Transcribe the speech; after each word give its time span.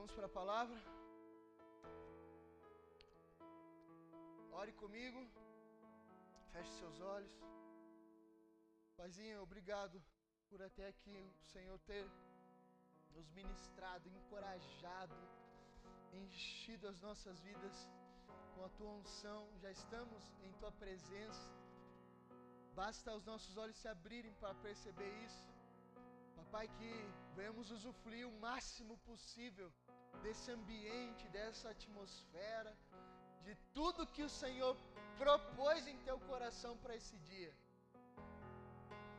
Vamos 0.00 0.14
para 0.18 0.28
a 0.32 0.36
palavra? 0.42 0.78
Ore 4.60 4.72
comigo. 4.82 5.20
Feche 6.52 6.72
seus 6.78 6.98
olhos. 7.02 7.34
Paizinho, 8.96 9.42
obrigado 9.42 10.02
por 10.48 10.62
até 10.62 10.86
aqui 10.88 11.18
o 11.42 11.44
Senhor 11.52 11.78
ter 11.80 12.06
nos 13.14 13.28
ministrado, 13.40 14.08
encorajado, 14.08 15.18
enchido 16.14 16.88
as 16.88 16.98
nossas 16.98 17.38
vidas 17.40 17.76
com 18.54 18.64
a 18.64 18.70
tua 18.70 18.92
unção. 19.00 19.40
Já 19.58 19.70
estamos 19.70 20.32
em 20.42 20.52
tua 20.54 20.72
presença. 20.72 21.46
Basta 22.74 23.14
os 23.14 23.26
nossos 23.26 23.54
olhos 23.58 23.76
se 23.76 23.86
abrirem 23.86 24.32
para 24.40 24.54
perceber 24.54 25.12
isso. 25.26 25.44
Papai, 26.36 26.66
que 26.78 26.90
venhamos 27.36 27.70
usufruir 27.70 28.26
o 28.26 28.40
máximo 28.40 28.96
possível 29.10 29.70
desse 30.22 30.50
ambiente, 30.50 31.28
dessa 31.28 31.70
atmosfera, 31.70 32.72
de 33.46 33.54
tudo 33.76 34.06
que 34.14 34.22
o 34.22 34.28
Senhor 34.42 34.76
propôs 35.18 35.86
em 35.86 35.98
teu 36.08 36.18
coração 36.30 36.76
para 36.82 36.96
esse 37.00 37.16
dia. 37.30 37.52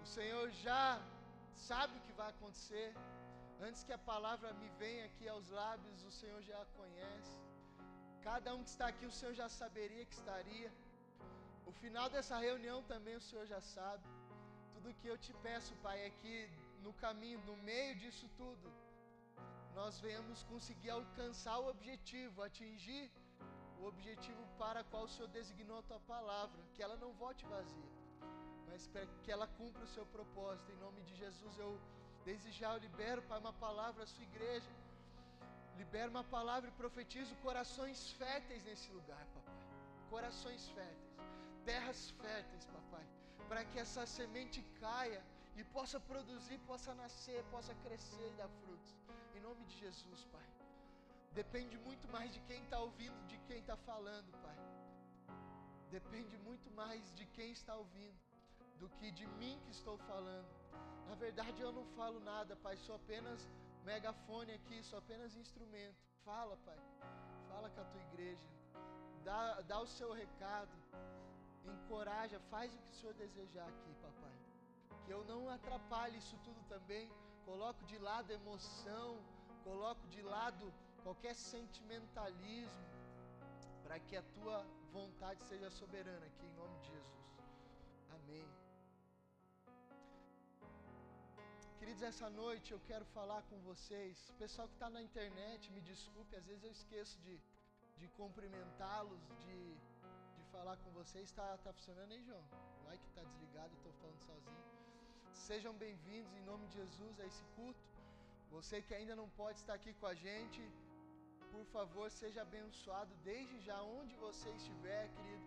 O 0.03 0.05
Senhor 0.05 0.49
já 0.65 0.85
sabe 1.69 1.97
o 1.97 2.01
que 2.05 2.13
vai 2.13 2.29
acontecer. 2.29 2.89
Antes 3.67 3.83
que 3.83 3.93
a 3.93 3.97
palavra 4.11 4.51
me 4.53 4.69
venha 4.83 5.05
aqui 5.05 5.27
aos 5.27 5.49
lábios, 5.49 6.03
o 6.03 6.11
Senhor 6.19 6.41
já 6.41 6.59
a 6.61 6.65
conhece. 6.79 7.37
Cada 8.29 8.53
um 8.55 8.63
que 8.63 8.69
está 8.69 8.87
aqui, 8.87 9.05
o 9.05 9.11
Senhor 9.11 9.33
já 9.41 9.47
saberia 9.49 10.05
que 10.05 10.15
estaria. 10.21 10.71
O 11.65 11.71
final 11.71 12.09
dessa 12.09 12.37
reunião 12.37 12.79
também 12.83 13.15
o 13.15 13.21
Senhor 13.21 13.45
já 13.45 13.61
sabe. 13.61 14.03
Tudo 14.73 14.95
que 14.99 15.07
eu 15.07 15.17
te 15.17 15.33
peço, 15.45 15.75
Pai, 15.85 15.99
é 16.07 16.09
que 16.21 16.49
no 16.85 16.93
caminho, 16.93 17.39
no 17.49 17.55
meio 17.57 17.95
disso 18.01 18.27
tudo, 18.35 18.71
nós 19.79 19.99
venhamos 20.05 20.43
conseguir 20.43 20.89
alcançar 20.89 21.57
o 21.59 21.69
objetivo, 21.69 22.43
atingir 22.43 23.11
o 23.79 23.85
objetivo 23.91 24.43
para 24.57 24.83
qual 24.83 25.03
o 25.05 25.11
Senhor 25.13 25.29
designou 25.39 25.79
a 25.79 25.83
tua 25.89 25.99
palavra, 26.13 26.61
que 26.73 26.83
ela 26.85 26.97
não 27.03 27.11
volte 27.13 27.45
vazia, 27.45 27.91
mas 28.67 28.87
para 28.87 29.05
que 29.23 29.31
ela 29.35 29.47
cumpra 29.59 29.83
o 29.83 29.93
seu 29.95 30.05
propósito. 30.17 30.71
Em 30.71 30.79
nome 30.85 31.01
de 31.01 31.15
Jesus, 31.23 31.57
eu 31.57 31.71
desde 32.23 32.51
já 32.59 32.69
eu 32.73 32.79
libero, 32.85 33.21
Pai, 33.23 33.39
uma 33.39 33.53
palavra 33.53 34.03
à 34.03 34.07
sua 34.13 34.23
igreja. 34.23 34.71
Libero 35.77 36.11
uma 36.11 36.23
palavra 36.23 36.69
e 36.69 36.79
profetizo 36.81 37.35
corações 37.47 38.11
férteis 38.19 38.63
nesse 38.69 38.89
lugar, 38.97 39.25
papai. 39.35 39.59
Corações 40.09 40.63
férteis, 40.69 41.15
terras 41.65 42.01
férteis, 42.21 42.65
papai, 42.65 43.05
para 43.47 43.63
que 43.69 43.79
essa 43.79 44.05
semente 44.05 44.61
caia 44.79 45.21
e 45.55 45.63
possa 45.63 45.99
produzir, 45.99 46.57
possa 46.71 46.93
nascer, 46.93 47.43
possa 47.55 47.73
crescer 47.85 48.27
e 48.33 48.37
dar 48.41 48.49
frutos. 48.59 48.91
Em 49.41 49.43
nome 49.43 49.65
de 49.65 49.75
Jesus, 49.79 50.23
Pai. 50.31 50.47
Depende 51.33 51.75
muito 51.85 52.07
mais 52.15 52.31
de 52.31 52.39
quem 52.41 52.61
está 52.61 52.79
ouvindo, 52.79 53.19
de 53.25 53.37
quem 53.47 53.57
está 53.57 53.75
falando, 53.75 54.31
Pai. 54.39 54.57
Depende 55.89 56.37
muito 56.37 56.69
mais 56.81 57.01
de 57.15 57.25
quem 57.37 57.51
está 57.51 57.75
ouvindo 57.75 58.19
do 58.81 58.87
que 58.97 59.09
de 59.19 59.25
mim 59.39 59.59
que 59.63 59.71
estou 59.71 59.97
falando. 60.09 60.47
Na 61.07 61.15
verdade, 61.15 61.59
eu 61.59 61.71
não 61.71 61.85
falo 61.95 62.19
nada, 62.19 62.55
Pai. 62.57 62.77
Sou 62.77 62.95
apenas 62.95 63.49
megafone 63.83 64.51
aqui, 64.59 64.83
sou 64.83 64.99
apenas 64.99 65.35
instrumento. 65.35 65.97
Fala, 66.23 66.55
Pai. 66.57 66.77
Fala 67.49 67.67
com 67.71 67.81
a 67.81 67.85
tua 67.85 68.01
igreja. 68.09 68.47
Dá, 69.23 69.61
dá 69.61 69.81
o 69.81 69.87
seu 69.87 70.13
recado. 70.13 70.77
Encoraja, 71.65 72.39
faz 72.51 72.71
o 72.75 72.77
que 72.77 72.91
o 72.91 72.93
Senhor 72.93 73.15
desejar 73.15 73.67
aqui, 73.67 73.91
papai. 74.03 74.37
Que 75.03 75.11
eu 75.17 75.25
não 75.25 75.49
atrapalhe 75.49 76.19
isso 76.19 76.37
tudo 76.43 76.63
também. 76.69 77.11
Coloco 77.45 77.83
de 77.85 77.97
lado 77.97 78.31
emoção, 78.31 79.19
coloco 79.63 80.07
de 80.07 80.21
lado 80.21 80.71
qualquer 81.03 81.35
sentimentalismo, 81.35 82.85
para 83.83 83.99
que 83.99 84.15
a 84.15 84.23
tua 84.35 84.65
vontade 84.91 85.43
seja 85.43 85.69
soberana 85.69 86.25
aqui, 86.25 86.45
em 86.45 86.53
nome 86.53 86.77
de 86.79 86.87
Jesus. 86.95 87.21
Amém. 88.17 88.47
Queridos, 91.79 92.03
essa 92.03 92.29
noite 92.29 92.71
eu 92.71 92.79
quero 92.81 93.05
falar 93.05 93.41
com 93.49 93.59
vocês. 93.61 94.29
O 94.29 94.33
pessoal 94.35 94.67
que 94.67 94.75
está 94.75 94.89
na 94.89 95.01
internet, 95.01 95.71
me 95.71 95.81
desculpe, 95.81 96.35
às 96.35 96.45
vezes 96.45 96.63
eu 96.63 96.71
esqueço 96.71 97.19
de, 97.21 97.39
de 97.97 98.07
cumprimentá-los, 98.09 99.19
de, 99.43 99.75
de 100.37 100.43
falar 100.51 100.77
com 100.77 100.91
vocês. 100.91 101.25
Está 101.29 101.57
tá 101.57 101.73
funcionando 101.73 102.11
aí, 102.11 102.23
João? 102.23 102.43
Vai 102.85 102.97
que 102.97 103.07
está 103.07 103.23
desligado, 103.23 103.73
estou 103.73 103.93
falando 103.93 104.19
sozinho. 104.19 104.80
Sejam 105.33 105.73
bem-vindos 105.73 106.31
em 106.35 106.43
nome 106.43 106.67
de 106.67 106.75
Jesus 106.75 107.19
a 107.19 107.25
esse 107.25 107.43
culto. 107.55 107.79
Você 108.51 108.81
que 108.81 108.93
ainda 108.93 109.15
não 109.15 109.29
pode 109.29 109.59
estar 109.59 109.73
aqui 109.73 109.93
com 109.93 110.05
a 110.05 110.13
gente, 110.13 110.61
por 111.51 111.65
favor, 111.65 112.11
seja 112.11 112.41
abençoado 112.41 113.13
desde 113.23 113.59
já 113.61 113.81
onde 113.81 114.13
você 114.15 114.49
estiver, 114.49 115.09
querido. 115.15 115.43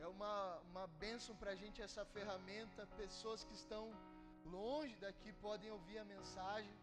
É 0.00 0.06
uma, 0.06 0.58
uma 0.70 0.86
bênção 1.04 1.36
para 1.36 1.52
a 1.52 1.54
gente 1.54 1.82
essa 1.82 2.04
ferramenta. 2.06 2.86
Pessoas 2.96 3.44
que 3.44 3.54
estão 3.54 3.92
longe 4.46 4.96
daqui 4.96 5.32
podem 5.34 5.70
ouvir 5.70 5.98
a 5.98 6.04
mensagem. 6.04 6.74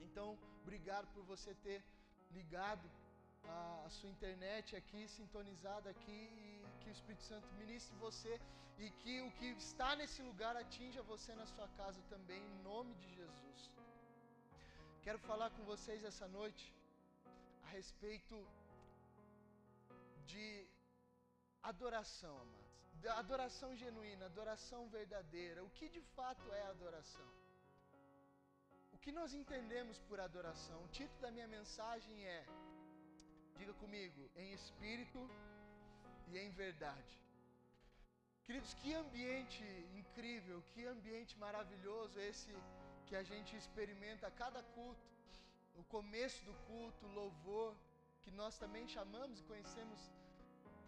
Então, 0.00 0.36
obrigado 0.62 1.06
por 1.14 1.22
você 1.24 1.54
ter 1.54 1.82
ligado 2.32 2.90
a, 3.44 3.84
a 3.86 3.90
sua 3.90 4.10
internet 4.10 4.76
aqui, 4.76 5.08
sintonizado 5.08 5.88
aqui, 5.88 6.30
que 6.82 6.90
o 6.92 6.96
Espírito 6.98 7.24
Santo 7.30 7.48
ministre 7.62 7.94
você 8.06 8.32
e 8.84 8.90
que 9.00 9.14
o 9.26 9.30
que 9.38 9.48
está 9.68 9.90
nesse 10.00 10.20
lugar 10.28 10.54
atinja 10.56 11.02
você 11.14 11.32
na 11.40 11.46
sua 11.54 11.68
casa 11.80 12.00
também, 12.12 12.42
em 12.52 12.62
nome 12.70 12.94
de 13.02 13.08
Jesus. 13.18 13.60
Quero 15.04 15.20
falar 15.28 15.50
com 15.56 15.62
vocês 15.72 16.02
essa 16.10 16.26
noite 16.38 16.64
a 17.66 17.68
respeito 17.78 18.36
de 20.32 20.48
adoração, 21.62 22.34
amados. 22.40 22.62
Adoração 23.22 23.70
genuína, 23.82 24.26
adoração 24.26 24.80
verdadeira. 24.88 25.64
O 25.64 25.70
que 25.70 25.88
de 25.96 26.02
fato 26.16 26.52
é 26.52 26.62
adoração? 26.74 27.28
O 28.92 28.98
que 29.04 29.10
nós 29.10 29.34
entendemos 29.34 29.98
por 30.08 30.20
adoração? 30.20 30.78
O 30.84 30.88
título 30.98 31.20
da 31.20 31.30
minha 31.36 31.48
mensagem 31.48 32.16
é 32.36 32.46
Diga 33.58 33.74
comigo, 33.74 34.30
em 34.36 34.52
espírito 34.52 35.18
e 36.32 36.38
em 36.44 36.50
verdade. 36.50 37.12
Queridos, 38.44 38.74
que 38.80 38.92
ambiente 39.02 39.64
incrível, 40.00 40.62
que 40.72 40.84
ambiente 40.94 41.38
maravilhoso 41.38 42.18
esse 42.28 42.52
que 43.06 43.16
a 43.20 43.22
gente 43.30 43.50
experimenta 43.56 44.26
a 44.26 44.36
cada 44.42 44.62
culto. 44.74 45.06
O 45.80 45.84
começo 45.96 46.44
do 46.48 46.54
culto, 46.68 47.06
o 47.06 47.14
louvor, 47.20 47.74
que 48.22 48.30
nós 48.40 48.58
também 48.62 48.86
chamamos 48.96 49.40
e 49.40 49.48
conhecemos 49.50 50.00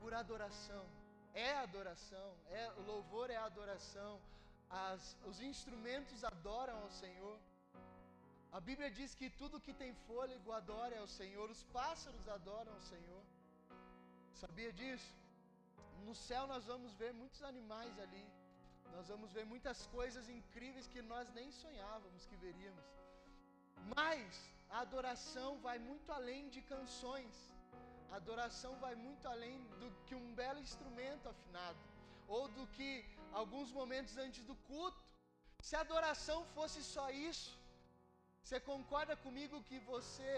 por 0.00 0.12
adoração. 0.22 0.84
É 1.34 1.50
adoração, 1.66 2.28
é, 2.60 2.64
o 2.80 2.82
louvor 2.92 3.28
é 3.30 3.36
adoração. 3.36 4.12
As, 4.70 5.16
os 5.30 5.40
instrumentos 5.40 6.24
adoram 6.24 6.76
ao 6.84 6.90
Senhor. 6.90 7.38
A 8.52 8.60
Bíblia 8.68 8.90
diz 8.98 9.14
que 9.14 9.28
tudo 9.30 9.60
que 9.66 9.74
tem 9.82 9.92
fôlego 10.06 10.52
adora 10.52 10.98
ao 11.00 11.08
Senhor, 11.08 11.50
os 11.50 11.62
pássaros 11.78 12.28
adoram 12.28 12.72
ao 12.72 12.82
Senhor. 12.82 13.22
Sabia 14.42 14.72
disso? 14.72 15.12
No 16.08 16.14
céu 16.14 16.46
nós 16.46 16.64
vamos 16.72 16.92
ver 17.02 17.12
muitos 17.20 17.42
animais 17.42 17.94
ali. 18.06 18.26
Nós 18.96 19.08
vamos 19.12 19.32
ver 19.36 19.44
muitas 19.52 19.86
coisas 19.86 20.28
incríveis 20.28 20.86
que 20.92 21.02
nós 21.02 21.32
nem 21.38 21.50
sonhávamos 21.62 22.26
que 22.26 22.36
veríamos. 22.36 22.84
Mas 23.96 24.40
a 24.70 24.80
adoração 24.86 25.50
vai 25.66 25.78
muito 25.78 26.10
além 26.18 26.48
de 26.54 26.60
canções. 26.74 27.34
A 28.12 28.16
adoração 28.16 28.72
vai 28.84 28.94
muito 29.06 29.26
além 29.32 29.58
do 29.80 29.88
que 30.06 30.14
um 30.14 30.28
belo 30.40 30.60
instrumento 30.60 31.28
afinado, 31.28 31.78
ou 32.28 32.42
do 32.56 32.64
que 32.76 32.90
alguns 33.32 33.70
momentos 33.72 34.16
antes 34.16 34.44
do 34.50 34.56
culto. 34.70 35.02
Se 35.60 35.74
a 35.76 35.80
adoração 35.80 36.38
fosse 36.56 36.80
só 36.94 37.06
isso, 37.10 37.50
você 38.42 38.60
concorda 38.60 39.16
comigo 39.16 39.64
que 39.68 39.78
você 39.92 40.30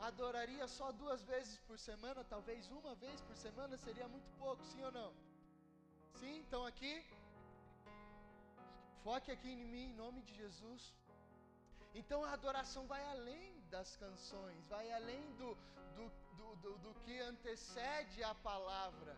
adoraria 0.00 0.66
só 0.68 0.92
duas 0.92 1.22
vezes 1.22 1.58
por 1.66 1.78
semana, 1.78 2.24
talvez 2.24 2.70
uma 2.70 2.94
vez 2.94 3.20
por 3.22 3.36
semana 3.36 3.76
seria 3.76 4.08
muito 4.08 4.30
pouco, 4.38 4.64
sim 4.64 4.82
ou 4.84 4.92
não? 4.92 5.12
Sim, 6.20 6.38
então 6.38 6.64
aqui, 6.66 7.04
foque 9.02 9.30
aqui 9.30 9.50
em 9.50 9.64
mim, 9.64 9.86
em 9.90 9.94
nome 9.94 10.22
de 10.22 10.34
Jesus. 10.34 10.94
Então 11.94 12.24
a 12.24 12.32
adoração 12.32 12.86
vai 12.86 13.02
além 13.04 13.60
das 13.70 13.96
canções, 13.96 14.66
vai 14.68 14.90
além 14.92 15.24
do, 15.36 15.56
do, 15.96 16.06
do, 16.38 16.56
do, 16.56 16.78
do 16.78 16.94
que 17.00 17.18
antecede 17.20 18.22
a 18.22 18.34
palavra, 18.34 19.16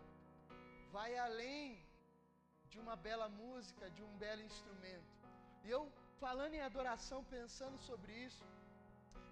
vai 0.91 1.17
além 1.17 1.85
de 2.69 2.79
uma 2.79 2.95
bela 2.95 3.27
música, 3.27 3.89
de 3.89 4.03
um 4.03 4.17
belo 4.17 4.41
instrumento. 4.41 5.13
E 5.63 5.69
eu, 5.69 5.91
falando 6.19 6.53
em 6.53 6.61
adoração, 6.61 7.23
pensando 7.23 7.77
sobre 7.79 8.13
isso, 8.13 8.45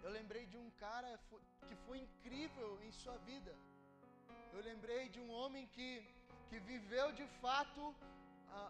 eu 0.08 0.14
lembrei 0.20 0.44
de 0.52 0.58
um 0.64 0.70
cara 0.84 1.10
que 1.68 1.76
foi 1.86 1.98
incrível 2.06 2.70
em 2.86 2.92
sua 3.00 3.18
vida. 3.30 3.54
Eu 4.56 4.62
lembrei 4.70 5.04
de 5.16 5.20
um 5.24 5.30
homem 5.40 5.64
que, 5.76 5.90
que 6.50 6.60
viveu 6.72 7.08
de 7.20 7.28
fato 7.42 7.82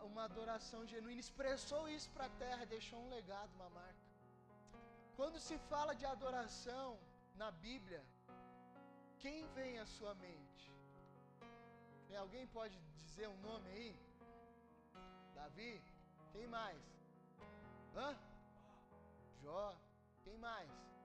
uma 0.09 0.23
adoração 0.29 0.79
genuína, 0.93 1.21
expressou 1.25 1.83
isso 1.95 2.09
para 2.15 2.25
a 2.29 2.35
terra, 2.43 2.71
deixou 2.75 2.99
um 3.03 3.09
legado, 3.17 3.51
uma 3.59 3.69
marca. 3.69 4.05
Quando 5.19 5.39
se 5.47 5.57
fala 5.71 5.93
de 5.99 6.05
adoração, 6.05 6.87
na 7.41 7.49
Bíblia, 7.67 8.03
quem 9.23 9.45
vem 9.57 9.77
à 9.83 9.85
sua 9.85 10.13
mente? 10.15 10.65
Alguém 12.23 12.45
pode 12.47 12.75
dizer 12.99 13.27
um 13.29 13.39
nome 13.49 13.69
aí? 13.75 13.91
Davi? 15.35 15.73
Quem 16.33 16.47
mais? 16.47 16.81
Hã? 17.95 18.09
Jó? 19.43 19.65
Quem 20.23 20.37
mais? 20.39 20.96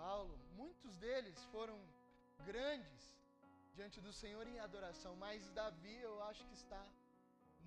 Paulo. 0.00 0.34
Muitos 0.60 0.92
deles 1.04 1.38
foram 1.54 1.78
grandes 2.50 3.02
diante 3.76 3.98
do 4.06 4.12
Senhor 4.20 4.44
em 4.52 4.58
adoração, 4.58 5.12
mas 5.24 5.50
Davi 5.58 5.96
eu 6.08 6.14
acho 6.28 6.42
que 6.48 6.54
está 6.62 6.82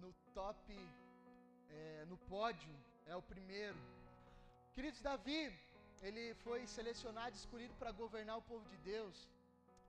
no 0.01 0.12
top, 0.39 0.74
é, 1.69 2.06
no 2.12 2.18
pódio, 2.33 2.74
é 3.06 3.15
o 3.15 3.21
primeiro. 3.33 3.80
Queridos, 4.75 5.01
Davi, 5.09 5.41
ele 6.07 6.24
foi 6.45 6.59
selecionado, 6.65 7.35
escolhido 7.35 7.75
para 7.75 7.91
governar 8.03 8.38
o 8.39 8.47
povo 8.51 8.65
de 8.74 8.77
Deus 8.77 9.18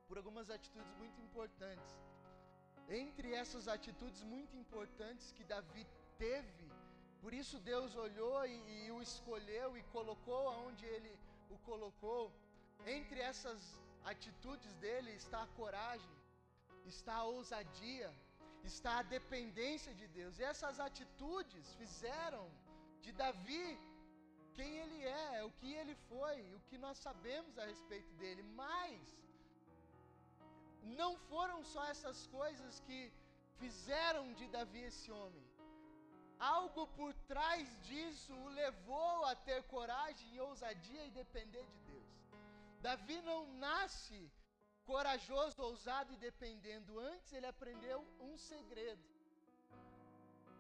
por 0.06 0.18
algumas 0.18 0.50
atitudes 0.50 0.94
muito 1.02 1.18
importantes. 1.26 1.92
Entre 3.02 3.28
essas 3.42 3.66
atitudes 3.76 4.22
muito 4.22 4.54
importantes 4.62 5.32
que 5.32 5.44
Davi 5.44 5.86
teve, 6.18 6.66
por 7.22 7.32
isso 7.32 7.58
Deus 7.72 7.96
olhou 7.96 8.38
e, 8.46 8.56
e 8.86 8.92
o 8.92 9.00
escolheu 9.00 9.78
e 9.78 9.82
colocou 9.84 10.42
aonde 10.48 10.84
ele 10.84 11.12
o 11.50 11.58
colocou. 11.58 12.32
Entre 12.86 13.20
essas 13.20 13.60
atitudes 14.04 14.74
dele 14.74 15.12
está 15.12 15.42
a 15.42 15.52
coragem, 15.58 16.14
está 16.84 17.14
a 17.14 17.24
ousadia, 17.24 18.12
está 18.62 18.98
a 18.98 19.02
dependência 19.02 19.94
de 19.94 20.06
Deus. 20.08 20.38
E 20.38 20.44
essas 20.44 20.78
atitudes 20.80 21.74
fizeram 21.74 22.50
de 23.02 23.12
Davi 23.12 23.78
quem 24.54 24.70
ele 24.82 25.02
é, 25.04 25.44
o 25.44 25.50
que 25.60 25.72
ele 25.74 25.94
foi, 26.08 26.40
o 26.56 26.60
que 26.68 26.78
nós 26.78 26.98
sabemos 26.98 27.58
a 27.58 27.64
respeito 27.66 28.12
dele. 28.14 28.42
Mas 28.42 29.00
não 31.00 31.16
foram 31.30 31.64
só 31.64 31.84
essas 31.86 32.26
coisas 32.26 32.80
que 32.80 33.12
fizeram 33.58 34.32
de 34.34 34.46
Davi 34.48 34.80
esse 34.80 35.10
homem. 35.10 35.44
Algo 36.38 36.86
por 36.88 37.14
trás 37.28 37.68
disso 37.82 38.32
o 38.34 38.48
levou 38.48 39.24
a 39.24 39.34
ter 39.34 39.62
coragem 39.64 40.34
e 40.34 40.40
ousadia 40.40 41.04
e 41.06 41.10
depender 41.10 41.64
de 41.64 41.78
Deus. 41.92 42.04
Davi 42.80 43.20
não 43.22 43.46
nasce 43.54 44.30
corajoso, 44.84 45.62
ousado 45.62 46.12
e 46.12 46.16
dependendo. 46.16 46.98
Antes 46.98 47.32
ele 47.32 47.46
aprendeu 47.46 48.04
um 48.20 48.36
segredo. 48.36 49.02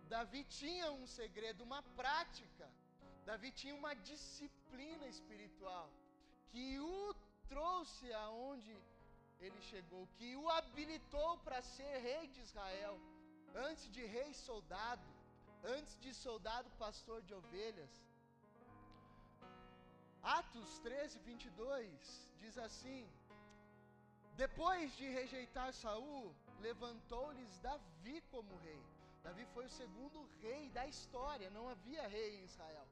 Davi 0.08 0.44
tinha 0.44 0.90
um 0.92 1.06
segredo, 1.06 1.62
uma 1.62 1.82
prática. 2.00 2.70
Davi 3.24 3.50
tinha 3.50 3.74
uma 3.74 3.94
disciplina 3.94 5.06
espiritual 5.06 5.90
que 6.50 6.78
o 6.78 7.14
trouxe 7.48 8.12
aonde 8.12 8.76
ele 9.40 9.60
chegou, 9.60 10.06
que 10.16 10.36
o 10.36 10.48
habilitou 10.48 11.38
para 11.38 11.60
ser 11.62 11.98
rei 11.98 12.26
de 12.28 12.40
Israel, 12.40 12.98
antes 13.54 13.90
de 13.90 14.04
rei 14.04 14.32
soldado, 14.32 15.02
antes 15.64 15.98
de 15.98 16.12
soldado 16.14 16.70
pastor 16.78 17.22
de 17.22 17.34
ovelhas. 17.34 17.92
Atos 20.22 20.78
13, 20.80 21.18
22 21.18 22.30
diz 22.40 22.56
assim: 22.58 23.08
Depois 24.36 24.96
de 24.96 25.06
rejeitar 25.08 25.72
Saul, 25.72 26.34
levantou-lhes 26.60 27.58
Davi 27.58 28.20
como 28.30 28.56
rei. 28.58 28.82
Davi 29.22 29.44
foi 29.54 29.64
o 29.66 29.76
segundo 29.80 30.28
rei 30.42 30.68
da 30.70 30.86
história, 30.86 31.50
não 31.50 31.68
havia 31.68 32.06
rei 32.06 32.36
em 32.36 32.44
Israel. 32.44 32.86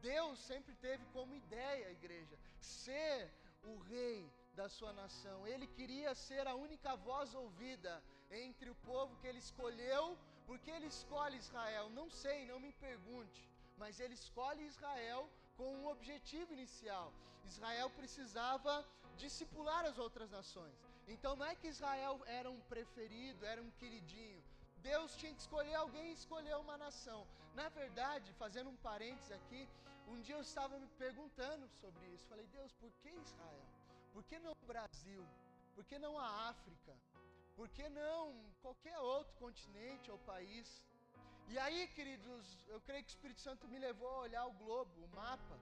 Deus 0.00 0.38
sempre 0.38 0.74
teve 0.76 1.04
como 1.06 1.34
ideia, 1.34 1.90
igreja, 1.90 2.38
ser 2.58 3.30
o 3.64 3.78
rei 3.78 4.30
da 4.54 4.68
sua 4.68 4.92
nação. 4.92 5.46
Ele 5.46 5.66
queria 5.66 6.14
ser 6.14 6.46
a 6.46 6.54
única 6.54 6.94
voz 6.96 7.34
ouvida 7.34 8.02
entre 8.30 8.70
o 8.70 8.74
povo 8.90 9.16
que 9.16 9.26
ele 9.26 9.38
escolheu. 9.38 10.18
Porque 10.46 10.70
ele 10.70 10.86
escolhe 10.86 11.36
Israel? 11.36 11.90
Não 11.90 12.08
sei, 12.08 12.46
não 12.46 12.58
me 12.60 12.72
pergunte. 12.72 13.42
Mas 13.76 14.00
ele 14.00 14.14
escolhe 14.14 14.64
Israel 14.64 15.28
com 15.56 15.68
um 15.78 15.86
objetivo 15.88 16.52
inicial. 16.52 17.12
Israel 17.44 17.88
precisava 17.90 18.84
discipular 19.16 19.84
as 19.84 19.98
outras 19.98 20.30
nações. 20.30 20.74
Então 21.08 21.36
não 21.36 21.46
é 21.46 21.54
que 21.54 21.68
Israel 21.68 22.20
era 22.26 22.50
um 22.50 22.60
preferido, 22.72 23.44
era 23.44 23.62
um 23.62 23.70
queridinho. 23.72 24.42
Deus 24.78 25.16
tinha 25.16 25.34
que 25.34 25.40
escolher 25.40 25.74
alguém 25.74 26.10
e 26.10 26.18
escolher 26.20 26.56
uma 26.56 26.76
nação. 26.76 27.26
Na 27.54 27.68
verdade, 27.68 28.32
fazendo 28.34 28.70
um 28.70 28.76
parênteses 28.76 29.32
aqui, 29.32 29.68
um 30.08 30.20
dia 30.20 30.36
eu 30.36 30.40
estava 30.40 30.78
me 30.78 30.88
perguntando 30.98 31.68
sobre 31.80 32.06
isso. 32.14 32.26
Falei, 32.28 32.46
Deus, 32.48 32.72
por 32.74 32.92
que 33.02 33.08
Israel? 33.08 33.66
Por 34.12 34.22
que 34.24 34.38
não 34.38 34.52
o 34.52 34.66
Brasil? 34.66 35.24
Por 35.74 35.84
que 35.84 35.98
não 35.98 36.18
a 36.18 36.48
África? 36.50 36.94
Por 37.56 37.68
que 37.76 37.88
não 37.88 38.20
qualquer 38.62 38.98
outro 38.98 39.32
continente 39.44 40.10
ou 40.10 40.18
país? 40.32 40.68
E 41.48 41.58
aí, 41.58 41.88
queridos, 41.96 42.44
eu 42.68 42.80
creio 42.86 43.02
que 43.04 43.10
o 43.10 43.14
Espírito 43.16 43.40
Santo 43.40 43.68
me 43.72 43.78
levou 43.78 44.10
a 44.10 44.20
olhar 44.26 44.44
o 44.46 44.52
globo, 44.52 44.92
o 45.04 45.08
mapa. 45.08 45.56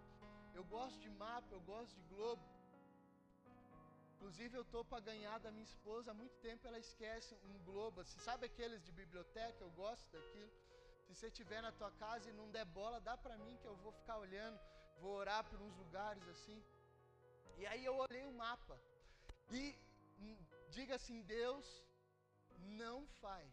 Eu 0.58 0.64
gosto 0.64 0.98
de 0.98 1.10
mapa, 1.10 1.50
eu 1.52 1.60
gosto 1.60 1.94
de 1.94 2.02
globo. 2.14 2.42
Inclusive, 4.14 4.56
eu 4.56 4.62
estou 4.62 4.84
para 4.84 5.00
ganhar 5.00 5.38
da 5.38 5.50
minha 5.50 5.68
esposa 5.72 6.10
há 6.10 6.14
muito 6.14 6.36
tempo, 6.48 6.66
ela 6.66 6.78
esquece 6.78 7.36
um 7.48 7.58
globo. 7.64 8.02
Você 8.02 8.18
sabe 8.20 8.46
aqueles 8.46 8.82
de 8.82 8.90
biblioteca? 8.90 9.62
Eu 9.62 9.70
gosto 9.70 10.06
daquilo. 10.10 10.50
Se 11.04 11.14
você 11.14 11.26
estiver 11.28 11.60
na 11.60 11.70
tua 11.70 11.90
casa 11.92 12.28
e 12.28 12.32
não 12.32 12.50
der 12.50 12.64
bola, 12.64 13.00
dá 13.00 13.16
para 13.16 13.36
mim 13.38 13.56
que 13.60 13.66
eu 13.66 13.76
vou 13.76 13.92
ficar 13.92 14.16
olhando, 14.18 14.58
vou 15.02 15.12
orar 15.12 15.44
por 15.44 15.60
uns 15.60 15.76
lugares 15.76 16.26
assim. 16.28 16.60
E 17.58 17.66
aí 17.66 17.84
eu 17.84 17.96
olhei 17.96 18.24
o 18.24 18.32
mapa. 18.32 18.80
E 19.50 19.78
diga 20.76 20.94
assim: 20.96 21.22
Deus 21.22 21.66
não 22.82 23.06
faz 23.22 23.52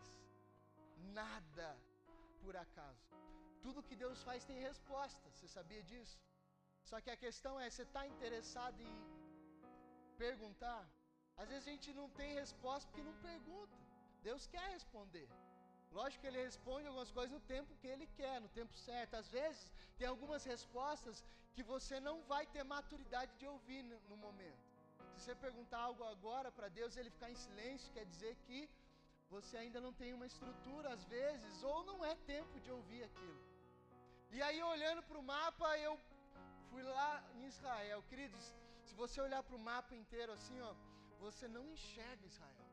nada 1.19 1.69
por 2.41 2.55
acaso. 2.55 3.05
Tudo 3.61 3.83
que 3.87 3.95
Deus 3.95 4.21
faz 4.27 4.43
tem 4.49 4.59
resposta. 4.69 5.29
Você 5.29 5.47
sabia 5.47 5.83
disso? 5.83 6.19
Só 6.89 6.99
que 7.01 7.11
a 7.11 7.21
questão 7.25 7.59
é: 7.59 7.69
você 7.69 7.83
está 7.83 8.05
interessado 8.13 8.81
em 8.81 8.95
perguntar? 10.17 10.83
Às 11.37 11.49
vezes 11.49 11.67
a 11.67 11.71
gente 11.71 11.93
não 11.99 12.09
tem 12.19 12.33
resposta 12.33 12.87
porque 12.87 13.09
não 13.09 13.15
pergunta. 13.29 13.77
Deus 14.29 14.45
quer 14.47 14.67
responder. 14.77 15.27
Lógico 15.91 16.21
que 16.21 16.27
ele 16.27 16.43
responde 16.49 16.87
algumas 16.87 17.11
coisas 17.11 17.31
no 17.37 17.41
tempo 17.53 17.75
que 17.79 17.87
ele 17.93 18.07
quer, 18.19 18.35
no 18.39 18.49
tempo 18.59 18.73
certo. 18.73 19.15
Às 19.15 19.29
vezes 19.37 19.71
tem 19.97 20.07
algumas 20.07 20.43
respostas 20.43 21.23
que 21.53 21.63
você 21.71 21.99
não 21.99 22.17
vai 22.23 22.45
ter 22.47 22.63
maturidade 22.63 23.31
de 23.39 23.47
ouvir 23.47 23.81
no, 23.83 23.99
no 24.11 24.17
momento. 24.25 24.70
Se 25.17 25.25
você 25.25 25.35
perguntar 25.35 25.79
algo 25.79 26.03
agora 26.03 26.51
para 26.51 26.67
Deus, 26.79 26.97
ele 26.97 27.09
ficar 27.09 27.29
em 27.31 27.39
silêncio, 27.45 27.93
quer 27.93 28.05
dizer 28.05 28.35
que 28.45 28.59
você 29.29 29.55
ainda 29.57 29.79
não 29.85 29.93
tem 29.93 30.13
uma 30.13 30.25
estrutura 30.31 30.87
às 30.93 31.03
vezes, 31.05 31.63
ou 31.63 31.83
não 31.89 31.99
é 32.11 32.15
tempo 32.33 32.59
de 32.59 32.71
ouvir 32.77 33.03
aquilo. 33.09 33.41
E 34.35 34.41
aí, 34.47 34.61
olhando 34.63 35.03
para 35.03 35.19
o 35.21 35.23
mapa, 35.23 35.77
eu 35.77 35.93
fui 36.69 36.83
lá 36.83 37.11
em 37.35 37.45
Israel. 37.45 38.01
Queridos, 38.09 38.45
se 38.85 38.93
você 39.01 39.19
olhar 39.27 39.43
para 39.43 39.55
o 39.55 39.65
mapa 39.71 39.93
inteiro 40.01 40.31
assim, 40.37 40.59
ó, 40.69 40.73
você 41.19 41.47
não 41.55 41.63
enxerga 41.75 42.25
Israel. 42.33 42.67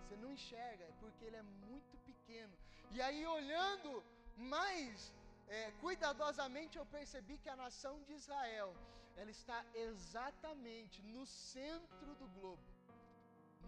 Você 0.00 0.16
não 0.22 0.30
enxerga, 0.36 0.84
é 0.84 0.94
porque 1.00 1.24
ele 1.24 1.38
é 1.44 1.46
muito 1.68 1.96
pequeno. 2.08 2.56
E 2.90 3.00
aí, 3.06 3.22
olhando 3.38 3.90
mais 4.36 5.12
é, 5.48 5.70
cuidadosamente, 5.82 6.78
eu 6.78 6.86
percebi 6.86 7.36
que 7.38 7.48
a 7.48 7.56
nação 7.64 7.94
de 8.04 8.12
Israel, 8.20 8.74
ela 9.16 9.30
está 9.30 9.64
exatamente 9.74 11.02
no 11.02 11.24
centro 11.26 12.14
do 12.20 12.26
globo, 12.38 12.62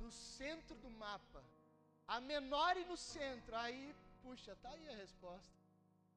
no 0.01 0.11
centro 0.11 0.77
do 0.77 0.91
mapa. 0.91 1.43
A 2.07 2.21
menor 2.21 2.77
e 2.77 2.85
no 2.85 2.97
centro. 2.97 3.55
Aí, 3.57 3.95
puxa, 4.23 4.57
tá 4.63 4.71
aí 4.71 4.89
a 4.89 4.97
resposta. 4.97 5.57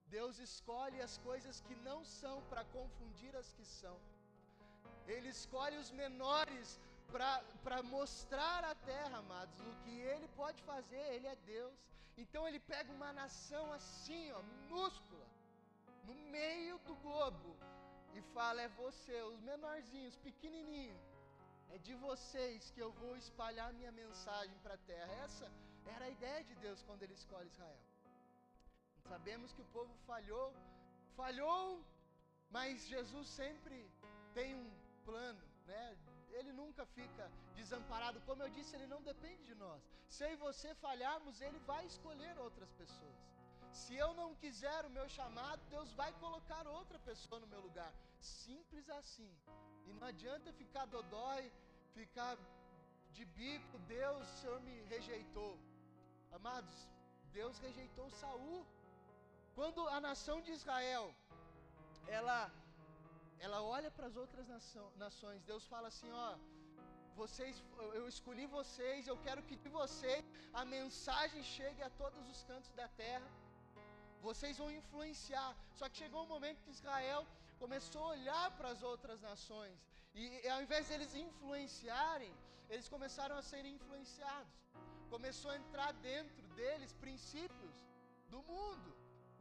Deus 0.07 0.39
escolhe 0.39 0.99
as 1.01 1.17
coisas 1.19 1.61
que 1.61 1.75
não 1.75 1.99
são 2.03 2.41
para 2.49 2.63
confundir 2.65 3.33
as 3.35 3.51
que 3.53 3.65
são. 3.65 3.97
Ele 5.07 5.29
escolhe 5.29 5.77
os 5.77 5.91
menores 5.91 6.79
para 7.63 7.81
mostrar 7.83 8.63
a 8.63 8.75
terra, 8.75 9.17
amados, 9.17 9.59
o 9.59 9.75
que 9.83 9.95
ele 10.11 10.27
pode 10.29 10.61
fazer, 10.63 11.03
ele 11.15 11.27
é 11.27 11.35
Deus. 11.45 11.77
Então 12.17 12.47
ele 12.47 12.59
pega 12.59 12.91
uma 12.91 13.11
nação 13.13 13.71
assim, 13.73 14.31
ó, 14.31 14.41
minúscula, 14.41 15.27
no 16.05 16.13
meio 16.13 16.77
do 16.79 16.95
globo, 16.95 17.55
e 18.15 18.21
fala: 18.35 18.61
é 18.61 18.69
você, 18.83 19.21
os 19.33 19.39
menorzinhos, 19.41 20.15
pequenininhos, 20.27 21.01
é 21.69 21.77
de 21.77 21.93
vocês 21.95 22.69
que 22.71 22.81
eu 22.85 22.91
vou 23.01 23.15
espalhar 23.15 23.73
minha 23.73 23.91
mensagem 23.91 24.57
para 24.63 24.75
a 24.75 24.83
terra. 24.91 25.11
Essa 25.25 25.51
era 25.95 26.05
a 26.05 26.09
ideia 26.09 26.43
de 26.43 26.55
Deus 26.55 26.81
quando 26.87 27.03
ele 27.03 27.13
escolhe 27.13 27.47
Israel. 27.47 27.81
Sabemos 29.11 29.51
que 29.53 29.61
o 29.61 29.71
povo 29.77 29.93
falhou, 30.05 30.53
falhou, 31.15 31.83
mas 32.49 32.87
Jesus 32.87 33.27
sempre 33.41 33.77
tem 34.33 34.55
um 34.55 34.69
plano, 35.05 35.41
né? 35.65 35.97
Ele 36.37 36.51
nunca 36.53 36.85
fica 36.85 37.29
desamparado. 37.55 38.21
Como 38.21 38.41
eu 38.43 38.49
disse, 38.49 38.75
ele 38.75 38.87
não 38.87 39.01
depende 39.01 39.43
de 39.43 39.55
nós. 39.55 39.81
Se 40.07 40.23
eu 40.25 40.31
e 40.31 40.35
você 40.35 40.73
falharmos, 40.75 41.41
ele 41.41 41.59
vai 41.59 41.85
escolher 41.85 42.37
outras 42.37 42.71
pessoas. 42.73 43.19
Se 43.71 43.95
eu 43.95 44.13
não 44.13 44.29
quiser 44.35 44.85
o 44.85 44.89
meu 44.89 45.07
chamado, 45.09 45.61
Deus 45.69 45.91
vai 45.93 46.11
colocar 46.23 46.67
outra 46.67 46.99
pessoa 46.99 47.39
no 47.39 47.47
meu 47.47 47.61
lugar. 47.61 47.91
Simples 48.19 48.89
assim. 48.89 49.31
E 49.87 49.93
não 49.93 50.07
adianta 50.07 50.53
ficar 50.53 50.85
dodói, 50.85 51.51
ficar 51.93 52.37
de 53.13 53.25
bico, 53.25 53.77
Deus, 53.87 54.27
o 54.27 54.37
Senhor 54.41 54.59
me 54.61 54.75
rejeitou. 54.93 55.57
Amados, 56.31 56.89
Deus 57.31 57.57
rejeitou 57.59 58.09
Saul. 58.09 58.65
Quando 59.55 59.87
a 59.87 59.99
nação 59.99 60.41
de 60.41 60.51
Israel, 60.51 61.13
ela 62.07 62.39
ela 63.45 63.59
olha 63.63 63.89
para 63.89 64.07
as 64.07 64.15
outras 64.15 64.47
nações, 64.95 65.41
Deus 65.51 65.65
fala 65.65 65.87
assim, 65.87 66.11
ó, 66.11 66.37
vocês, 67.15 67.63
eu 67.99 68.07
escolhi 68.07 68.45
vocês, 68.45 69.07
eu 69.07 69.17
quero 69.25 69.41
que 69.47 69.55
de 69.55 69.69
vocês 69.69 70.23
a 70.53 70.63
mensagem 70.63 71.41
chegue 71.43 71.81
a 71.81 71.89
todos 72.01 72.29
os 72.29 72.43
cantos 72.43 72.71
da 72.73 72.87
terra. 72.89 73.27
Vocês 74.27 74.57
vão 74.61 74.69
influenciar. 74.79 75.51
Só 75.79 75.87
que 75.89 75.97
chegou 76.03 76.23
um 76.23 76.31
momento 76.35 76.63
que 76.65 76.77
Israel 76.79 77.25
começou 77.63 78.03
a 78.05 78.13
olhar 78.17 78.47
para 78.57 78.69
as 78.75 78.81
outras 78.91 79.19
nações. 79.29 79.77
E, 80.13 80.47
ao 80.53 80.61
invés 80.65 80.87
de 80.87 80.93
eles 80.95 81.13
influenciarem, 81.15 82.33
eles 82.69 82.87
começaram 82.95 83.35
a 83.37 83.43
serem 83.51 83.73
influenciados. 83.79 84.55
Começou 85.09 85.51
a 85.51 85.57
entrar 85.57 85.91
dentro 86.09 86.41
deles 86.59 86.93
princípios 87.05 87.77
do 88.33 88.41
mundo 88.43 88.89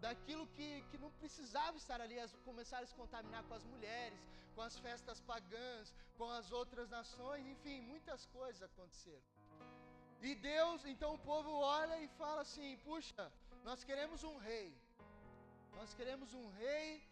daquilo 0.04 0.46
que, 0.56 0.68
que 0.90 0.98
não 0.98 1.10
precisava 1.20 1.76
estar 1.76 2.00
ali, 2.00 2.18
as, 2.18 2.34
começaram 2.50 2.84
a 2.84 2.86
se 2.86 2.94
contaminar 2.94 3.42
com 3.44 3.54
as 3.54 3.64
mulheres, 3.72 4.20
com 4.54 4.62
as 4.62 4.78
festas 4.78 5.20
pagãs, 5.20 5.94
com 6.18 6.28
as 6.38 6.50
outras 6.60 6.88
nações, 6.88 7.46
enfim, 7.46 7.80
muitas 7.82 8.26
coisas 8.26 8.62
aconteceram. 8.62 9.28
E 10.22 10.34
Deus, 10.34 10.84
então 10.84 11.14
o 11.14 11.18
povo 11.18 11.50
olha 11.80 11.98
e 12.02 12.08
fala 12.08 12.42
assim: 12.42 12.76
puxa, 12.88 13.32
nós 13.68 13.84
queremos 13.84 14.22
um 14.30 14.36
rei, 14.38 14.68
nós 15.78 15.92
queremos 15.94 16.32
um 16.34 16.48
rei, 16.50 17.02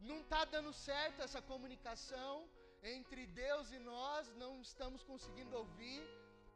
não 0.00 0.20
está 0.20 0.44
dando 0.44 0.72
certo 0.72 1.22
essa 1.22 1.40
comunicação 1.42 2.48
entre 2.82 3.26
Deus 3.26 3.72
e 3.72 3.78
nós, 3.78 4.32
não 4.36 4.60
estamos 4.60 5.02
conseguindo 5.02 5.56
ouvir. 5.56 6.02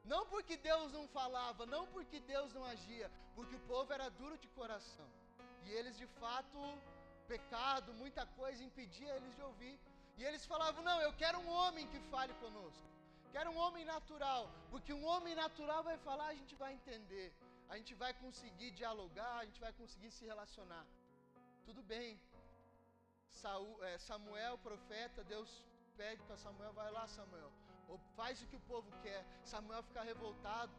Não 0.05 0.27
porque 0.27 0.57
Deus 0.57 0.93
não 0.93 1.07
falava, 1.09 1.65
não 1.75 1.87
porque 1.87 2.19
Deus 2.21 2.53
não 2.53 2.65
agia, 2.65 3.11
porque 3.37 3.55
o 3.55 3.67
povo 3.73 3.93
era 3.93 4.09
duro 4.09 4.37
de 4.37 4.49
coração. 4.49 5.09
E 5.65 5.71
eles 5.71 5.97
de 5.97 6.07
fato, 6.21 6.59
pecado, 7.29 7.95
muita 7.95 8.27
coisa 8.41 8.65
impedia 8.65 9.15
eles 9.17 9.35
de 9.37 9.43
ouvir. 9.43 9.79
E 10.19 10.25
eles 10.25 10.45
falavam: 10.45 10.83
Não, 10.83 11.01
eu 11.01 11.13
quero 11.13 11.39
um 11.39 11.51
homem 11.61 11.87
que 11.93 12.01
fale 12.15 12.35
conosco. 12.35 12.89
Quero 13.35 13.51
um 13.51 13.59
homem 13.65 13.85
natural, 13.85 14.51
porque 14.71 14.93
um 14.93 15.05
homem 15.13 15.35
natural 15.35 15.83
vai 15.83 15.97
falar, 15.99 16.27
a 16.27 16.35
gente 16.35 16.55
vai 16.55 16.75
entender, 16.75 17.33
a 17.73 17.77
gente 17.79 17.95
vai 18.03 18.13
conseguir 18.23 18.71
dialogar, 18.81 19.35
a 19.39 19.45
gente 19.47 19.61
vai 19.67 19.73
conseguir 19.81 20.11
se 20.17 20.25
relacionar. 20.31 20.85
Tudo 21.67 21.83
bem. 21.93 22.21
É, 23.89 23.93
Samuel, 24.09 24.59
profeta, 24.59 25.25
Deus 25.25 25.51
pede 25.97 26.23
para 26.25 26.37
Samuel, 26.37 26.73
vai 26.75 26.91
lá, 26.97 27.05
Samuel, 27.09 27.51
ou 27.89 27.97
faz 28.19 28.43
o 28.43 28.47
que 28.51 28.57
o 28.57 28.67
povo 28.73 28.91
quer. 29.05 29.23
Samuel 29.43 29.83
fica 29.85 30.03
revoltado, 30.03 30.73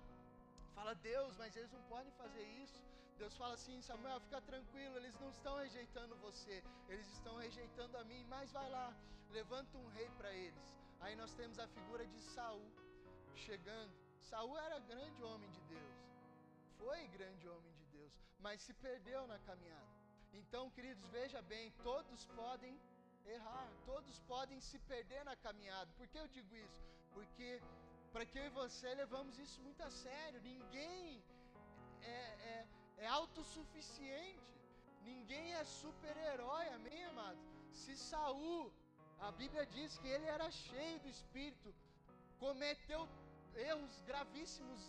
fala, 0.75 0.93
Deus, 0.93 1.35
mas 1.41 1.55
eles 1.55 1.71
não 1.71 1.81
podem 1.93 2.13
fazer 2.21 2.45
isso. 2.63 2.79
Deus 3.17 3.35
fala 3.41 3.55
assim: 3.55 3.81
Samuel, 3.81 4.19
fica 4.21 4.39
tranquilo, 4.41 4.95
eles 4.97 5.19
não 5.19 5.31
estão 5.31 5.55
rejeitando 5.57 6.15
você, 6.17 6.63
eles 6.87 7.07
estão 7.17 7.35
rejeitando 7.37 7.97
a 7.97 8.03
mim, 8.03 8.23
mas 8.35 8.51
vai 8.51 8.69
lá, 8.69 8.87
levanta 9.31 9.77
um 9.79 9.87
rei 9.97 10.09
para 10.19 10.31
eles. 10.31 10.63
Aí 10.99 11.15
nós 11.15 11.33
temos 11.33 11.57
a 11.57 11.67
figura 11.67 12.05
de 12.05 12.21
Saul 12.21 12.71
chegando. 13.35 13.93
Saul 14.19 14.57
era 14.59 14.79
grande 14.79 15.23
homem 15.23 15.49
de 15.51 15.61
Deus, 15.61 16.02
foi 16.83 17.01
grande 17.17 17.45
homem 17.53 17.73
de 17.79 17.85
Deus, 17.97 18.13
mas 18.45 18.61
se 18.61 18.73
perdeu 18.85 19.21
na 19.33 19.37
caminhada. 19.49 19.91
Então, 20.39 20.63
queridos, 20.75 21.05
veja 21.17 21.41
bem, 21.53 21.71
todos 21.89 22.25
podem 22.39 22.73
errar, 23.35 23.69
todos 23.85 24.19
podem 24.31 24.59
se 24.69 24.77
perder 24.91 25.23
na 25.29 25.35
caminhada. 25.45 25.89
Por 25.99 26.07
que 26.07 26.19
eu 26.23 26.27
digo 26.35 26.53
isso? 26.65 26.81
Porque 27.13 27.49
para 28.13 28.25
que 28.29 28.37
eu 28.39 28.45
e 28.45 28.57
você 28.61 28.89
levamos 29.03 29.37
isso 29.43 29.59
muito 29.61 29.81
a 29.81 29.89
sério. 29.89 30.41
Ninguém 30.41 31.23
é, 32.01 32.17
é, 32.51 32.67
é 33.05 33.07
autossuficiente. 33.07 34.51
Ninguém 35.11 35.53
é 35.55 35.63
super-herói, 35.63 36.65
amém, 36.77 37.03
amados? 37.05 37.45
Se 37.81 37.95
Saul, 37.97 38.71
a 39.19 39.31
Bíblia 39.31 39.65
diz 39.65 39.97
que 39.97 40.07
ele 40.07 40.25
era 40.25 40.49
cheio 40.51 40.99
do 40.99 41.09
Espírito, 41.09 41.73
cometeu 42.39 43.01
erros 43.55 44.01
gravíssimos, 44.09 44.81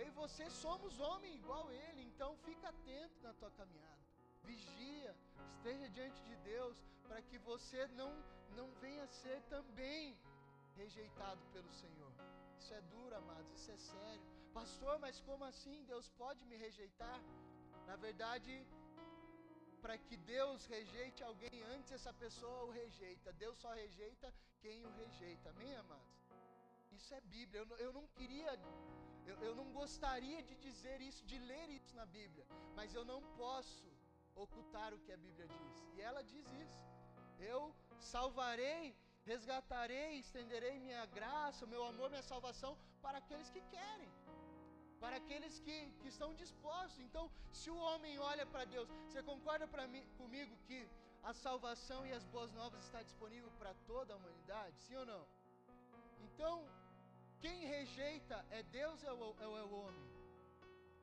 eu 0.00 0.06
e 0.08 0.10
você 0.22 0.44
somos 0.64 0.98
homem 0.98 1.34
igual 1.34 1.70
ele, 1.70 2.02
então 2.10 2.30
fica 2.48 2.68
atento 2.70 3.18
na 3.22 3.32
tua 3.34 3.50
caminhada. 3.50 4.00
Vigia, 4.42 5.14
esteja 5.56 5.88
diante 5.90 6.20
de 6.28 6.36
Deus, 6.36 6.76
para 7.06 7.20
que 7.28 7.38
você 7.50 7.86
não, 8.00 8.10
não 8.58 8.68
venha 8.84 9.06
ser 9.20 9.38
também 9.54 10.16
rejeitado 10.76 11.40
pelo 11.52 11.70
Senhor. 11.82 12.12
Isso 12.58 12.72
é 12.72 12.80
duro, 12.94 13.14
amados, 13.14 13.52
isso 13.60 13.70
é 13.70 13.76
sério. 13.76 14.26
Pastor, 14.54 14.98
mas 14.98 15.20
como 15.20 15.44
assim? 15.44 15.84
Deus 15.84 16.08
pode 16.22 16.44
me 16.46 16.56
rejeitar? 16.56 17.20
Na 17.86 17.96
verdade, 17.96 18.66
para 19.82 19.98
que 19.98 20.16
Deus 20.16 20.64
rejeite 20.66 21.22
alguém 21.22 21.62
antes, 21.74 21.92
essa 21.92 22.12
pessoa 22.12 22.64
o 22.64 22.70
rejeita. 22.70 23.32
Deus 23.34 23.58
só 23.58 23.72
rejeita 23.74 24.32
quem 24.62 24.84
o 24.86 24.92
rejeita. 25.02 25.50
Amém, 25.50 25.74
amados? 25.76 26.20
Isso 26.92 27.14
é 27.14 27.20
Bíblia. 27.20 27.60
Eu 27.60 27.76
eu 27.86 27.92
não 27.92 28.06
queria, 28.08 28.50
eu, 29.26 29.36
eu 29.48 29.54
não 29.54 29.68
gostaria 29.72 30.42
de 30.42 30.54
dizer 30.66 31.00
isso, 31.00 31.24
de 31.24 31.38
ler 31.50 31.68
isso 31.78 31.94
na 31.96 32.06
Bíblia, 32.06 32.46
mas 32.74 32.94
eu 32.94 33.04
não 33.04 33.20
posso 33.42 33.86
ocultar 34.34 34.92
o 34.94 35.00
que 35.04 35.12
a 35.12 35.16
Bíblia 35.16 35.46
diz. 35.48 35.76
E 35.96 36.00
ela 36.00 36.22
diz 36.22 36.46
isso. 36.64 36.84
Eu 37.38 37.74
salvarei, 37.98 38.96
resgatarei, 39.24 40.18
estenderei 40.18 40.78
minha 40.78 41.04
graça, 41.06 41.66
meu 41.66 41.84
amor, 41.84 42.08
minha 42.10 42.22
salvação 42.22 42.76
para 43.02 43.18
aqueles 43.18 43.50
que 43.50 43.62
querem 43.76 44.10
para 45.00 45.16
aqueles 45.16 45.58
que, 45.58 45.76
que 46.00 46.08
estão 46.08 46.34
dispostos. 46.34 47.00
Então, 47.00 47.24
se 47.50 47.70
o 47.70 47.76
homem 47.76 48.18
olha 48.18 48.44
para 48.44 48.64
Deus, 48.66 48.88
você 49.08 49.22
concorda 49.22 49.66
mim, 49.88 50.04
comigo 50.18 50.54
que 50.66 50.86
a 51.22 51.32
salvação 51.32 52.06
e 52.06 52.12
as 52.12 52.24
boas 52.26 52.52
novas 52.52 52.84
está 52.84 53.02
disponível 53.02 53.50
para 53.58 53.72
toda 53.86 54.12
a 54.12 54.16
humanidade? 54.16 54.78
Sim 54.86 54.96
ou 54.96 55.06
não? 55.06 55.26
Então, 56.26 56.54
quem 57.40 57.66
rejeita 57.74 58.44
é 58.50 58.62
Deus 58.62 59.02
ou 59.04 59.36
é, 59.40 59.44
é 59.44 59.64
o 59.64 59.74
homem? 59.82 60.08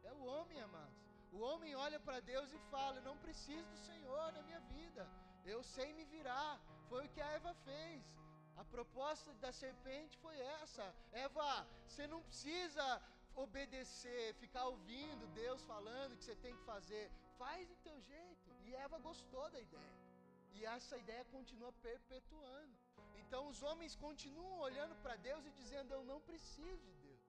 É 0.03 0.13
o 0.13 0.23
homem, 0.33 0.59
amados. 0.61 0.97
O 1.31 1.39
homem 1.39 1.75
olha 1.75 1.99
para 1.99 2.19
Deus 2.19 2.51
e 2.53 2.59
fala: 2.71 3.01
Não 3.01 3.17
preciso 3.17 3.67
do 3.73 3.77
Senhor 3.89 4.31
na 4.31 4.41
minha 4.43 4.59
vida, 4.75 5.07
eu 5.45 5.61
sei 5.63 5.93
me 5.93 6.05
virar. 6.05 6.59
Foi 6.89 7.05
o 7.05 7.09
que 7.09 7.21
a 7.21 7.31
Eva 7.39 7.53
fez. 7.65 8.03
A 8.55 8.63
proposta 8.65 9.33
da 9.35 9.51
serpente 9.51 10.17
foi 10.17 10.37
essa: 10.39 10.85
Eva, 11.11 11.67
você 11.87 12.07
não 12.07 12.21
precisa 12.21 12.85
obedecer, 13.35 14.33
ficar 14.35 14.65
ouvindo 14.65 15.27
Deus 15.33 15.63
falando 15.63 16.17
que 16.17 16.23
você 16.23 16.35
tem 16.35 16.55
que 16.55 16.63
fazer. 16.63 17.11
Faz 17.37 17.67
do 17.67 17.75
teu 17.77 17.99
jeito. 18.01 18.49
E 18.65 18.75
Eva 18.75 18.97
gostou 18.99 19.49
da 19.49 19.59
ideia. 19.59 19.97
E 20.53 20.65
essa 20.65 20.97
ideia 20.97 21.23
continua 21.25 21.71
perpetuando. 21.73 22.86
Então 23.27 23.41
os 23.51 23.61
homens 23.69 23.93
continuam 24.03 24.59
olhando 24.67 24.95
para 25.03 25.15
Deus 25.29 25.45
e 25.45 25.51
dizendo: 25.61 25.93
Eu 25.93 26.03
não 26.11 26.19
preciso 26.29 26.83
de 26.89 26.93
Deus. 27.07 27.25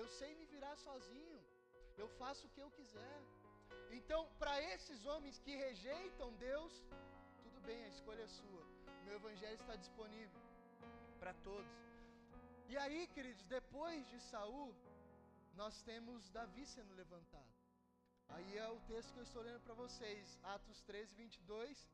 Eu 0.00 0.06
sei 0.18 0.30
me 0.40 0.46
virar 0.54 0.76
sozinho. 0.88 1.40
Eu 2.02 2.08
faço 2.20 2.46
o 2.46 2.50
que 2.54 2.62
eu 2.64 2.70
quiser. 2.78 3.20
Então, 3.98 4.20
para 4.42 4.54
esses 4.72 4.98
homens 5.10 5.38
que 5.44 5.54
rejeitam 5.64 6.28
Deus, 6.48 6.74
tudo 7.44 7.60
bem, 7.68 7.80
a 7.84 7.88
escolha 7.94 8.22
é 8.22 8.34
sua. 8.40 8.64
Meu 9.06 9.14
evangelho 9.20 9.58
está 9.62 9.76
disponível 9.84 10.42
para 11.18 11.32
todos. 11.48 11.78
E 12.72 12.76
aí, 12.82 13.00
queridos, 13.14 13.44
depois 13.56 14.00
de 14.10 14.20
Saul, 14.30 14.74
nós 15.54 15.82
temos 15.90 16.28
Davi 16.38 16.66
sendo 16.74 16.94
levantado. 17.02 17.54
Aí 18.28 18.58
é 18.58 18.68
o 18.68 18.80
texto 18.92 19.12
que 19.14 19.20
eu 19.22 19.28
estou 19.30 19.42
lendo 19.42 19.60
para 19.60 19.74
vocês, 19.74 20.38
Atos 20.54 20.80
13, 20.82 21.14
22. 21.14 21.88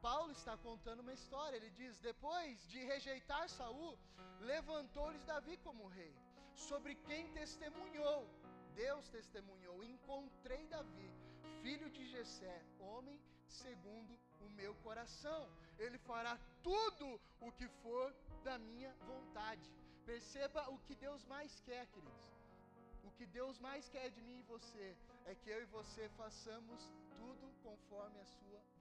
Paulo 0.00 0.32
está 0.32 0.56
contando 0.56 1.00
uma 1.00 1.12
história. 1.12 1.56
Ele 1.56 1.70
diz: 1.70 1.98
Depois 1.98 2.66
de 2.68 2.78
rejeitar 2.92 3.48
Saul, 3.48 3.98
levantou-lhes 4.40 5.24
Davi 5.24 5.56
como 5.58 5.86
rei, 5.88 6.14
sobre 6.54 6.94
quem 6.94 7.28
testemunhou. 7.32 8.28
Deus 8.74 9.08
testemunhou: 9.08 9.82
Encontrei 9.84 10.66
Davi, 10.66 11.10
filho 11.62 11.90
de 11.90 12.06
Jessé, 12.06 12.62
homem 12.78 13.18
segundo 13.46 14.18
o 14.40 14.48
meu 14.50 14.74
coração. 14.86 15.48
Ele 15.78 15.98
fará 15.98 16.38
tudo 16.62 17.20
o 17.40 17.52
que 17.52 17.68
for 17.82 18.14
da 18.44 18.58
minha 18.58 18.92
vontade. 19.06 19.70
Perceba 20.04 20.68
o 20.70 20.78
que 20.86 20.94
Deus 20.94 21.24
mais 21.26 21.60
quer, 21.60 21.86
queridos 21.88 22.38
o 23.08 23.10
que 23.12 23.26
Deus 23.26 23.58
mais 23.58 23.88
quer 23.88 24.10
de 24.10 24.20
mim 24.20 24.38
e 24.38 24.42
você 24.42 24.96
é 25.24 25.34
que 25.34 25.48
eu 25.50 25.62
e 25.62 25.66
você 25.66 26.08
façamos 26.10 26.80
tudo 27.16 27.50
conforme 27.62 28.20
a 28.20 28.26
sua 28.26 28.58
vontade. 28.58 28.77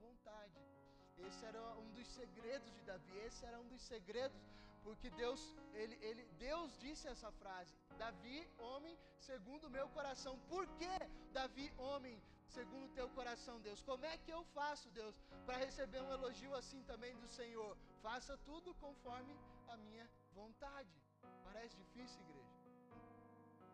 Esse 1.25 1.45
era 1.45 1.61
um 1.83 1.89
dos 1.97 2.07
segredos 2.07 2.71
de 2.73 2.81
Davi, 2.81 3.17
esse 3.25 3.45
era 3.45 3.59
um 3.59 3.67
dos 3.67 3.81
segredos, 3.81 4.41
porque 4.83 5.09
Deus, 5.09 5.41
ele, 5.73 5.97
ele, 6.01 6.23
Deus 6.37 6.77
disse 6.79 7.07
essa 7.07 7.31
frase: 7.31 7.73
Davi, 7.97 8.37
homem, 8.57 8.97
segundo 9.19 9.65
o 9.65 9.69
meu 9.69 9.87
coração. 9.89 10.39
Por 10.47 10.67
que 10.79 10.93
Davi, 11.33 11.73
homem, 11.77 12.21
segundo 12.47 12.85
o 12.85 12.93
teu 12.99 13.09
coração, 13.09 13.59
Deus? 13.59 13.81
Como 13.81 14.05
é 14.05 14.17
que 14.17 14.31
eu 14.31 14.43
faço, 14.57 14.89
Deus, 14.91 15.15
para 15.45 15.57
receber 15.57 16.01
um 16.01 16.11
elogio 16.11 16.53
assim 16.55 16.81
também 16.83 17.15
do 17.17 17.27
Senhor? 17.27 17.75
Faça 18.01 18.37
tudo 18.49 18.73
conforme 18.75 19.35
a 19.67 19.77
minha 19.77 20.09
vontade. 20.33 20.95
Parece 21.43 21.75
difícil, 21.75 22.21
igreja? 22.21 22.55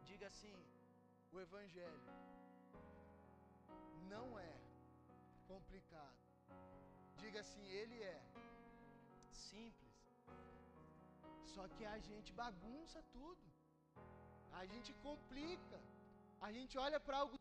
Diga 0.06 0.28
assim: 0.28 0.56
o 1.32 1.40
Evangelho 1.40 2.02
não 4.10 4.40
é 4.40 4.54
complicado. 5.48 6.23
Diga 7.34 7.46
assim: 7.46 7.68
ele 7.82 8.00
é 8.16 8.18
simples. 9.44 9.94
Só 11.54 11.64
que 11.76 11.84
a 11.94 11.98
gente 12.08 12.30
bagunça 12.42 13.00
tudo. 13.16 13.46
A 14.60 14.64
gente 14.72 14.92
complica. 15.06 15.80
A 16.48 16.50
gente 16.58 16.78
olha 16.84 17.00
para 17.06 17.18
algo 17.22 17.40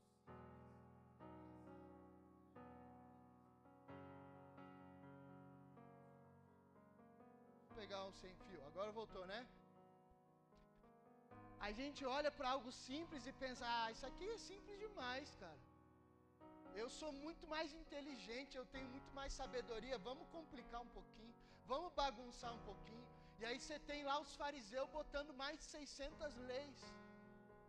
pegar 7.81 8.01
um 8.07 8.15
sem 8.23 8.35
fio. 8.45 8.63
Agora 8.71 8.99
voltou, 9.01 9.27
né? 9.33 9.41
A 11.69 11.71
gente 11.81 12.03
olha 12.17 12.33
para 12.39 12.55
algo 12.55 12.73
simples 12.87 13.27
e 13.27 13.35
pensa: 13.45 13.67
ah, 13.77 13.91
isso 13.97 14.07
aqui 14.13 14.27
é 14.37 14.39
simples 14.39 14.79
demais, 14.87 15.37
cara. 15.45 15.63
Eu 16.75 16.89
sou 16.89 17.13
muito 17.13 17.47
mais 17.47 17.73
inteligente, 17.73 18.57
eu 18.57 18.67
tenho 18.75 18.89
muito 18.95 19.13
mais 19.19 19.33
sabedoria. 19.33 19.99
Vamos 19.99 20.27
complicar 20.37 20.81
um 20.81 20.93
pouquinho, 20.99 21.35
vamos 21.73 21.93
bagunçar 21.93 22.53
um 22.55 22.63
pouquinho. 22.71 23.07
E 23.39 23.45
aí 23.45 23.59
você 23.59 23.79
tem 23.91 24.05
lá 24.05 24.17
os 24.25 24.35
fariseus 24.43 24.89
botando 24.91 25.33
mais 25.35 25.59
de 25.59 25.65
600 25.65 26.37
leis 26.51 26.81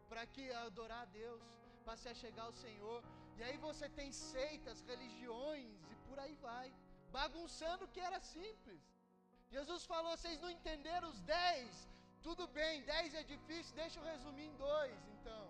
para 0.09 0.23
que 0.33 0.43
adorar 0.67 1.01
a 1.03 1.11
Deus, 1.21 1.41
para 1.83 1.97
se 2.01 2.07
achegar 2.13 2.45
ao 2.45 2.53
Senhor. 2.65 2.99
E 3.37 3.43
aí 3.43 3.57
você 3.57 3.89
tem 3.89 4.11
seitas, 4.11 4.81
religiões 4.81 5.79
e 5.91 5.95
por 6.07 6.19
aí 6.23 6.35
vai, 6.35 6.67
bagunçando 7.11 7.85
o 7.85 7.91
que 7.93 7.99
era 8.09 8.19
simples. 8.19 8.81
Jesus 9.55 9.83
falou: 9.85 10.11
vocês 10.17 10.39
não 10.43 10.51
entenderam 10.57 11.09
os 11.09 11.21
dez? 11.21 11.89
Tudo 12.27 12.43
bem, 12.59 12.83
dez 12.83 13.13
é 13.21 13.23
difícil, 13.23 13.75
deixa 13.75 13.99
eu 13.99 14.05
resumir 14.05 14.45
em 14.45 14.55
dois, 14.55 14.99
então, 15.15 15.43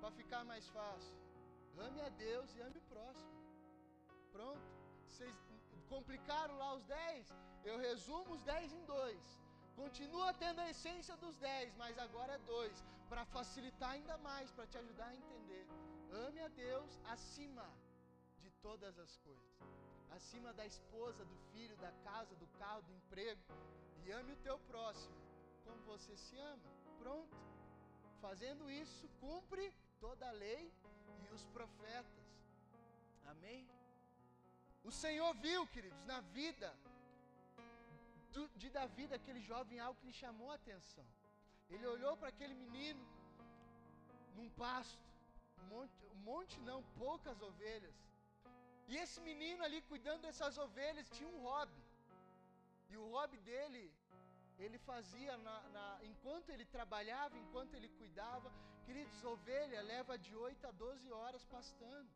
para 0.00 0.10
ficar 0.10 0.42
mais 0.44 0.66
fácil. 0.76 1.16
Ame 1.78 2.00
a 2.00 2.08
Deus 2.08 2.54
e 2.54 2.60
ame 2.60 2.78
o 2.78 2.88
próximo. 2.94 3.30
Pronto. 4.32 4.60
Vocês 5.08 5.34
complicaram 5.88 6.56
lá 6.56 6.74
os 6.74 6.84
dez? 6.84 7.32
Eu 7.64 7.78
resumo 7.78 8.34
os 8.34 8.42
dez 8.42 8.72
em 8.72 8.84
dois. 8.84 9.40
Continua 9.76 10.32
tendo 10.34 10.60
a 10.60 10.70
essência 10.70 11.16
dos 11.16 11.36
dez, 11.38 11.74
mas 11.76 11.98
agora 11.98 12.34
é 12.34 12.38
dois, 12.38 12.84
para 13.08 13.24
facilitar 13.24 13.90
ainda 13.92 14.18
mais, 14.18 14.50
para 14.50 14.66
te 14.66 14.76
ajudar 14.78 15.06
a 15.06 15.16
entender. 15.16 15.66
Ame 16.26 16.40
a 16.40 16.48
Deus 16.48 16.98
acima 17.04 17.66
de 18.40 18.50
todas 18.62 18.98
as 18.98 19.16
coisas 19.18 19.70
acima 20.10 20.52
da 20.52 20.66
esposa, 20.66 21.24
do 21.24 21.36
filho, 21.52 21.76
da 21.76 21.92
casa, 22.04 22.34
do 22.34 22.46
carro, 22.58 22.82
do 22.82 22.92
emprego. 22.92 23.40
E 24.04 24.10
ame 24.12 24.32
o 24.32 24.36
teu 24.36 24.58
próximo 24.60 25.14
como 25.64 25.82
você 25.84 26.16
se 26.16 26.36
ama. 26.38 26.70
Pronto. 26.98 27.36
Fazendo 28.20 28.70
isso, 28.70 29.08
cumpre 29.20 29.72
toda 29.98 30.28
a 30.28 30.32
lei 30.32 30.72
e 31.24 31.34
os 31.36 31.44
profetas. 31.56 32.26
Amém? 33.32 33.68
O 34.82 34.90
Senhor 34.90 35.32
viu, 35.46 35.66
queridos, 35.74 36.02
na 36.12 36.20
vida 36.38 36.68
do, 38.34 38.48
de 38.60 38.68
Davi, 38.70 39.06
daquele 39.06 39.40
jovem, 39.40 39.78
algo 39.78 39.98
que 40.00 40.06
lhe 40.06 40.12
chamou 40.12 40.50
a 40.50 40.54
atenção. 40.54 41.06
Ele 41.68 41.86
olhou 41.94 42.16
para 42.16 42.28
aquele 42.28 42.54
menino 42.54 43.04
num 44.36 44.48
pasto, 44.50 44.98
um 45.60 45.66
monte, 45.74 46.06
um 46.14 46.20
monte 46.30 46.60
não, 46.60 46.82
poucas 47.04 47.40
ovelhas. 47.50 47.94
E 48.88 48.96
esse 48.96 49.20
menino 49.20 49.62
ali 49.66 49.80
cuidando 49.82 50.22
dessas 50.22 50.58
ovelhas 50.58 51.08
tinha 51.16 51.28
um 51.28 51.42
hobby. 51.42 51.82
E 52.90 52.96
o 52.96 53.04
hobby 53.12 53.38
dele, 53.50 53.84
ele 54.58 54.78
fazia 54.78 55.36
na, 55.38 55.56
na, 55.74 55.86
enquanto 56.10 56.50
ele 56.50 56.64
trabalhava, 56.64 57.38
enquanto 57.38 57.74
ele 57.74 57.88
cuidava. 58.00 58.50
Queridos, 58.90 59.24
ovelha 59.24 59.80
leva 59.82 60.18
de 60.18 60.34
8 60.34 60.66
a 60.66 60.72
12 60.72 61.12
horas 61.12 61.44
pastando. 61.44 62.10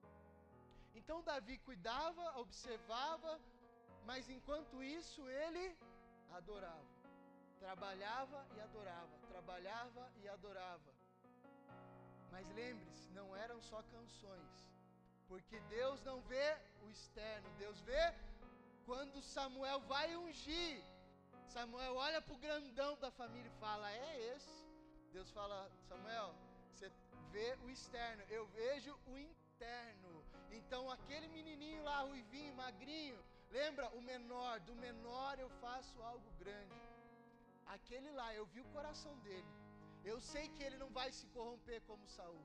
Então 0.92 1.22
Davi 1.22 1.56
cuidava, 1.58 2.24
observava, 2.40 3.40
mas 4.04 4.28
enquanto 4.28 4.82
isso 4.82 5.22
ele 5.28 5.78
adorava. 6.32 6.94
Trabalhava 7.60 8.44
e 8.56 8.60
adorava, 8.60 9.16
trabalhava 9.28 10.12
e 10.20 10.28
adorava. 10.28 10.92
Mas 12.32 12.48
lembre-se, 12.60 13.08
não 13.12 13.36
eram 13.36 13.60
só 13.62 13.80
canções 13.94 14.68
porque 15.28 15.60
Deus 15.78 16.02
não 16.02 16.20
vê 16.22 16.58
o 16.82 16.90
externo, 16.90 17.48
Deus 17.56 17.80
vê 17.82 18.14
quando 18.84 19.22
Samuel 19.22 19.78
vai 19.82 20.16
ungir. 20.16 20.82
Samuel 21.46 21.94
olha 21.94 22.20
para 22.20 22.34
o 22.34 22.38
grandão 22.38 22.96
da 22.98 23.12
família 23.12 23.48
e 23.48 23.60
fala: 23.60 23.92
É 23.92 24.34
esse. 24.34 24.66
Deus 25.12 25.30
fala: 25.30 25.70
Samuel, 25.88 26.34
você 26.74 26.90
vê 27.32 27.56
o 27.64 27.70
externo, 27.70 28.22
eu 28.28 28.46
vejo 28.60 28.92
o 29.06 29.18
interno. 29.18 30.12
Então 30.58 30.90
aquele 30.90 31.28
menininho 31.28 31.82
lá, 31.82 32.00
ruivinho, 32.02 32.54
magrinho, 32.54 33.18
lembra 33.50 33.88
o 33.98 34.00
menor? 34.02 34.60
Do 34.60 34.74
menor 34.86 35.38
eu 35.38 35.50
faço 35.64 36.02
algo 36.02 36.30
grande. 36.42 36.80
Aquele 37.66 38.10
lá, 38.10 38.34
eu 38.34 38.46
vi 38.46 38.60
o 38.60 38.72
coração 38.76 39.16
dele. 39.20 39.52
Eu 40.04 40.20
sei 40.20 40.48
que 40.54 40.62
ele 40.62 40.76
não 40.76 40.90
vai 40.90 41.10
se 41.12 41.26
corromper 41.28 41.80
como 41.82 42.06
Saul. 42.08 42.44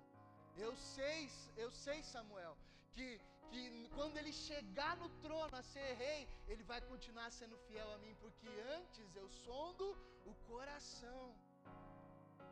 Eu 0.58 0.76
sei, 0.76 1.30
eu 1.58 1.72
sei, 1.72 2.02
Samuel, 2.04 2.56
que, 2.94 3.20
que 3.50 3.90
quando 3.96 4.18
ele 4.18 4.32
chegar 4.32 4.96
no 4.98 5.10
trono 5.24 5.56
a 5.56 5.64
ser 5.64 5.94
rei, 6.04 6.28
ele 6.48 6.64
vai 6.64 6.80
continuar 6.82 7.32
sendo 7.32 7.58
fiel 7.68 7.92
a 7.92 7.98
mim, 7.98 8.16
porque 8.22 8.50
antes 8.78 9.16
eu 9.16 9.28
sondo 9.30 9.86
o 10.26 10.34
coração. 10.48 11.36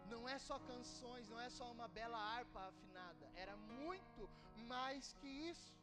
Não 0.10 0.28
é 0.28 0.38
só 0.40 0.58
canções, 0.60 1.28
não 1.30 1.40
é 1.40 1.50
só 1.50 1.72
uma 1.72 1.88
bela 1.88 2.18
harpa 2.18 2.60
afinada, 2.68 3.26
era 3.36 3.56
muito 3.82 4.30
mais 4.74 5.14
que 5.20 5.28
isso. 5.28 5.74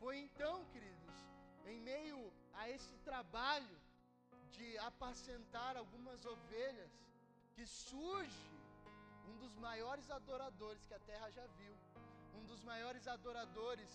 Foi 0.00 0.18
então, 0.18 0.64
queridos, 0.72 1.14
em 1.66 1.80
meio 1.80 2.32
a 2.54 2.68
esse 2.68 2.96
trabalho 2.98 3.78
de 4.52 4.78
apacentar 4.78 5.76
algumas 5.76 6.24
ovelhas, 6.24 6.92
que 7.54 7.66
surge 7.66 8.50
um 9.28 9.36
dos 9.38 9.54
maiores 9.56 10.10
adoradores 10.10 10.84
que 10.86 10.94
a 10.94 10.98
terra 11.00 11.30
já 11.30 11.46
viu, 11.58 11.74
um 12.34 12.44
dos 12.46 12.62
maiores 12.62 13.06
adoradores 13.06 13.90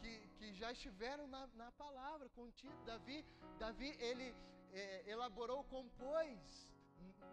que, 0.00 0.12
que 0.38 0.52
já 0.54 0.72
estiveram 0.72 1.26
na, 1.26 1.46
na 1.62 1.70
palavra 1.72 2.28
contido. 2.30 2.84
Davi, 2.84 3.24
Davi 3.58 3.96
ele 3.98 4.34
é, 4.72 5.10
elaborou, 5.10 5.62
compôs 5.64 6.72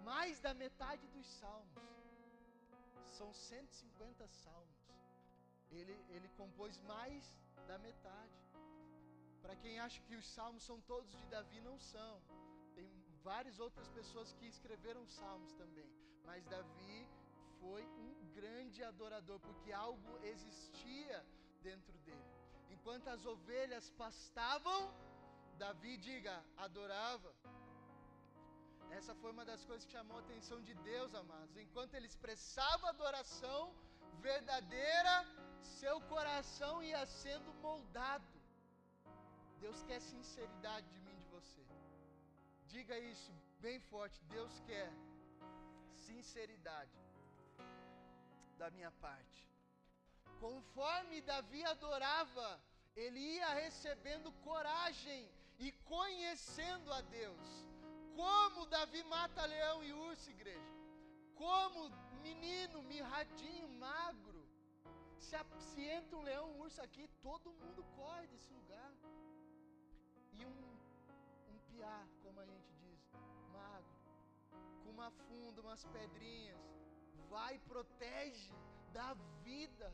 mais 0.03 0.39
da 0.39 0.53
metade 0.53 1.05
dos 1.07 1.27
salmos. 1.39 1.83
São 3.17 3.33
150 3.33 4.27
salmos. 4.27 4.77
Ele, 5.71 5.95
ele 6.09 6.29
compôs 6.37 6.77
mais 6.93 7.33
da 7.67 7.77
metade. 7.79 8.37
Para 9.41 9.55
quem 9.55 9.79
acha 9.79 10.01
que 10.07 10.15
os 10.15 10.27
salmos 10.35 10.63
são 10.63 10.79
todos 10.81 11.11
de 11.19 11.25
Davi, 11.27 11.59
não 11.61 11.77
são. 11.79 12.21
Tem 12.75 12.89
várias 13.23 13.59
outras 13.59 13.87
pessoas 13.89 14.33
que 14.33 14.47
escreveram 14.47 15.05
salmos 15.07 15.53
também. 15.53 15.89
Mas 16.25 16.45
Davi 16.45 17.07
foi 17.59 17.83
um 18.05 18.33
grande 18.33 18.83
adorador, 18.83 19.39
porque 19.39 19.71
algo 19.71 20.17
existia 20.23 21.25
dentro 21.61 21.97
dele. 21.99 22.27
Enquanto 22.69 23.07
as 23.07 23.25
ovelhas 23.25 23.89
pastavam, 23.91 24.93
Davi, 25.57 25.97
diga, 25.97 26.43
adorava. 26.57 27.33
Essa 28.91 29.13
foi 29.15 29.31
uma 29.31 29.45
das 29.45 29.63
coisas 29.63 29.85
que 29.85 29.91
chamou 29.91 30.17
a 30.17 30.21
atenção 30.21 30.61
de 30.61 30.73
Deus, 30.75 31.13
amados. 31.13 31.57
Enquanto 31.57 31.93
ele 31.93 32.07
expressava 32.07 32.89
adoração 32.89 33.73
verdadeira, 34.21 35.25
seu 35.61 35.99
coração 36.01 36.83
ia 36.83 37.05
sendo 37.05 37.53
moldado. 37.61 38.25
Deus 39.59 39.83
quer 39.83 39.99
sinceridade 39.99 40.87
de 40.89 40.99
mim 40.99 41.13
e 41.13 41.23
de 41.23 41.29
você. 41.35 41.65
Diga 42.67 42.97
isso 42.97 43.31
bem 43.59 43.79
forte. 43.79 44.23
Deus 44.25 44.59
quer 44.65 44.91
sinceridade 46.07 46.91
da 48.57 48.69
minha 48.71 48.91
parte. 48.91 49.47
Conforme 50.39 51.21
Davi 51.21 51.63
adorava, 51.65 52.59
ele 52.95 53.19
ia 53.19 53.53
recebendo 53.53 54.31
coragem 54.43 55.29
e 55.59 55.71
conhecendo 55.93 56.91
a 56.93 57.01
Deus. 57.01 57.66
Como 58.19 58.65
Davi 58.65 59.03
mata 59.03 59.45
leão 59.45 59.83
e 59.83 59.93
urso, 59.93 60.29
igreja. 60.31 60.73
Como 61.35 61.89
menino, 62.23 62.81
mirradinho, 62.91 63.67
magro. 63.85 64.43
Se, 65.19 65.35
se 65.59 65.81
entra 65.97 66.17
um 66.17 66.23
leão, 66.23 66.45
um 66.51 66.61
urso 66.61 66.81
aqui, 66.81 67.07
todo 67.21 67.53
mundo 67.61 67.83
corre 67.95 68.25
desse 68.27 68.51
lugar. 68.51 68.91
E 70.33 70.45
um, 70.45 70.59
um 71.51 71.59
piá, 71.67 71.99
como 72.23 72.39
a 72.39 72.45
gente 72.45 72.73
diz, 72.81 72.99
magro, 73.51 73.97
com 74.83 74.89
uma 74.89 75.11
funda, 75.11 75.61
umas 75.61 75.85
pedrinhas 75.85 76.67
vai 77.29 77.59
protege, 77.59 78.51
dá 78.93 79.13
vida 79.43 79.93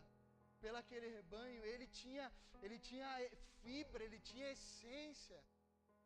pelo 0.61 0.77
aquele 0.77 1.07
rebanho. 1.07 1.65
Ele 1.65 1.87
tinha, 1.87 2.31
ele 2.61 2.79
tinha 2.79 3.09
fibra, 3.61 4.03
ele 4.03 4.19
tinha 4.19 4.51
essência. 4.51 5.39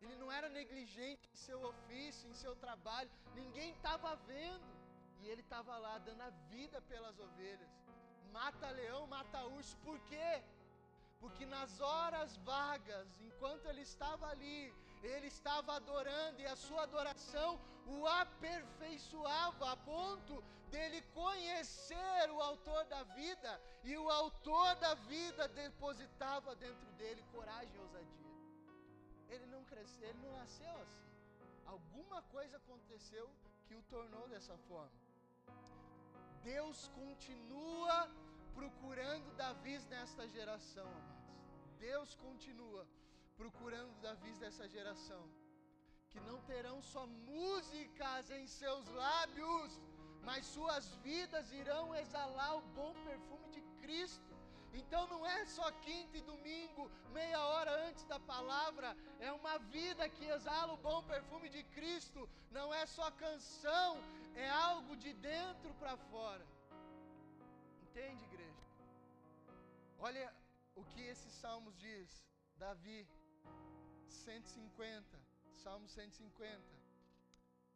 Ele 0.02 0.16
não 0.16 0.32
era 0.32 0.50
negligente 0.50 1.30
em 1.32 1.36
seu 1.36 1.60
ofício, 1.72 2.30
em 2.30 2.34
seu 2.34 2.56
trabalho, 2.56 3.10
ninguém 3.34 3.72
estava 3.72 4.16
vendo. 4.32 4.78
E 5.22 5.28
ele 5.28 5.42
estava 5.42 5.78
lá 5.78 5.98
dando 5.98 6.22
a 6.22 6.30
vida 6.52 6.80
pelas 6.82 7.18
ovelhas. 7.20 7.70
Mata 8.32 8.70
leão, 8.70 9.08
mata 9.08 9.46
urso, 9.46 9.76
por 9.78 10.00
quê? 10.02 10.44
Porque 11.20 11.46
nas 11.46 11.80
horas 11.80 12.38
vagas, 12.38 13.20
enquanto 13.22 13.66
ele 13.66 13.82
estava 13.82 14.28
ali, 14.28 14.72
ele 15.02 15.28
estava 15.28 15.74
adorando 15.76 16.42
e 16.42 16.46
a 16.46 16.56
sua 16.56 16.84
adoração 16.84 17.60
o 17.86 18.06
aperfeiçoava 18.06 19.72
a 19.72 19.78
ponto 19.78 20.44
dele 20.70 21.02
conhecer 21.14 22.30
o 22.30 22.42
autor 22.42 22.84
da 22.86 23.04
vida 23.04 23.62
e 23.84 23.98
o 23.98 24.10
autor 24.10 24.76
da 24.76 24.94
vida 24.96 25.48
depositava 25.48 26.56
dentro 26.56 26.92
dele 26.94 27.24
coragem 27.32 27.74
e 27.74 27.80
ousadia. 27.80 28.27
Ele 29.30 29.46
não 29.48 29.64
cresceu, 29.66 30.08
ele 30.10 30.20
não 30.26 30.32
nasceu 30.38 30.76
assim. 30.86 31.06
Alguma 31.66 32.22
coisa 32.36 32.58
aconteceu 32.58 33.30
que 33.66 33.76
o 33.76 33.84
tornou 33.84 34.28
dessa 34.30 34.58
forma. 34.70 34.92
Deus 36.44 36.88
continua 37.02 38.10
procurando 38.56 39.36
Davi 39.36 39.78
nesta 39.90 40.28
geração, 40.28 40.88
amados. 40.88 41.18
Deus 41.80 42.16
continua 42.16 42.88
procurando 43.36 44.02
Davi 44.02 44.32
dessa 44.44 44.68
geração, 44.68 45.24
que 46.10 46.20
não 46.22 46.40
terão 46.52 46.82
só 46.82 47.06
músicas 47.06 48.32
em 48.32 48.48
seus 48.48 48.88
lábios, 48.90 49.80
mas 50.24 50.46
suas 50.46 50.86
vidas 51.08 51.52
irão 51.52 51.96
exalar 51.96 52.58
o 52.58 52.68
bom 52.80 52.94
perfume 53.04 53.48
de 53.56 53.62
Cristo. 53.82 54.27
Então 54.80 55.04
não 55.14 55.26
é 55.26 55.40
só 55.46 55.68
quinta 55.86 56.18
e 56.18 56.22
domingo, 56.22 56.84
meia 57.12 57.40
hora 57.52 57.72
antes 57.88 58.04
da 58.06 58.20
palavra, 58.20 58.90
é 59.20 59.32
uma 59.32 59.58
vida 59.78 60.08
que 60.16 60.26
exala 60.26 60.74
o 60.74 60.84
bom 60.88 61.02
perfume 61.14 61.50
de 61.50 61.64
Cristo. 61.76 62.30
Não 62.52 62.68
é 62.74 62.86
só 62.86 63.10
canção, 63.12 63.90
é 64.36 64.50
algo 64.50 64.96
de 64.96 65.14
dentro 65.14 65.74
para 65.82 65.96
fora. 66.12 66.46
Entende, 67.84 68.24
igreja? 68.26 68.64
Olha 70.00 70.26
o 70.76 70.84
que 70.92 71.02
esses 71.02 71.34
salmos 71.34 71.76
diz. 71.78 72.10
Davi, 72.58 73.08
150, 74.08 75.20
Salmo 75.64 75.88
150, 75.88 76.62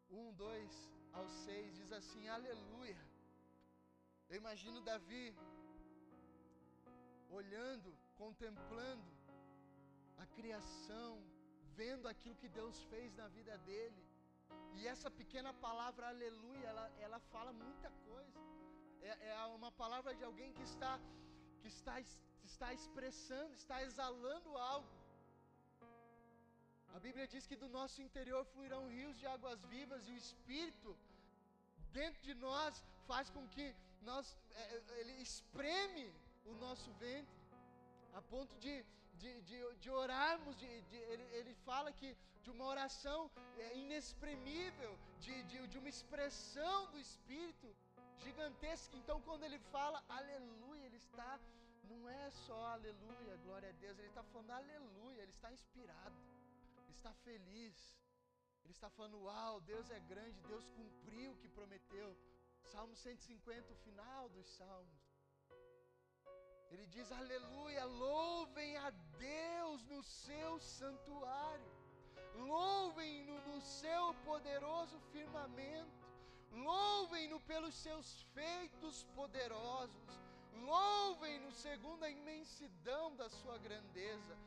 1, 0.10 0.34
2 0.34 0.92
ao 1.14 1.28
6, 1.28 1.76
diz 1.76 1.92
assim: 1.92 2.28
Aleluia. 2.28 3.00
Eu 4.30 4.38
imagino 4.38 4.82
Davi 4.82 5.36
olhando, 7.40 7.90
contemplando 8.22 9.12
a 10.24 10.26
criação, 10.38 11.12
vendo 11.80 12.08
aquilo 12.08 12.36
que 12.42 12.50
Deus 12.60 12.78
fez 12.92 13.14
na 13.22 13.28
vida 13.38 13.58
dele. 13.70 14.04
E 14.78 14.88
essa 14.94 15.10
pequena 15.20 15.54
palavra 15.68 16.08
aleluia, 16.14 16.68
ela, 16.74 16.86
ela 17.06 17.20
fala 17.34 17.52
muita 17.54 17.90
coisa. 18.08 18.40
É, 19.02 19.30
é 19.30 19.46
uma 19.60 19.72
palavra 19.84 20.14
de 20.14 20.24
alguém 20.24 20.52
que 20.58 20.64
está, 20.72 20.94
que 21.62 21.68
está, 21.68 21.96
está 22.44 22.74
expressando, 22.74 23.54
está 23.54 23.78
exalando 23.84 24.58
algo. 24.58 25.02
A 26.96 27.00
Bíblia 27.00 27.28
diz 27.34 27.46
que 27.50 27.56
do 27.56 27.70
nosso 27.70 28.02
interior 28.02 28.44
fluirão 28.54 28.90
rios 28.90 29.18
de 29.18 29.26
águas 29.26 29.62
vivas 29.76 30.08
e 30.08 30.12
o 30.12 30.22
Espírito 30.26 30.92
dentro 32.00 32.22
de 32.22 32.34
nós 32.34 32.84
faz 33.08 33.30
com 33.30 33.48
que 33.48 33.66
nós, 34.02 34.38
é, 34.52 34.84
ele 35.00 35.14
espreme 35.30 36.14
o 36.46 36.54
nosso 36.56 36.92
ventre, 36.94 37.40
a 38.14 38.22
ponto 38.22 38.56
de, 38.58 38.86
de, 39.16 39.42
de, 39.42 39.76
de 39.76 39.90
orarmos, 39.90 40.56
de, 40.56 40.82
de, 40.90 40.98
ele, 40.98 41.24
ele 41.38 41.54
fala 41.66 41.92
que 41.92 42.16
de 42.44 42.50
uma 42.50 42.66
oração 42.66 43.30
é, 43.58 43.78
inexprimível, 43.78 44.98
de, 45.20 45.44
de, 45.44 45.68
de 45.68 45.78
uma 45.78 45.90
expressão 45.90 46.90
do 46.92 47.00
Espírito 47.00 47.76
gigantesca. 48.20 48.96
Então, 48.98 49.22
quando 49.22 49.44
ele 49.44 49.60
fala 49.76 50.04
aleluia, 50.10 50.86
ele 50.86 50.98
está, 50.98 51.40
não 51.84 52.10
é 52.10 52.30
só 52.32 52.60
aleluia, 52.68 53.38
glória 53.46 53.70
a 53.70 53.74
Deus, 53.74 53.98
ele 54.00 54.08
está 54.08 54.24
falando 54.24 54.52
aleluia, 54.52 55.22
ele 55.22 55.32
está 55.32 55.52
inspirado, 55.52 56.16
ele 56.86 56.96
está 56.98 57.14
feliz, 57.14 57.76
ele 58.64 58.74
está 58.74 58.90
falando: 58.90 59.22
Uau, 59.24 59.62
Deus 59.62 59.90
é 59.90 60.00
grande, 60.00 60.40
Deus 60.48 60.66
cumpriu 60.70 61.32
o 61.32 61.38
que 61.38 61.50
prometeu. 61.50 62.18
Salmo 62.64 62.96
150, 62.96 63.74
o 63.74 63.76
final 63.76 64.30
dos 64.30 64.48
Salmos. 64.58 65.01
Ele 66.72 66.86
diz: 66.88 67.12
Aleluia, 67.12 67.84
louvem 67.86 68.78
a 68.78 68.90
Deus 69.18 69.84
no 69.86 70.02
seu 70.02 70.60
santuário, 70.60 71.72
louvem-no 72.36 73.40
no 73.48 73.62
seu 73.62 74.14
poderoso 74.26 74.98
firmamento, 75.12 76.08
louvem-no 76.52 77.42
pelos 77.42 77.76
seus 77.76 78.24
feitos 78.34 79.04
poderosos, 79.16 80.20
louvem-no 80.54 81.52
segundo 81.52 82.04
a 82.04 82.10
imensidão 82.10 83.16
da 83.18 83.30
sua 83.30 83.58
grandeza. 83.58 84.38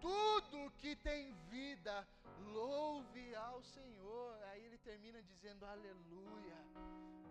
Tudo 0.00 0.72
que 0.78 0.94
tem 0.96 1.32
vida, 1.48 2.06
louve 2.52 3.34
ao 3.34 3.62
Senhor. 3.62 4.42
Aí 4.50 4.64
ele 4.64 4.78
termina 4.78 5.22
dizendo: 5.22 5.64
Aleluia. 5.64 6.58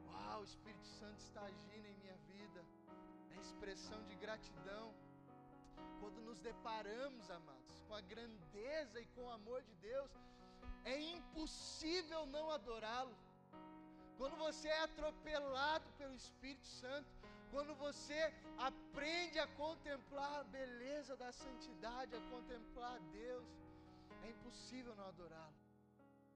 Uau, 0.07 0.41
o 0.41 0.43
Espírito 0.43 0.87
Santo 0.87 1.19
está 1.19 1.41
agindo 1.41 1.85
em 1.85 1.93
minha 1.95 2.17
vida 2.27 2.65
expressão 3.41 4.03
de 4.05 4.15
gratidão. 4.15 4.93
Quando 5.99 6.21
nos 6.21 6.39
deparamos, 6.39 7.29
amados, 7.29 7.83
com 7.87 7.95
a 7.95 8.01
grandeza 8.01 8.99
e 8.99 9.05
com 9.07 9.25
o 9.25 9.31
amor 9.31 9.61
de 9.63 9.73
Deus, 9.75 10.11
é 10.83 10.99
impossível 10.99 12.25
não 12.25 12.49
adorá-lo. 12.51 13.15
Quando 14.17 14.35
você 14.37 14.67
é 14.67 14.83
atropelado 14.83 15.85
pelo 15.97 16.15
Espírito 16.15 16.65
Santo, 16.65 17.07
quando 17.51 17.73
você 17.75 18.33
aprende 18.57 19.39
a 19.39 19.47
contemplar 19.47 20.41
a 20.41 20.43
beleza 20.43 21.15
da 21.15 21.31
santidade, 21.31 22.15
a 22.15 22.21
contemplar 22.31 22.99
Deus, 23.11 23.47
é 24.23 24.29
impossível 24.29 24.95
não 24.95 25.07
adorá-lo. 25.07 25.55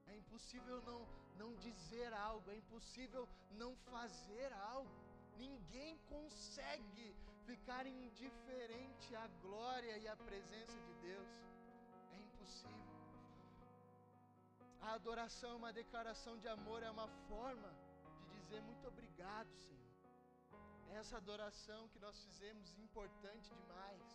É 0.08 0.16
impossível 0.16 0.82
não, 0.84 1.08
não 1.38 1.56
dizer 1.56 2.14
algo, 2.14 2.50
é 2.52 2.56
impossível 2.56 3.28
não 3.52 3.76
fazer 3.76 4.52
algo. 4.54 5.11
Ninguém 5.46 5.98
consegue 6.14 7.08
ficar 7.50 7.84
indiferente 7.88 9.16
à 9.16 9.28
glória 9.44 9.98
e 9.98 10.08
à 10.08 10.16
presença 10.16 10.78
de 10.88 10.94
Deus. 11.08 11.30
É 12.16 12.18
impossível. 12.28 12.92
A 14.82 14.94
adoração 15.00 15.52
é 15.54 15.56
uma 15.56 15.74
declaração 15.82 16.38
de 16.38 16.48
amor, 16.48 16.82
é 16.84 16.92
uma 16.98 17.08
forma 17.30 17.72
de 18.30 18.40
dizer 18.40 18.62
muito 18.70 18.88
obrigado, 18.88 19.52
Senhor. 19.66 19.92
Essa 21.00 21.18
adoração 21.18 21.88
que 21.90 22.00
nós 22.00 22.18
fizemos 22.26 22.78
importante 22.86 23.50
demais. 23.62 24.08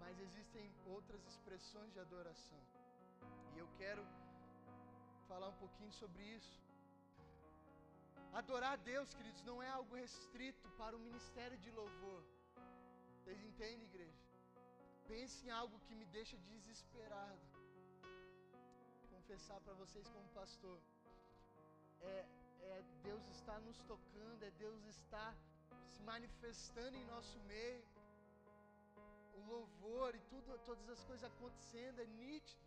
Mas 0.00 0.18
existem 0.26 0.70
outras 0.86 1.22
expressões 1.26 1.92
de 1.92 2.00
adoração. 2.00 2.62
E 3.54 3.58
eu 3.58 3.68
quero 3.78 4.04
falar 5.28 5.48
um 5.48 5.58
pouquinho 5.64 5.92
sobre 5.92 6.22
isso. 6.22 6.60
Adorar 8.40 8.72
a 8.72 8.76
Deus, 8.76 9.14
queridos, 9.14 9.42
não 9.48 9.62
é 9.62 9.68
algo 9.68 9.94
restrito 9.94 10.68
para 10.70 10.96
o 10.96 10.98
ministério 10.98 11.56
de 11.56 11.70
louvor. 11.70 12.22
Vocês 13.16 13.40
entendem, 13.48 13.84
igreja? 13.84 14.24
Pense 15.06 15.46
em 15.46 15.50
algo 15.50 15.78
que 15.86 15.94
me 15.94 16.04
deixa 16.06 16.36
desesperado. 16.38 17.46
Confessar 19.08 19.60
para 19.60 19.74
vocês 19.74 20.08
como 20.08 20.28
pastor. 20.30 20.80
É, 22.00 22.26
é 22.72 22.82
Deus 23.04 23.24
está 23.28 23.60
nos 23.60 23.78
tocando, 23.82 24.42
é 24.42 24.50
Deus 24.50 24.84
está 24.86 25.32
se 25.86 26.02
manifestando 26.02 26.96
em 26.96 27.04
nosso 27.04 27.38
meio. 27.52 27.84
O 29.36 29.42
louvor 29.46 30.12
e 30.16 30.20
tudo, 30.32 30.58
todas 30.64 30.88
as 30.88 31.04
coisas 31.04 31.24
acontecendo 31.32 32.00
é 32.00 32.06
nítido. 32.06 32.66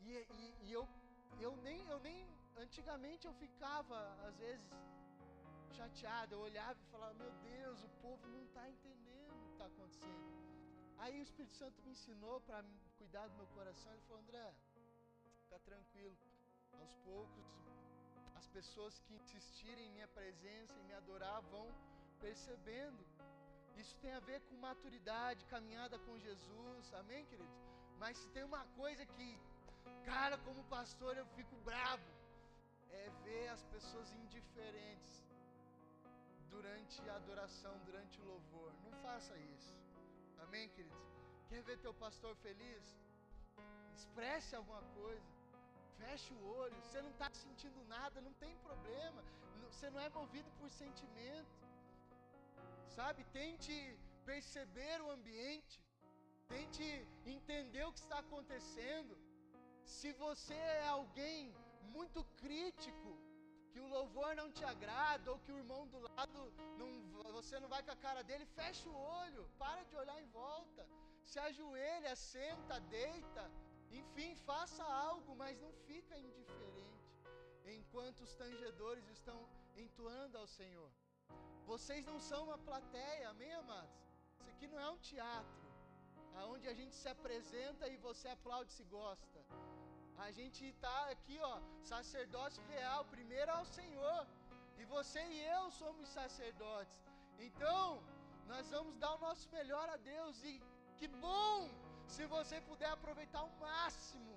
E, 0.00 0.10
e, 0.10 0.54
e 0.62 0.72
eu, 0.72 0.88
eu 1.38 1.56
nem, 1.58 1.86
eu 1.86 2.00
nem 2.00 2.35
Antigamente 2.64 3.26
eu 3.26 3.34
ficava, 3.34 3.98
às 4.26 4.36
vezes, 4.38 4.66
chateado. 5.76 6.34
Eu 6.34 6.40
olhava 6.40 6.78
e 6.80 6.90
falava: 6.90 7.14
Meu 7.14 7.32
Deus, 7.50 7.82
o 7.84 7.88
povo 8.04 8.26
não 8.28 8.42
está 8.44 8.68
entendendo 8.68 9.32
o 9.34 9.40
que 9.42 9.50
está 9.52 9.66
acontecendo. 9.66 10.26
Aí 10.98 11.18
o 11.20 11.22
Espírito 11.22 11.54
Santo 11.54 11.82
me 11.82 11.90
ensinou 11.90 12.40
para 12.40 12.64
cuidar 12.98 13.26
do 13.28 13.36
meu 13.36 13.46
coração. 13.48 13.92
Ele 13.92 14.02
falou: 14.08 14.22
André, 14.22 14.54
fica 15.42 15.58
tranquilo. 15.60 16.16
Aos 16.72 16.94
poucos, 17.04 17.46
as 18.34 18.46
pessoas 18.48 18.98
que 19.00 19.14
insistirem 19.14 19.86
em 19.86 19.92
minha 19.92 20.08
presença, 20.08 20.74
em 20.78 20.84
me 20.84 20.94
adorar, 20.94 21.40
vão 21.42 21.68
percebendo. 22.20 23.04
Isso 23.76 23.94
tem 23.98 24.12
a 24.12 24.20
ver 24.20 24.40
com 24.48 24.56
maturidade, 24.56 25.44
caminhada 25.46 25.98
com 25.98 26.18
Jesus, 26.18 26.92
amém, 26.94 27.24
queridos? 27.26 27.56
Mas 27.98 28.16
se 28.18 28.28
tem 28.30 28.44
uma 28.44 28.64
coisa 28.80 29.04
que, 29.04 29.28
cara, 30.04 30.36
como 30.38 30.64
pastor, 30.64 31.16
eu 31.16 31.26
fico 31.38 31.56
bravo 31.56 32.15
é 32.90 33.10
ver 33.24 33.48
as 33.48 33.62
pessoas 33.64 34.12
indiferentes 34.14 35.24
durante 36.48 37.00
a 37.08 37.16
adoração, 37.16 37.78
durante 37.84 38.20
o 38.20 38.24
louvor. 38.24 38.72
Não 38.84 38.92
faça 39.02 39.36
isso. 39.36 39.74
Amém, 40.38 40.68
queridos? 40.70 40.98
Quer 41.48 41.62
ver 41.62 41.78
teu 41.78 41.94
pastor 41.94 42.34
feliz? 42.36 42.96
expresse 43.96 44.54
alguma 44.54 44.82
coisa. 45.00 45.30
Feche 45.98 46.32
o 46.34 46.42
olho. 46.62 46.76
Você 46.82 47.00
não 47.06 47.10
está 47.10 47.28
sentindo 47.44 47.80
nada, 47.96 48.20
não 48.20 48.34
tem 48.44 48.54
problema. 48.68 49.22
Você 49.68 49.88
não 49.90 50.00
é 50.00 50.08
movido 50.20 50.50
por 50.58 50.70
sentimento. 50.70 51.54
Sabe? 52.96 53.24
Tente 53.40 53.74
perceber 54.24 54.96
o 55.02 55.10
ambiente. 55.10 55.80
Tente 56.48 56.86
entender 57.24 57.84
o 57.86 57.92
que 57.92 58.04
está 58.06 58.18
acontecendo. 58.18 59.16
Se 59.84 60.12
você 60.24 60.54
é 60.54 60.86
alguém 60.88 61.54
muito 61.96 62.20
crítico, 62.42 63.10
que 63.70 63.80
o 63.84 63.88
louvor 63.96 64.30
não 64.40 64.48
te 64.56 64.64
agrada, 64.64 65.30
ou 65.32 65.38
que 65.44 65.52
o 65.52 65.58
irmão 65.62 65.82
do 65.92 65.98
lado, 66.08 66.40
não, 66.80 66.88
você 67.38 67.58
não 67.60 67.68
vai 67.74 67.82
com 67.82 67.94
a 67.94 68.02
cara 68.06 68.22
dele, 68.28 68.46
fecha 68.60 68.88
o 68.88 68.98
olho, 69.22 69.42
para 69.62 69.82
de 69.88 69.96
olhar 70.02 70.18
em 70.22 70.28
volta, 70.42 70.86
se 71.30 71.38
ajoelha, 71.38 72.14
senta, 72.16 72.78
deita, 72.96 73.44
enfim, 74.00 74.34
faça 74.50 74.82
algo, 74.82 75.34
mas 75.42 75.60
não 75.64 75.72
fica 75.88 76.16
indiferente, 76.18 77.04
enquanto 77.78 78.20
os 78.20 78.34
tangedores 78.42 79.06
estão 79.08 79.38
entoando 79.76 80.38
ao 80.38 80.46
Senhor. 80.46 80.90
Vocês 81.66 82.02
não 82.06 82.18
são 82.30 82.44
uma 82.48 82.58
plateia, 82.58 83.28
amém, 83.30 83.52
amados? 83.52 84.00
Isso 84.40 84.50
aqui 84.50 84.66
não 84.72 84.80
é 84.80 84.88
um 84.90 84.98
teatro, 84.98 85.66
aonde 86.40 86.68
a 86.68 86.74
gente 86.80 86.94
se 86.94 87.08
apresenta 87.08 87.88
e 87.88 87.96
você 88.08 88.28
aplaude 88.28 88.72
se 88.72 88.84
gosta. 88.84 89.40
A 90.18 90.30
gente 90.30 90.64
está 90.66 91.10
aqui, 91.10 91.38
ó, 91.40 91.60
sacerdócio 91.82 92.62
real, 92.74 93.04
primeiro 93.16 93.50
ao 93.52 93.64
Senhor. 93.64 94.26
E 94.78 94.84
você 94.84 95.20
e 95.20 95.40
eu 95.56 95.70
somos 95.70 96.08
sacerdotes. 96.08 96.98
Então, 97.38 98.02
nós 98.46 98.70
vamos 98.70 98.96
dar 98.96 99.14
o 99.14 99.18
nosso 99.18 99.48
melhor 99.50 99.88
a 99.88 99.96
Deus. 99.96 100.42
E 100.42 100.62
que 100.98 101.08
bom 101.08 101.70
se 102.06 102.24
você 102.26 102.60
puder 102.62 102.90
aproveitar 102.90 103.42
o 103.44 103.58
máximo 103.60 104.36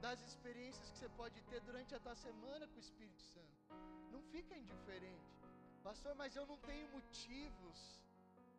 das 0.00 0.20
experiências 0.28 0.90
que 0.90 0.98
você 0.98 1.08
pode 1.10 1.40
ter 1.42 1.60
durante 1.60 1.94
a 1.94 2.00
tua 2.00 2.14
semana 2.14 2.66
com 2.66 2.76
o 2.76 2.86
Espírito 2.88 3.22
Santo. 3.22 3.58
Não 4.10 4.22
fica 4.22 4.56
indiferente. 4.56 5.30
Pastor, 5.82 6.14
mas 6.14 6.34
eu 6.36 6.46
não 6.46 6.58
tenho 6.58 6.88
motivos 6.88 7.78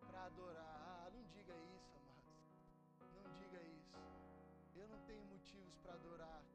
para 0.08 0.26
adorar. 0.26 0.78
Ah, 0.92 1.10
não 1.14 1.24
diga 1.36 1.54
isso, 1.78 1.98
amados. 1.98 3.24
Não 3.24 3.34
diga 3.42 3.62
isso. 3.62 3.98
Eu 4.76 4.88
não 4.88 5.00
tenho 5.10 5.24
motivos 5.26 5.76
para 5.84 5.94
adorar. 5.94 6.51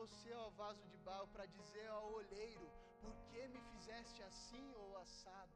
Você, 0.00 0.32
ó 0.42 0.48
vaso 0.50 0.84
de 0.92 0.98
barro, 0.98 1.28
para 1.34 1.46
dizer 1.46 1.86
ao 1.88 2.06
olheiro, 2.20 2.66
por 3.02 3.14
que 3.28 3.40
me 3.54 3.60
fizeste 3.70 4.22
assim 4.30 4.66
ou 4.82 4.96
assado? 5.04 5.54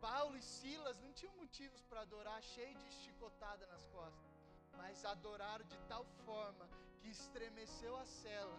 Paulo 0.00 0.36
e 0.40 0.42
Silas 0.42 0.98
não 1.04 1.12
tinham 1.18 1.34
motivos 1.42 1.82
para 1.88 2.02
adorar, 2.02 2.40
cheio 2.54 2.76
de 2.82 2.90
chicotada 3.00 3.66
nas 3.72 3.84
costas, 3.96 4.32
mas 4.80 5.04
adoraram 5.04 5.64
de 5.72 5.78
tal 5.92 6.04
forma 6.24 6.68
que 6.98 7.08
estremeceu 7.08 7.96
a 7.96 8.06
cela. 8.06 8.58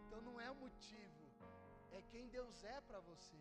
Então 0.00 0.20
não 0.28 0.40
é 0.46 0.50
o 0.50 0.60
motivo, 0.64 1.22
é 1.92 2.02
quem 2.10 2.26
Deus 2.38 2.64
é 2.64 2.80
para 2.88 3.00
você. 3.10 3.40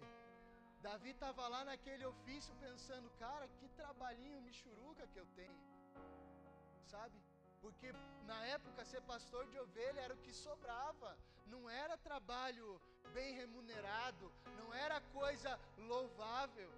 Davi 0.87 1.09
estava 1.09 1.47
lá 1.47 1.63
naquele 1.71 2.05
ofício 2.05 2.53
pensando, 2.65 3.09
cara, 3.25 3.47
que 3.57 3.67
trabalhinho 3.69 4.45
michuruca 4.49 5.07
que 5.07 5.19
eu 5.23 5.27
tenho, 5.39 5.59
sabe? 6.93 7.19
Porque 7.67 7.89
na 8.31 8.37
época 8.55 8.85
ser 8.89 9.01
pastor 9.13 9.45
de 9.51 9.57
ovelha 9.63 9.99
era 10.05 10.13
o 10.17 10.21
que 10.25 10.33
sobrava, 10.33 11.09
não 11.53 11.69
era 11.69 12.03
trabalho 12.05 12.67
bem 13.15 13.33
remunerado, 13.39 14.25
não 14.59 14.67
era 14.73 14.97
coisa 15.17 15.51
louvável, 15.89 16.69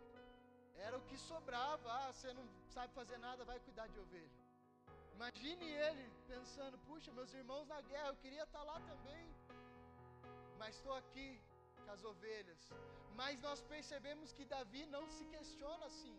era 0.87 0.97
o 0.97 1.05
que 1.09 1.17
sobrava. 1.31 1.87
Ah, 1.97 2.11
você 2.11 2.33
não 2.33 2.45
sabe 2.75 2.91
fazer 2.99 3.19
nada, 3.27 3.45
vai 3.51 3.59
cuidar 3.67 3.87
de 3.93 3.99
ovelha. 4.05 4.39
Imagine 5.17 5.67
ele 5.87 6.05
pensando: 6.27 6.79
puxa, 6.87 7.11
meus 7.19 7.33
irmãos 7.41 7.67
na 7.73 7.81
guerra, 7.81 8.09
eu 8.13 8.21
queria 8.23 8.45
estar 8.49 8.63
lá 8.71 8.79
também, 8.91 9.25
mas 10.57 10.75
estou 10.77 10.95
aqui 11.01 11.29
com 11.83 11.91
as 11.97 12.03
ovelhas. 12.13 12.63
Mas 13.21 13.39
nós 13.47 13.61
percebemos 13.73 14.33
que 14.33 14.51
Davi 14.55 14.87
não 14.87 15.05
se 15.17 15.25
questiona 15.35 15.85
assim. 15.85 16.17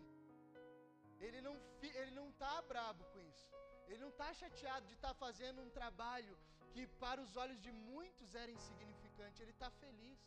Ele 1.19 1.41
não 1.41 1.57
ele 1.81 2.11
não 2.19 2.29
está 2.29 2.53
brabo 2.71 3.03
com 3.13 3.21
isso. 3.33 3.60
Ele 3.91 4.03
não 4.05 4.13
está 4.15 4.27
chateado 4.41 4.85
de 4.89 4.95
estar 4.97 5.13
tá 5.13 5.21
fazendo 5.23 5.61
um 5.65 5.71
trabalho 5.79 6.35
que 6.73 6.83
para 7.03 7.19
os 7.25 7.31
olhos 7.43 7.59
de 7.65 7.71
muitos 7.89 8.35
era 8.41 8.51
insignificante. 8.57 9.41
Ele 9.43 9.55
está 9.57 9.69
feliz. 9.83 10.19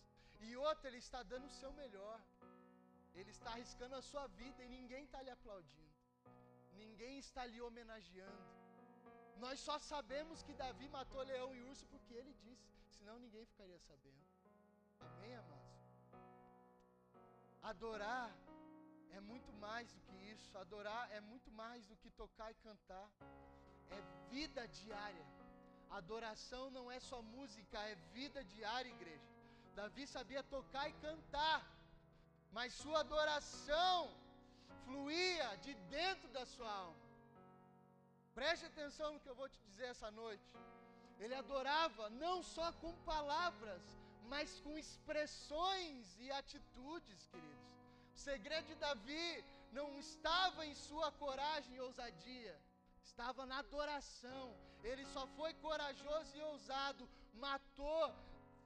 E 0.46 0.56
outro, 0.56 0.86
ele 0.88 1.00
está 1.06 1.22
dando 1.32 1.46
o 1.50 1.56
seu 1.60 1.72
melhor. 1.82 2.18
Ele 3.18 3.30
está 3.36 3.50
arriscando 3.52 3.94
a 4.00 4.02
sua 4.10 4.26
vida 4.40 4.62
e 4.64 4.68
ninguém 4.76 5.04
está 5.04 5.22
lhe 5.22 5.32
aplaudindo. 5.36 5.94
Ninguém 6.82 7.14
está 7.24 7.42
lhe 7.46 7.60
homenageando. 7.68 8.44
Nós 9.44 9.58
só 9.60 9.78
sabemos 9.78 10.42
que 10.42 10.58
Davi 10.62 10.88
matou 10.88 11.22
leão 11.22 11.50
e 11.54 11.62
urso 11.70 11.86
porque 11.92 12.14
ele 12.20 12.34
disse, 12.44 12.68
senão 12.98 13.18
ninguém 13.24 13.44
ficaria 13.52 13.78
sabendo. 13.88 14.24
Amém, 15.00 15.34
amados? 15.42 15.74
Adorar 17.62 18.28
é 19.16 19.20
muito 19.20 19.52
mais 19.66 19.86
do 19.94 20.00
que 20.06 20.16
isso. 20.32 20.58
Adorar 20.64 21.04
é 21.18 21.20
muito 21.20 21.50
mais 21.62 21.86
do 21.90 21.96
que 22.02 22.10
tocar 22.22 22.50
e 22.50 22.56
cantar. 22.66 23.08
É 23.96 24.00
vida 24.34 24.66
diária. 24.80 25.26
Adoração 26.00 26.64
não 26.76 26.90
é 26.96 26.98
só 27.08 27.18
música, 27.36 27.78
é 27.92 27.94
vida 28.18 28.42
diária, 28.56 28.90
igreja. 28.96 29.28
Davi 29.78 30.04
sabia 30.06 30.42
tocar 30.56 30.88
e 30.88 30.94
cantar, 31.06 31.60
mas 32.56 32.72
sua 32.82 33.00
adoração 33.00 33.98
fluía 34.84 35.48
de 35.64 35.74
dentro 35.96 36.28
da 36.36 36.44
sua 36.54 36.70
alma. 36.70 37.02
Preste 38.38 38.66
atenção 38.66 39.08
no 39.14 39.20
que 39.20 39.30
eu 39.32 39.40
vou 39.42 39.48
te 39.48 39.60
dizer 39.68 39.88
essa 39.94 40.10
noite. 40.10 40.48
Ele 41.22 41.34
adorava 41.34 42.10
não 42.24 42.36
só 42.42 42.72
com 42.82 42.92
palavras, 43.12 43.82
mas 44.32 44.60
com 44.60 44.76
expressões 44.76 46.18
e 46.18 46.30
atitudes, 46.40 47.20
queridos. 47.28 47.64
O 48.14 48.18
segredo 48.18 48.66
de 48.66 48.76
Davi 48.76 49.44
não 49.72 49.88
estava 49.98 50.64
em 50.64 50.74
sua 50.74 51.10
coragem 51.22 51.74
e 51.74 51.80
ousadia, 51.80 52.54
estava 53.02 53.44
na 53.44 53.58
adoração. 53.58 54.46
Ele 54.82 55.04
só 55.06 55.26
foi 55.38 55.52
corajoso 55.54 56.36
e 56.36 56.42
ousado, 56.42 57.08
matou, 57.34 58.14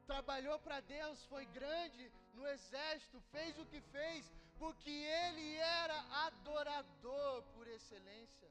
trabalhou 0.06 0.58
para 0.58 0.80
Deus, 0.80 1.24
foi 1.26 1.44
grande 1.46 2.12
no 2.34 2.46
exército, 2.46 3.20
fez 3.32 3.58
o 3.58 3.66
que 3.66 3.80
fez, 3.80 4.30
porque 4.58 4.90
ele 4.90 5.56
era 5.56 5.98
adorador 6.26 7.42
por 7.54 7.66
excelência. 7.66 8.50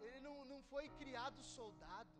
Ele 0.00 0.20
não, 0.20 0.44
não 0.44 0.62
foi 0.64 0.88
criado 1.00 1.42
soldado. 1.42 2.16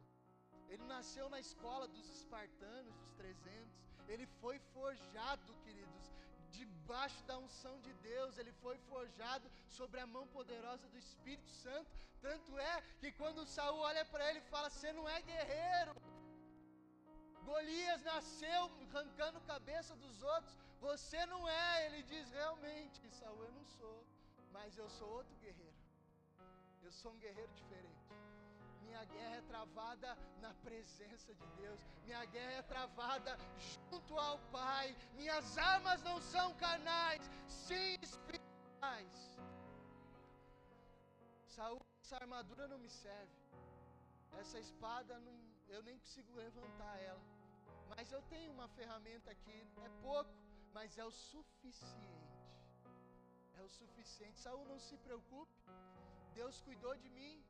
Ele 0.68 0.84
nasceu 0.84 1.28
na 1.28 1.38
escola 1.38 1.86
dos 1.86 2.08
espartanos, 2.16 2.94
dos 2.96 3.12
300. 3.14 3.86
Ele 4.08 4.26
foi 4.40 4.58
forjado, 4.74 5.54
queridos, 5.64 6.12
debaixo 6.62 7.20
da 7.28 7.36
unção 7.44 7.74
de 7.86 7.92
Deus. 8.10 8.38
Ele 8.38 8.52
foi 8.64 8.76
forjado 8.90 9.50
sobre 9.78 10.00
a 10.00 10.06
mão 10.14 10.26
poderosa 10.36 10.86
do 10.88 10.98
Espírito 10.98 11.50
Santo. 11.64 11.90
Tanto 12.20 12.58
é 12.58 12.82
que 13.00 13.10
quando 13.12 13.46
Saul 13.46 13.78
olha 13.90 14.04
para 14.12 14.28
ele 14.28 14.40
e 14.40 14.50
fala: 14.54 14.70
Você 14.70 14.92
não 14.92 15.08
é 15.08 15.20
guerreiro. 15.22 15.94
Golias 17.44 18.02
nasceu 18.02 18.62
arrancando 18.88 19.40
cabeça 19.52 19.94
dos 20.04 20.22
outros. 20.22 20.56
Você 20.80 21.24
não 21.26 21.42
é. 21.48 21.86
Ele 21.86 22.02
diz: 22.02 22.30
Realmente, 22.30 23.08
Saul, 23.20 23.42
eu 23.44 23.52
não 23.52 23.64
sou. 23.78 23.98
Mas 24.56 24.78
eu 24.78 24.88
sou 24.98 25.08
outro 25.18 25.34
guerreiro. 25.36 25.76
Eu 26.82 26.92
sou 26.92 27.12
um 27.12 27.18
guerreiro 27.18 27.52
diferente. 27.52 28.05
Minha 28.96 29.04
guerra 29.04 29.36
é 29.36 29.42
travada 29.42 30.18
na 30.40 30.54
presença 30.66 31.34
de 31.34 31.46
Deus. 31.58 31.80
Minha 32.04 32.24
guerra 32.24 32.52
é 32.52 32.62
travada 32.62 33.36
junto 33.58 34.18
ao 34.18 34.38
Pai. 34.50 34.96
Minhas 35.14 35.58
armas 35.58 36.02
não 36.02 36.18
são 36.18 36.54
carnais, 36.54 37.20
sim 37.46 37.98
espirituais. 38.00 39.16
Saúl, 41.56 41.82
essa 42.02 42.16
armadura 42.16 42.66
não 42.68 42.78
me 42.78 42.88
serve. 42.88 43.36
Essa 44.40 44.58
espada 44.58 45.18
não, 45.20 45.36
eu 45.68 45.82
nem 45.82 45.98
consigo 45.98 46.32
levantar 46.34 46.96
ela. 47.02 47.20
Mas 47.90 48.10
eu 48.10 48.22
tenho 48.30 48.50
uma 48.50 48.68
ferramenta 48.68 49.30
aqui, 49.30 49.58
é 49.84 49.90
pouco, 50.00 50.30
mas 50.72 50.96
é 50.96 51.04
o 51.04 51.10
suficiente. 51.10 52.32
É 53.58 53.62
o 53.62 53.68
suficiente. 53.68 54.40
Saúl, 54.40 54.64
não 54.64 54.78
se 54.78 54.96
preocupe. 54.96 55.52
Deus 56.32 56.62
cuidou 56.62 56.96
de 56.96 57.10
mim 57.10 57.45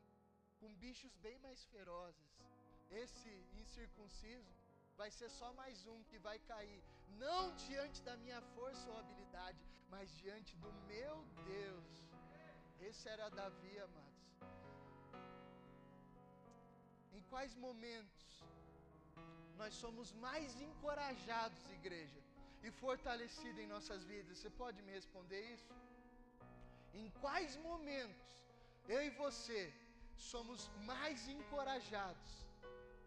com 0.61 0.75
bichos 0.85 1.14
bem 1.27 1.38
mais 1.47 1.64
ferozes. 1.73 2.31
Esse 3.03 3.33
incircunciso 3.61 4.55
vai 4.97 5.11
ser 5.11 5.31
só 5.38 5.53
mais 5.53 5.87
um 5.87 6.03
que 6.05 6.19
vai 6.27 6.38
cair, 6.51 6.83
não 7.25 7.55
diante 7.66 8.03
da 8.09 8.16
minha 8.16 8.40
força 8.55 8.88
ou 8.90 8.99
habilidade, 8.99 9.59
mas 9.90 10.14
diante 10.23 10.57
do 10.64 10.73
meu 10.92 11.16
Deus. 11.45 11.90
Esse 12.81 13.09
era 13.09 13.29
Davi, 13.40 13.79
amados. 13.79 14.16
Em 17.12 17.23
quais 17.31 17.55
momentos 17.66 18.25
nós 19.61 19.75
somos 19.75 20.12
mais 20.27 20.61
encorajados, 20.61 21.71
igreja, 21.79 22.21
e 22.62 22.71
fortalecidos 22.71 23.61
em 23.62 23.66
nossas 23.75 24.05
vidas? 24.05 24.38
Você 24.38 24.51
pode 24.62 24.83
me 24.83 24.92
responder 24.92 25.42
isso? 25.55 25.73
Em 26.95 27.09
quais 27.23 27.57
momentos 27.69 28.31
eu 28.88 29.03
e 29.03 29.11
você 29.11 29.61
somos 30.17 30.69
mais 30.85 31.29
encorajados 31.29 32.47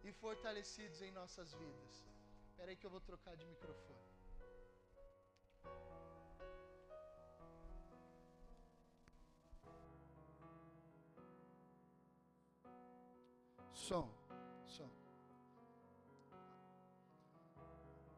e 0.03 0.11
fortalecidos 0.11 1.01
em 1.01 1.11
nossas 1.11 1.53
vidas. 1.53 2.05
Espera 2.49 2.71
aí 2.71 2.75
que 2.75 2.85
eu 2.85 2.89
vou 2.89 3.01
trocar 3.01 3.35
de 3.35 3.45
microfone. 3.45 3.99
Som, 13.73 14.07
som. 14.67 14.89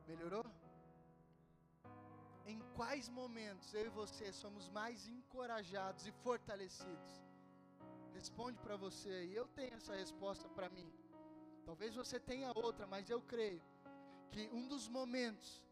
Melhorou? 0.08 0.46
Em 2.46 2.60
quais 2.76 3.08
momentos 3.08 3.74
eu 3.74 3.86
e 3.86 3.90
você 3.90 4.34
somos 4.34 4.68
mais 4.70 5.08
encorajados 5.08 6.06
e 6.06 6.12
fortalecidos? 6.12 7.31
Responde 8.14 8.58
para 8.60 8.76
você 8.76 9.26
e 9.26 9.36
eu 9.36 9.48
tenho 9.48 9.74
essa 9.74 9.96
resposta 9.96 10.48
para 10.50 10.70
mim. 10.70 10.92
Talvez 11.66 11.96
você 11.96 12.20
tenha 12.20 12.52
outra, 12.56 12.86
mas 12.88 13.10
eu 13.10 13.22
creio 13.22 13.62
que 14.32 14.50
um 14.52 14.68
dos 14.68 14.88
momentos 14.88 15.64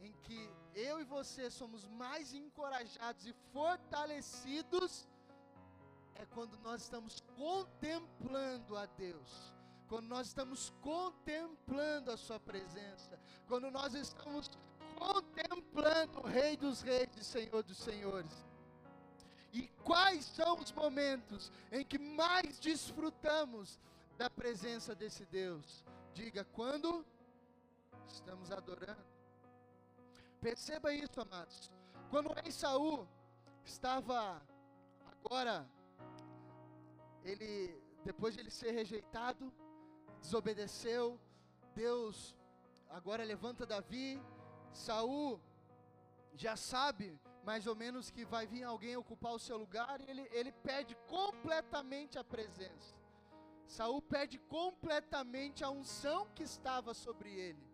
em 0.00 0.12
que 0.22 0.50
eu 0.74 1.00
e 1.00 1.04
você 1.04 1.50
somos 1.50 1.86
mais 1.86 2.32
encorajados 2.32 3.26
e 3.26 3.32
fortalecidos 3.52 5.08
é 6.14 6.24
quando 6.26 6.58
nós 6.58 6.82
estamos 6.82 7.20
contemplando 7.36 8.76
a 8.76 8.86
Deus, 8.86 9.54
quando 9.88 10.06
nós 10.06 10.26
estamos 10.26 10.70
contemplando 10.80 12.10
a 12.10 12.16
Sua 12.16 12.40
presença, 12.40 13.18
quando 13.46 13.70
nós 13.70 13.94
estamos 13.94 14.50
contemplando 14.96 16.20
o 16.20 16.26
Rei 16.26 16.56
dos 16.56 16.82
Reis 16.82 17.16
e 17.16 17.24
Senhor 17.24 17.62
dos 17.62 17.78
Senhores. 17.78 18.44
E 19.52 19.68
quais 19.84 20.24
são 20.24 20.58
os 20.58 20.72
momentos 20.72 21.50
em 21.72 21.84
que 21.84 21.98
mais 21.98 22.58
desfrutamos 22.58 23.78
da 24.16 24.28
presença 24.28 24.94
desse 24.94 25.24
Deus? 25.26 25.84
Diga 26.12 26.44
quando 26.44 27.04
estamos 28.06 28.50
adorando. 28.50 29.06
Perceba 30.40 30.92
isso, 30.92 31.20
amados. 31.20 31.70
Quando 32.10 32.30
o 32.30 32.32
rei 32.32 32.52
Saul 32.52 33.08
estava 33.64 34.40
agora 35.10 35.68
ele 37.24 37.78
depois 38.04 38.34
de 38.34 38.40
ele 38.40 38.50
ser 38.50 38.70
rejeitado, 38.70 39.52
desobedeceu, 40.20 41.20
Deus 41.74 42.34
agora 42.88 43.22
levanta 43.22 43.66
Davi, 43.66 44.22
Saul 44.72 45.40
já 46.34 46.56
sabe 46.56 47.18
mais 47.50 47.66
ou 47.70 47.76
menos 47.82 48.10
que 48.14 48.24
vai 48.34 48.44
vir 48.52 48.62
alguém 48.62 48.96
ocupar 48.96 49.32
o 49.34 49.44
seu 49.46 49.56
lugar 49.64 50.00
e 50.00 50.10
ele, 50.10 50.24
ele 50.38 50.52
perde 50.70 50.94
completamente 51.16 52.18
a 52.18 52.24
presença. 52.34 52.94
Saul 53.76 54.00
perde 54.14 54.38
completamente 54.58 55.62
a 55.62 55.70
unção 55.70 56.20
que 56.34 56.42
estava 56.42 56.92
sobre 57.04 57.30
ele. 57.46 57.64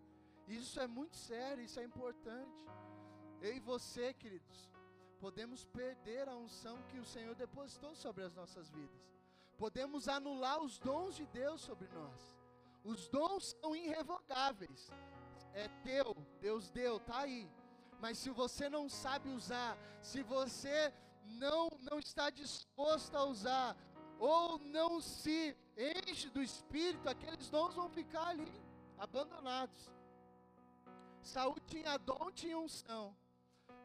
Isso 0.60 0.76
é 0.80 0.86
muito 0.98 1.16
sério, 1.16 1.64
isso 1.64 1.80
é 1.80 1.84
importante. 1.84 2.58
Eu 3.40 3.52
e 3.58 3.60
você, 3.60 4.06
queridos, 4.22 4.58
podemos 5.24 5.64
perder 5.80 6.28
a 6.28 6.36
unção 6.36 6.76
que 6.90 6.98
o 6.98 7.10
Senhor 7.14 7.34
depositou 7.34 7.94
sobre 7.94 8.22
as 8.24 8.34
nossas 8.34 8.68
vidas 8.70 9.04
podemos 9.56 10.08
anular 10.08 10.60
os 10.62 10.78
dons 10.78 11.16
de 11.16 11.26
Deus 11.26 11.60
sobre 11.60 11.88
nós. 11.88 12.36
Os 12.82 13.08
dons 13.08 13.56
são 13.60 13.74
irrevogáveis. 13.74 14.90
É 15.54 15.68
teu, 15.82 16.14
Deus 16.40 16.70
deu, 16.70 16.98
tá 17.00 17.20
aí. 17.20 17.50
Mas 18.00 18.18
se 18.18 18.30
você 18.30 18.68
não 18.68 18.88
sabe 18.88 19.28
usar, 19.30 19.76
se 20.02 20.22
você 20.22 20.92
não 21.24 21.68
não 21.90 21.98
está 21.98 22.30
disposto 22.30 23.16
a 23.16 23.24
usar 23.24 23.76
ou 24.18 24.58
não 24.58 25.00
se 25.00 25.56
enche 25.76 26.28
do 26.30 26.42
espírito, 26.42 27.08
aqueles 27.08 27.48
dons 27.50 27.74
vão 27.74 27.88
ficar 27.88 28.28
ali 28.28 28.52
abandonados. 28.98 29.90
Saúl 31.22 31.56
tinha 31.66 31.96
dom, 31.98 32.30
tinha 32.30 32.58
unção, 32.58 33.16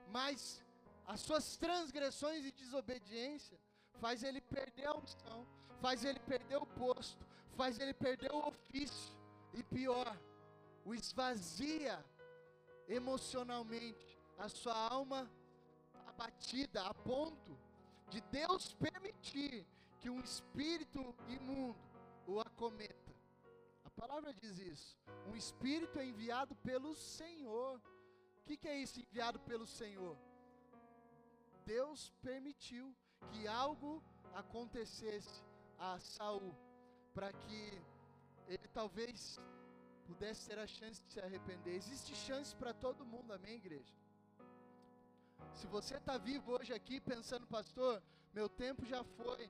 mas 0.08 0.64
as 1.08 1.22
suas 1.22 1.56
transgressões 1.58 2.46
e 2.46 2.52
desobediência 2.52 3.58
faz 4.00 4.24
ele 4.24 4.42
perder 4.42 4.88
a 4.88 4.98
unção, 4.98 5.48
faz 5.82 6.04
ele 6.04 6.20
perder 6.20 6.58
o 6.58 6.66
posto, 6.66 7.26
faz 7.56 7.80
ele 7.80 7.94
perder 7.94 8.32
o 8.32 8.48
ofício, 8.48 9.18
e 9.54 9.64
pior, 9.64 10.16
o 10.86 10.94
esvazia 10.94 12.04
emocionalmente, 12.90 14.18
a 14.38 14.50
sua 14.50 14.76
alma 14.76 15.30
abatida 16.08 16.84
a 16.84 16.94
ponto 16.94 17.58
de 18.10 18.20
Deus 18.22 18.74
permitir 18.74 19.66
que 20.00 20.10
um 20.10 20.20
espírito 20.20 21.16
imundo 21.28 21.78
o 22.26 22.40
acometa. 22.40 23.14
A 23.84 23.90
palavra 23.92 24.34
diz 24.34 24.58
isso. 24.58 24.98
Um 25.28 25.36
espírito 25.36 26.00
é 26.00 26.06
enviado 26.06 26.56
pelo 26.56 26.96
Senhor. 26.96 27.78
O 27.78 28.44
que, 28.46 28.58
que 28.58 28.68
é 28.68 28.78
isso 28.78 29.00
enviado 29.00 29.40
pelo 29.42 29.68
Senhor? 29.68 30.18
Deus 31.66 32.12
permitiu 32.22 32.96
que 33.32 33.48
algo 33.48 34.02
acontecesse 34.34 35.44
a 35.78 36.00
Saul, 36.00 36.56
para 37.14 37.32
que 37.32 37.82
ele 38.48 38.68
talvez 38.74 39.40
pudesse 40.10 40.48
ter 40.50 40.58
a 40.58 40.66
chance 40.66 41.00
de 41.04 41.12
se 41.14 41.20
arrepender. 41.28 41.76
Existe 41.76 42.16
chance 42.28 42.56
para 42.56 42.74
todo 42.86 43.06
mundo, 43.14 43.32
amém, 43.32 43.56
igreja? 43.64 43.94
Se 45.54 45.68
você 45.68 45.96
está 45.98 46.18
vivo 46.18 46.52
hoje 46.58 46.74
aqui 46.74 47.00
pensando, 47.00 47.46
pastor, 47.48 48.02
meu 48.34 48.48
tempo 48.50 48.86
já 48.94 49.04
foi, 49.04 49.48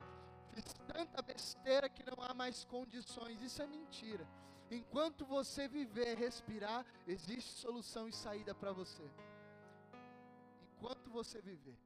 fiz 0.53 0.73
tanta 0.93 1.21
besteira 1.21 1.87
que 1.95 2.03
não 2.09 2.17
há 2.25 2.33
mais 2.33 2.65
condições, 2.65 3.41
isso 3.41 3.61
é 3.61 3.67
mentira. 3.67 4.27
Enquanto 4.69 5.25
você 5.25 5.67
viver, 5.67 6.17
respirar, 6.17 6.85
existe 7.07 7.51
solução 7.65 8.07
e 8.07 8.13
saída 8.13 8.53
para 8.53 8.71
você. 8.71 9.07
Enquanto 10.73 11.09
você 11.09 11.41
viver, 11.41 11.79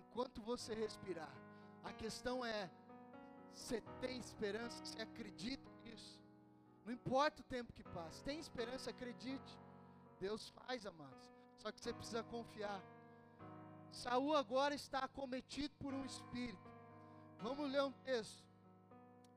enquanto 0.00 0.40
você 0.40 0.72
respirar, 0.74 1.34
a 1.82 1.92
questão 1.92 2.44
é 2.44 2.70
você 3.52 3.80
tem 4.00 4.18
esperança, 4.18 4.84
você 4.84 5.02
acredita. 5.02 5.73
Não 6.84 6.92
importa 6.92 7.40
o 7.40 7.44
tempo 7.44 7.72
que 7.72 7.82
passa, 7.82 8.22
tem 8.24 8.38
esperança, 8.38 8.90
acredite. 8.90 9.58
Deus 10.20 10.50
faz, 10.50 10.84
amados. 10.86 11.32
Só 11.56 11.72
que 11.72 11.80
você 11.80 11.92
precisa 11.92 12.22
confiar. 12.22 12.82
Saul 13.90 14.36
agora 14.36 14.74
está 14.74 15.00
acometido 15.00 15.74
por 15.78 15.94
um 15.94 16.04
espírito. 16.04 16.70
Vamos 17.38 17.70
ler 17.70 17.82
um 17.82 17.92
texto. 17.92 18.44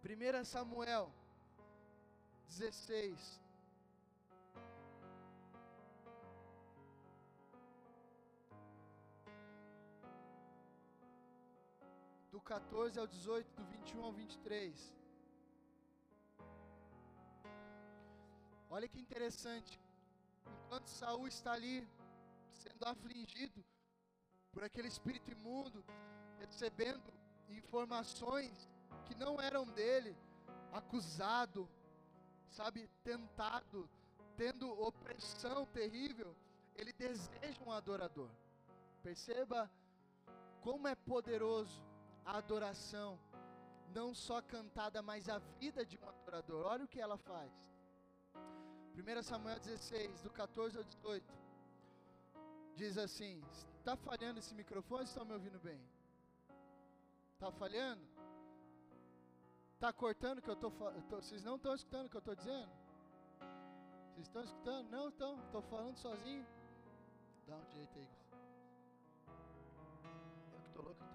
1 0.04 0.44
Samuel 0.44 1.12
16. 2.48 3.42
do 12.32 12.42
14 12.42 13.00
ao 13.00 13.08
18, 13.08 13.52
do 13.56 13.64
21 13.64 14.04
ao 14.04 14.12
23. 14.12 14.97
Olha 18.70 18.88
que 18.88 19.00
interessante. 19.00 19.80
Enquanto 20.66 20.88
Saul 20.88 21.28
está 21.28 21.54
ali 21.54 21.88
sendo 22.52 22.84
afligido 22.86 23.64
por 24.52 24.64
aquele 24.64 24.88
espírito 24.88 25.32
imundo, 25.32 25.84
recebendo 26.40 27.14
informações 27.50 28.70
que 29.06 29.16
não 29.16 29.40
eram 29.40 29.66
dele, 29.66 30.16
acusado, 30.74 31.70
sabe, 32.50 32.90
tentado, 33.04 33.90
tendo 34.36 34.70
opressão 34.82 35.66
terrível, 35.68 36.36
ele 36.76 36.92
deseja 36.94 37.64
um 37.66 37.72
adorador. 37.72 38.30
Perceba 39.02 39.72
como 40.62 40.88
é 40.88 40.96
poderoso 40.96 41.82
a 42.26 42.38
adoração, 42.38 43.18
não 43.94 44.14
só 44.14 44.42
cantada, 44.42 45.02
mas 45.02 45.30
a 45.30 45.38
vida 45.60 45.86
de 45.86 45.98
um 45.98 46.10
adorador. 46.10 46.66
Olha 46.66 46.84
o 46.84 46.88
que 46.88 47.00
ela 47.00 47.18
faz. 47.18 47.52
1 48.98 49.22
Samuel 49.22 49.60
16, 49.60 50.22
do 50.22 50.30
14 50.32 50.76
ao 50.76 50.84
18, 50.84 51.24
diz 52.76 52.98
assim: 52.98 53.44
Está 53.78 53.96
falhando 53.96 54.40
esse 54.40 54.56
microfone? 54.56 55.04
Estão 55.04 55.24
me 55.24 55.34
ouvindo 55.34 55.60
bem? 55.60 55.80
Está 57.34 57.52
falhando? 57.52 58.02
Está 59.76 59.94
cortando 59.94 60.42
que 60.42 60.50
eu 60.50 60.56
estou 60.56 60.72
falando? 60.72 61.00
Vocês 61.12 61.44
não 61.44 61.58
estão 61.58 61.76
escutando 61.76 62.08
o 62.08 62.10
que 62.10 62.18
eu 62.18 62.26
estou 62.26 62.36
dizendo? 62.36 62.72
Vocês 64.16 64.26
estão 64.26 64.44
escutando? 64.44 64.90
Não 64.90 65.10
estão? 65.10 65.40
Estou 65.44 65.62
falando 65.62 65.96
sozinho? 65.98 66.46
Dá 67.46 67.56
um 67.56 67.66
jeito 67.76 68.00
aí. 68.00 68.10
Eu 70.54 70.60
que 70.60 70.68
estou 70.70 70.84
louco 70.84 71.07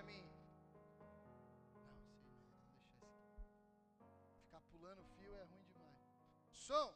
para 0.00 0.06
mim. 0.06 0.24
Não, 4.52 4.60
sei, 4.62 4.78
mas 4.80 5.06
deixar 5.18 5.42
assim. 5.42 5.62
Som. 6.50 6.94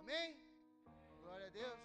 Amém? 0.00 0.36
Glória 1.22 1.46
a 1.46 1.50
Deus. 1.50 1.80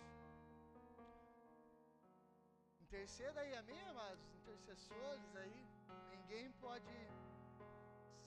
Interceda 2.82 3.42
aí, 3.42 3.56
amém, 3.56 3.82
amados? 3.88 4.26
Intercessores 4.42 5.36
aí. 5.36 5.66
Ninguém 6.10 6.52
pode 6.54 6.94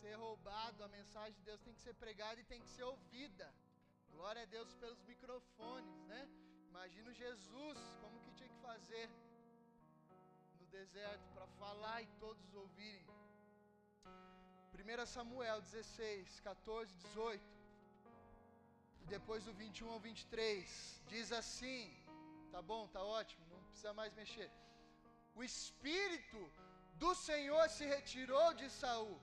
ser 0.01 0.15
roubado. 0.15 0.83
A 0.83 0.89
mensagem 0.89 1.35
de 1.35 1.43
Deus 1.43 1.61
tem 1.61 1.75
que 1.75 1.81
ser 1.81 1.95
pregada 1.95 2.41
e 2.41 2.45
tem 2.45 2.61
que 2.61 2.71
ser 2.71 2.85
ouvida. 2.85 3.53
Glória 4.11 4.43
a 4.43 4.47
Deus 4.47 4.75
pelos 4.75 5.03
microfones, 5.03 6.05
né? 6.05 6.27
Imagina 6.71 7.13
Jesus, 7.13 7.79
como 8.01 8.21
que 8.21 8.33
tinha 8.33 8.49
que 8.49 8.61
fazer 8.61 9.11
deserto 10.79 11.27
para 11.35 11.47
falar 11.61 11.99
e 12.03 12.09
todos 12.25 12.55
ouvirem. 12.63 13.07
1 14.75 15.07
Samuel 15.17 15.59
16, 15.61 16.41
14, 16.41 16.95
18. 16.95 17.45
E 19.03 19.07
depois 19.15 19.45
do 19.47 19.53
21 19.63 19.91
ao 19.95 20.01
23, 20.01 21.03
diz 21.13 21.33
assim: 21.41 21.83
Tá 22.55 22.61
bom, 22.71 22.83
tá 22.97 23.03
ótimo, 23.21 23.45
não 23.53 23.63
precisa 23.69 23.93
mais 24.01 24.13
mexer. 24.21 24.51
O 25.39 25.43
espírito 25.51 26.43
do 27.05 27.13
Senhor 27.29 27.65
se 27.77 27.87
retirou 27.95 28.49
de 28.61 28.69
Saul, 28.81 29.17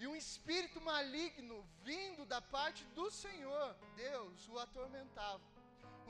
e 0.00 0.06
um 0.10 0.16
espírito 0.24 0.80
maligno 0.92 1.56
vindo 1.90 2.24
da 2.34 2.40
parte 2.56 2.82
do 2.98 3.06
Senhor, 3.22 3.68
Deus, 4.04 4.48
o 4.52 4.58
atormentava. 4.66 5.46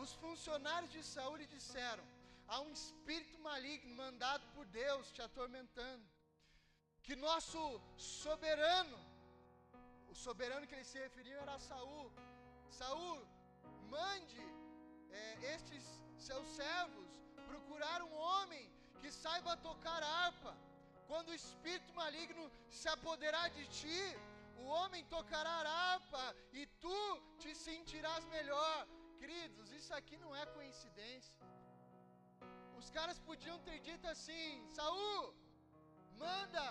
Os 0.02 0.12
funcionários 0.24 0.92
de 0.96 1.02
Saul 1.12 1.36
lhe 1.40 1.48
disseram: 1.56 2.04
Há 2.52 2.58
um 2.66 2.72
espírito 2.72 3.36
maligno 3.48 3.92
mandado 3.94 4.44
por 4.54 4.64
Deus 4.66 5.12
te 5.16 5.22
atormentando. 5.26 6.06
Que 7.04 7.14
nosso 7.26 7.60
soberano, 7.96 8.98
o 10.12 10.14
soberano 10.24 10.66
que 10.66 10.74
ele 10.76 10.88
se 10.92 10.98
referiu 10.98 11.36
era 11.44 11.56
Saul. 11.68 12.08
Saul, 12.78 13.20
mande 13.96 14.42
é, 15.20 15.54
estes 15.54 15.84
seus 16.18 16.48
servos 16.60 17.08
procurar 17.50 18.02
um 18.08 18.14
homem 18.28 18.64
que 19.00 19.12
saiba 19.12 19.56
tocar 19.68 20.02
harpa. 20.02 20.52
Quando 21.06 21.28
o 21.28 21.38
espírito 21.42 21.94
maligno 22.02 22.50
se 22.68 22.88
apoderar 22.96 23.48
de 23.50 23.64
ti, 23.78 24.02
o 24.62 24.64
homem 24.64 25.04
tocará 25.16 25.56
harpa 25.68 26.24
e 26.52 26.66
tu 26.84 27.00
te 27.38 27.54
sentirás 27.54 28.24
melhor. 28.36 28.88
Queridos, 29.20 29.70
isso 29.70 29.94
aqui 29.94 30.16
não 30.24 30.34
é 30.34 30.44
coincidência. 30.58 31.38
Os 32.80 32.88
caras 32.96 33.18
podiam 33.28 33.58
ter 33.66 33.78
dito 33.88 34.06
assim: 34.12 34.48
Saul, 34.76 35.34
manda 36.24 36.64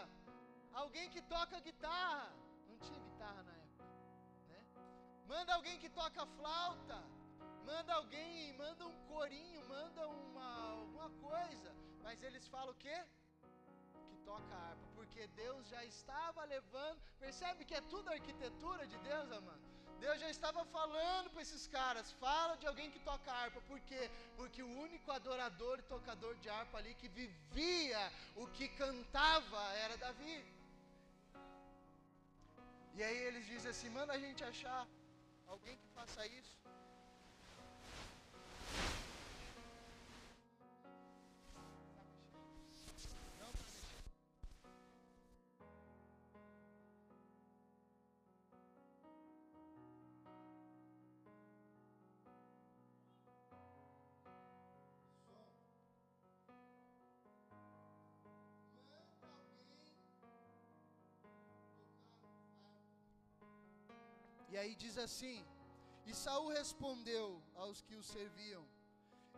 alguém 0.82 1.08
que 1.14 1.22
toca 1.36 1.66
guitarra. 1.68 2.30
Não 2.68 2.78
tinha 2.86 3.00
guitarra 3.08 3.42
na 3.50 3.54
época, 3.66 3.86
né? 4.52 4.62
Manda 5.34 5.54
alguém 5.54 5.78
que 5.84 5.90
toca 6.02 6.26
flauta. 6.38 7.00
Manda 7.70 7.94
alguém, 7.94 8.54
manda 8.64 8.88
um 8.92 8.98
corinho, 9.14 9.62
manda 9.76 10.08
uma 10.08 10.48
alguma 10.72 11.10
coisa. 11.28 11.72
Mas 12.06 12.24
eles 12.24 12.48
falam 12.48 12.72
o 12.72 12.80
quê? 12.86 12.98
Que 14.10 14.18
toca 14.30 14.56
harpa, 14.56 14.88
porque 14.96 15.28
Deus 15.44 15.68
já 15.74 15.84
estava 15.86 16.44
levando. 16.56 17.00
Percebe 17.20 17.66
que 17.66 17.76
é 17.76 17.82
tudo 17.94 18.10
arquitetura 18.10 18.88
de 18.88 18.98
Deus, 19.10 19.32
amado? 19.32 19.79
Deus 20.04 20.20
já 20.24 20.30
estava 20.30 20.62
falando 20.78 21.30
para 21.32 21.42
esses 21.46 21.64
caras, 21.76 22.12
fala 22.26 22.56
de 22.62 22.66
alguém 22.70 22.90
que 22.94 23.00
toca 23.10 23.32
harpa, 23.40 23.60
por 23.70 23.80
quê? 23.90 24.04
Porque 24.38 24.62
o 24.64 24.72
único 24.86 25.12
adorador 25.12 25.76
e 25.80 25.90
tocador 25.94 26.36
de 26.44 26.50
harpa 26.50 26.78
ali 26.78 26.94
que 27.02 27.10
vivia 27.20 28.04
o 28.36 28.48
que 28.48 28.68
cantava 28.84 29.64
era 29.86 29.98
Davi. 30.06 30.38
E 32.98 33.04
aí 33.08 33.18
eles 33.28 33.46
dizem 33.46 33.72
assim: 33.72 33.90
manda 33.98 34.14
a 34.14 34.22
gente 34.26 34.44
achar 34.44 34.82
alguém 35.48 35.76
que 35.82 35.88
faça 35.98 36.26
isso. 36.40 36.58
Aí 64.60 64.76
diz 64.76 64.98
assim: 64.98 65.46
E 66.06 66.14
Saul 66.14 66.50
respondeu 66.50 67.42
aos 67.56 67.82
que 67.82 67.96
o 67.96 68.04
serviam: 68.04 68.66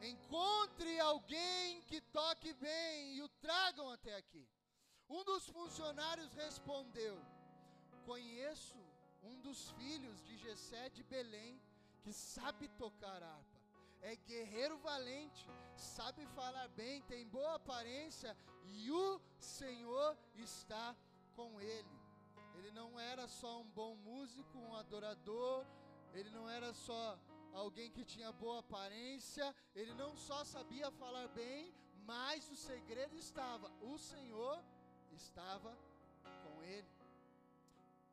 Encontre 0.02 1.00
alguém 1.00 1.82
que 1.84 2.02
toque 2.02 2.54
bem 2.54 3.16
e 3.16 3.22
o 3.22 3.30
tragam 3.46 3.90
até 3.90 4.16
aqui. 4.16 4.48
Um 5.10 5.24
dos 5.24 5.48
funcionários 5.48 6.34
respondeu: 6.34 7.18
Conheço 8.06 8.80
um 9.24 9.40
dos 9.42 9.70
filhos 9.72 10.24
de 10.24 10.38
Jessé 10.38 10.90
de 10.90 11.04
Belém 11.04 11.62
que 12.02 12.12
sabe 12.12 12.68
tocar 12.70 13.22
harpa. 13.22 13.62
É 14.02 14.16
guerreiro 14.16 14.80
valente, 14.80 15.46
sabe 15.76 16.26
falar 16.28 16.68
bem, 16.70 17.04
tem 17.04 17.28
boa 17.28 17.56
aparência 17.56 18.36
e 18.64 18.90
o 18.90 19.22
Senhor 19.38 20.18
está 20.34 20.96
com 21.36 21.62
ele. 21.62 22.01
Ele 22.58 22.72
não 22.72 23.00
era 23.00 23.28
só 23.28 23.62
um 23.62 23.70
bom 23.80 23.96
músico, 23.96 24.58
um 24.58 24.76
adorador, 24.76 25.66
ele 26.14 26.30
não 26.30 26.50
era 26.50 26.74
só 26.74 27.20
alguém 27.54 27.90
que 27.92 28.04
tinha 28.04 28.32
boa 28.32 28.60
aparência, 28.60 29.56
ele 29.76 29.94
não 29.94 30.16
só 30.16 30.44
sabia 30.44 30.90
falar 30.92 31.28
bem, 31.30 31.74
mas 32.06 32.50
o 32.50 32.56
segredo 32.56 33.16
estava, 33.18 33.72
o 33.82 33.98
Senhor 33.98 34.64
estava 35.12 35.78
com 36.44 36.64
ele. 36.64 36.92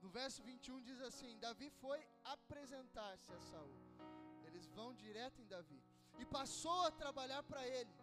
No 0.02 0.08
verso 0.08 0.42
21 0.42 0.80
diz 0.82 1.00
assim: 1.00 1.38
Davi 1.38 1.70
foi 1.70 2.00
apresentar-se 2.24 3.32
a 3.32 3.40
Saul. 3.40 3.78
Eles 4.46 4.66
vão 4.68 4.94
direto 4.94 5.40
em 5.40 5.46
Davi 5.46 5.82
e 6.18 6.24
passou 6.24 6.84
a 6.84 6.90
trabalhar 6.90 7.42
para 7.42 7.66
ele. 7.66 7.94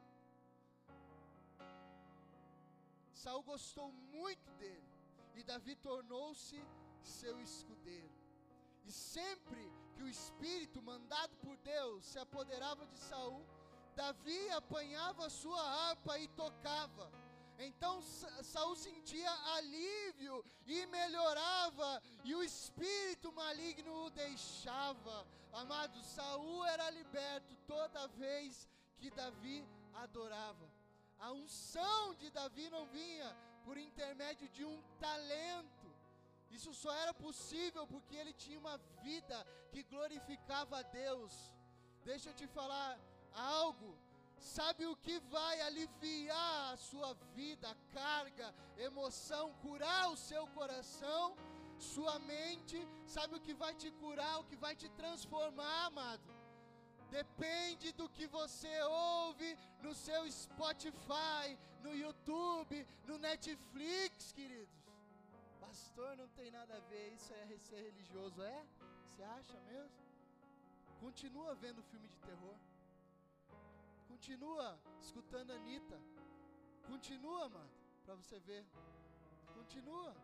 Saul 3.14 3.44
gostou 3.44 3.92
muito 3.92 4.52
dele 4.54 4.95
e 5.36 5.44
Davi 5.44 5.76
tornou-se 5.76 6.64
seu 7.02 7.40
escudeiro. 7.42 8.12
E 8.86 8.92
sempre 8.92 9.72
que 9.96 10.04
o 10.04 10.08
espírito 10.08 10.82
mandado 10.82 11.36
por 11.38 11.58
Deus 11.58 12.06
se 12.06 12.20
apoderava 12.20 12.86
de 12.86 12.98
Saul, 12.98 13.46
Davi 13.96 14.50
apanhava 14.52 15.30
sua 15.30 15.62
harpa 15.62 16.20
e 16.20 16.28
tocava. 16.30 17.12
Então 17.58 18.02
Saul 18.02 18.76
sentia 18.76 19.32
alívio 19.56 20.44
e 20.66 20.86
melhorava, 20.88 22.02
e 22.24 22.36
o 22.36 22.44
espírito 22.44 23.32
maligno 23.32 24.06
o 24.06 24.10
deixava. 24.10 25.26
Amado, 25.54 26.02
Saul 26.04 26.66
era 26.66 26.90
liberto 26.90 27.56
toda 27.66 28.08
vez 28.08 28.70
que 28.98 29.10
Davi 29.10 29.66
adorava. 29.94 30.70
A 31.18 31.32
unção 31.32 32.14
de 32.16 32.30
Davi 32.30 32.70
não 32.70 32.86
vinha 32.88 33.36
por 33.66 33.78
intermédio 33.78 34.48
de 34.50 34.64
um 34.64 34.78
talento. 35.00 35.90
Isso 36.58 36.74
só 36.74 36.94
era 37.04 37.14
possível 37.14 37.86
porque 37.94 38.16
ele 38.16 38.34
tinha 38.44 38.60
uma 38.64 38.78
vida 39.04 39.38
que 39.72 39.84
glorificava 39.84 40.80
a 40.80 40.84
Deus. 41.04 41.34
Deixa 42.04 42.30
eu 42.30 42.36
te 42.42 42.48
falar 42.48 42.92
algo. 43.34 43.98
Sabe 44.38 44.86
o 44.86 44.96
que 45.06 45.18
vai 45.36 45.60
aliviar 45.62 46.74
a 46.74 46.78
sua 46.78 47.14
vida, 47.34 47.70
a 47.70 47.76
carga, 47.94 48.54
emoção, 48.78 49.54
curar 49.66 50.12
o 50.12 50.18
seu 50.18 50.46
coração, 50.60 51.36
sua 51.78 52.20
mente? 52.20 52.78
Sabe 53.06 53.36
o 53.36 53.42
que 53.42 53.54
vai 53.54 53.74
te 53.74 53.90
curar, 53.92 54.40
o 54.40 54.44
que 54.44 54.58
vai 54.66 54.76
te 54.76 54.90
transformar, 54.90 55.86
amado? 55.86 56.35
Depende 57.10 57.92
do 57.92 58.10
que 58.10 58.28
você 58.28 58.82
ouve 58.84 59.58
no 59.82 59.94
seu 59.94 60.30
Spotify, 60.32 61.58
no 61.82 61.96
YouTube, 61.96 62.88
no 63.06 63.18
Netflix, 63.18 64.32
queridos. 64.32 64.84
Pastor, 65.60 66.16
não 66.18 66.28
tem 66.30 66.50
nada 66.52 66.76
a 66.78 66.80
ver, 66.80 67.14
isso 67.14 67.34
é 67.34 67.58
ser 67.60 67.82
religioso, 67.82 68.42
é? 68.42 68.66
Você 69.08 69.24
acha 69.24 69.60
mesmo? 69.62 70.06
Continua 71.00 71.54
vendo 71.56 71.84
filme 71.84 72.08
de 72.08 72.20
terror. 72.20 72.56
Continua 74.08 74.80
escutando 75.02 75.52
Anitta. 75.52 76.00
Continua, 76.88 77.50
mano, 77.50 77.70
para 78.04 78.16
você 78.16 78.40
ver. 78.40 78.66
Continua 79.54 80.16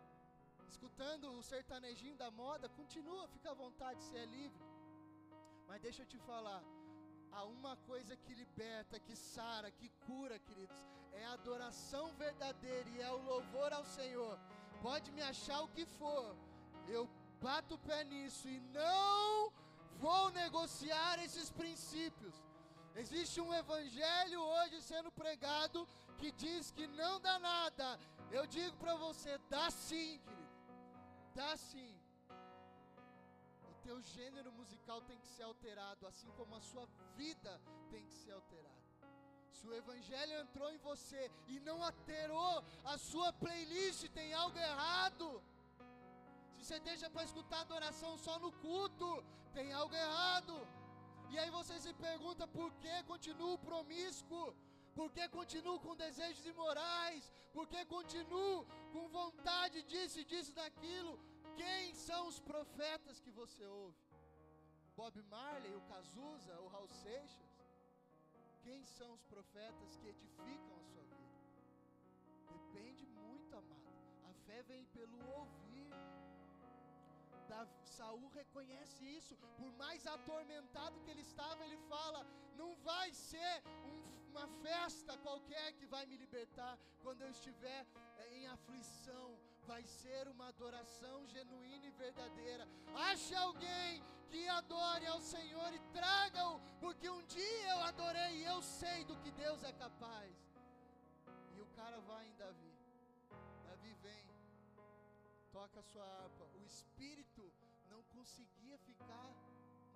escutando 0.67 1.31
o 1.37 1.43
sertanejinho 1.43 2.15
da 2.15 2.31
moda. 2.31 2.69
Continua, 2.69 3.27
fica 3.27 3.51
à 3.51 3.53
vontade, 3.53 4.03
você 4.03 4.17
é 4.17 4.25
livre. 4.25 4.70
Mas 5.71 5.83
deixa 5.83 6.01
eu 6.01 6.05
te 6.05 6.17
falar, 6.29 6.61
há 7.31 7.45
uma 7.45 7.77
coisa 7.89 8.13
que 8.23 8.33
liberta, 8.33 8.99
que 8.99 9.15
sara, 9.15 9.71
que 9.71 9.87
cura, 10.05 10.37
queridos, 10.37 10.79
é 11.13 11.23
a 11.25 11.31
adoração 11.31 12.11
verdadeira 12.15 12.89
e 12.89 12.99
é 12.99 13.09
o 13.09 13.23
louvor 13.29 13.71
ao 13.71 13.85
Senhor. 13.85 14.37
Pode 14.81 15.13
me 15.13 15.21
achar 15.21 15.61
o 15.61 15.69
que 15.69 15.85
for, 15.85 16.35
eu 16.89 17.09
bato 17.41 17.75
o 17.75 17.83
pé 17.87 18.03
nisso 18.03 18.49
e 18.49 18.59
não 18.79 19.53
vou 19.95 20.29
negociar 20.31 21.23
esses 21.23 21.49
princípios. 21.49 22.35
Existe 22.93 23.39
um 23.39 23.53
evangelho 23.53 24.41
hoje 24.41 24.81
sendo 24.81 25.09
pregado 25.09 25.87
que 26.17 26.33
diz 26.33 26.71
que 26.71 26.85
não 26.85 27.17
dá 27.21 27.39
nada. 27.39 27.97
Eu 28.29 28.45
digo 28.45 28.75
para 28.75 28.95
você, 28.95 29.39
dá 29.49 29.71
sim, 29.71 30.19
querido. 30.19 30.51
Dá 31.33 31.55
sim. 31.55 32.00
Teu 33.83 34.01
gênero 34.01 34.51
musical 34.51 35.01
tem 35.09 35.19
que 35.19 35.27
ser 35.27 35.43
alterado, 35.43 36.07
assim 36.07 36.31
como 36.37 36.55
a 36.55 36.61
sua 36.61 36.85
vida 37.15 37.53
tem 37.89 38.05
que 38.05 38.13
ser 38.13 38.31
alterada. 38.31 38.81
Se 39.51 39.67
o 39.67 39.73
evangelho 39.73 40.39
entrou 40.39 40.69
em 40.71 40.77
você 40.77 41.29
e 41.47 41.59
não 41.59 41.83
alterou 41.83 42.63
a 42.85 42.97
sua 42.97 43.31
playlist, 43.33 44.07
tem 44.19 44.33
algo 44.33 44.57
errado. 44.57 45.27
Se 46.55 46.65
você 46.65 46.79
deixa 46.79 47.09
para 47.09 47.23
escutar 47.23 47.61
adoração 47.61 48.17
só 48.17 48.37
no 48.39 48.51
culto, 48.65 49.23
tem 49.53 49.73
algo 49.73 49.95
errado. 49.95 50.55
E 51.31 51.37
aí 51.39 51.49
você 51.49 51.79
se 51.79 51.93
pergunta 51.93 52.47
por 52.47 52.71
que 52.81 53.03
continuo 53.03 53.57
promíscuo? 53.57 54.55
Por 54.93 55.09
que 55.11 55.27
continuo 55.29 55.79
com 55.79 55.95
desejos 55.95 56.45
imorais? 56.45 57.31
Por 57.53 57.67
que 57.67 57.85
continuo 57.85 58.65
com 58.93 59.07
vontade 59.09 59.81
disso 59.83 60.19
e 60.19 60.25
disso 60.25 60.53
daquilo? 60.53 61.13
Quem 61.55 61.93
são 61.93 62.27
os 62.27 62.39
profetas 62.39 63.19
que 63.19 63.31
você 63.31 63.65
ouve? 63.65 63.97
Bob 64.95 65.21
Marley, 65.23 65.75
o 65.75 65.81
Cazuza, 65.81 66.59
o 66.59 66.67
Raul 66.67 66.87
Seixas? 66.87 67.51
Quem 68.63 68.85
são 68.85 69.13
os 69.13 69.23
profetas 69.23 69.95
que 69.97 70.07
edificam 70.07 70.75
a 70.77 70.83
sua 70.83 71.03
vida? 71.03 71.21
Depende 72.57 73.05
muito, 73.07 73.55
amado. 73.55 73.91
A 74.29 74.33
fé 74.45 74.61
vem 74.63 74.85
pelo 74.85 75.17
ouvir. 75.39 75.89
Davi, 77.47 77.79
Saul 77.83 78.27
reconhece 78.29 79.03
isso. 79.05 79.35
Por 79.57 79.71
mais 79.73 80.05
atormentado 80.05 81.01
que 81.01 81.11
ele 81.13 81.21
estava, 81.21 81.65
ele 81.65 81.77
fala: 81.93 82.25
não 82.55 82.75
vai 82.89 83.13
ser 83.13 83.63
um, 83.91 84.29
uma 84.29 84.47
festa 84.65 85.17
qualquer 85.17 85.73
que 85.73 85.85
vai 85.85 86.05
me 86.05 86.17
libertar 86.17 86.77
quando 87.03 87.21
eu 87.23 87.31
estiver 87.31 87.85
é, 88.19 88.37
em 88.37 88.47
aflição. 88.47 89.27
Vai 89.67 89.83
ser 89.83 90.27
uma 90.27 90.47
adoração 90.47 91.25
genuína 91.27 91.85
e 91.87 91.91
verdadeira. 91.91 92.67
Ache 92.95 93.35
alguém 93.35 94.03
que 94.29 94.47
adore 94.47 95.05
ao 95.07 95.19
Senhor 95.19 95.73
e 95.73 95.79
traga-o, 95.93 96.59
porque 96.79 97.09
um 97.09 97.23
dia 97.25 97.69
eu 97.69 97.79
adorei 97.83 98.31
e 98.37 98.43
eu 98.43 98.61
sei 98.61 99.03
do 99.05 99.15
que 99.17 99.31
Deus 99.31 99.63
é 99.63 99.73
capaz. 99.73 100.33
E 101.55 101.61
o 101.61 101.67
cara 101.75 101.99
vai 102.01 102.27
em 102.27 102.35
Davi. 102.35 102.73
Davi 103.65 103.93
vem, 104.01 104.25
toca 105.51 105.79
a 105.79 105.83
sua 105.83 106.05
harpa. 106.05 106.45
O 106.59 106.65
espírito 106.65 107.51
não 107.89 108.03
conseguia 108.03 108.77
ficar 108.79 109.29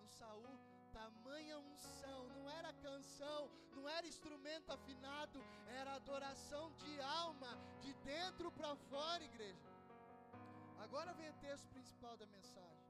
no 0.02 0.08
Saul. 0.10 0.75
Tamanha 0.98 1.58
unção, 1.60 2.20
não 2.36 2.50
era 2.58 2.72
canção, 2.88 3.40
não 3.76 3.88
era 3.96 4.08
instrumento 4.08 4.70
afinado, 4.72 5.40
era 5.80 5.94
adoração 5.94 6.72
de 6.82 6.94
alma, 7.02 7.52
de 7.82 7.94
dentro 8.12 8.50
para 8.58 8.74
fora, 8.90 9.22
igreja. 9.32 9.70
Agora 10.86 11.14
vem 11.14 11.30
o 11.30 11.40
texto 11.48 11.68
principal 11.76 12.16
da 12.22 12.26
mensagem. 12.28 12.86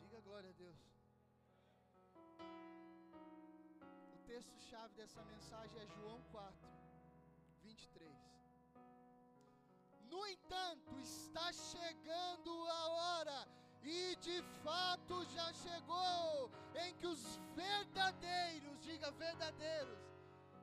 Diga 0.00 0.20
glória 0.20 0.50
a 0.50 0.52
Deus. 0.52 0.80
O 4.14 4.18
texto-chave 4.26 4.94
dessa 4.94 5.24
mensagem 5.24 5.76
é 5.80 5.86
João 5.96 6.20
4, 6.30 6.68
23. 7.64 8.12
No 10.12 10.24
entanto, 10.28 11.00
está 11.00 11.52
chegando 11.52 12.52
a 12.68 12.88
hora, 12.88 13.48
e 13.84 14.16
de 14.16 14.42
fato 14.62 15.24
já 15.26 15.52
chegou, 15.52 16.50
em 16.74 16.94
que 16.94 17.06
os 17.06 17.38
verdadeiros, 17.54 18.80
diga 18.80 19.10
verdadeiros, 19.12 19.98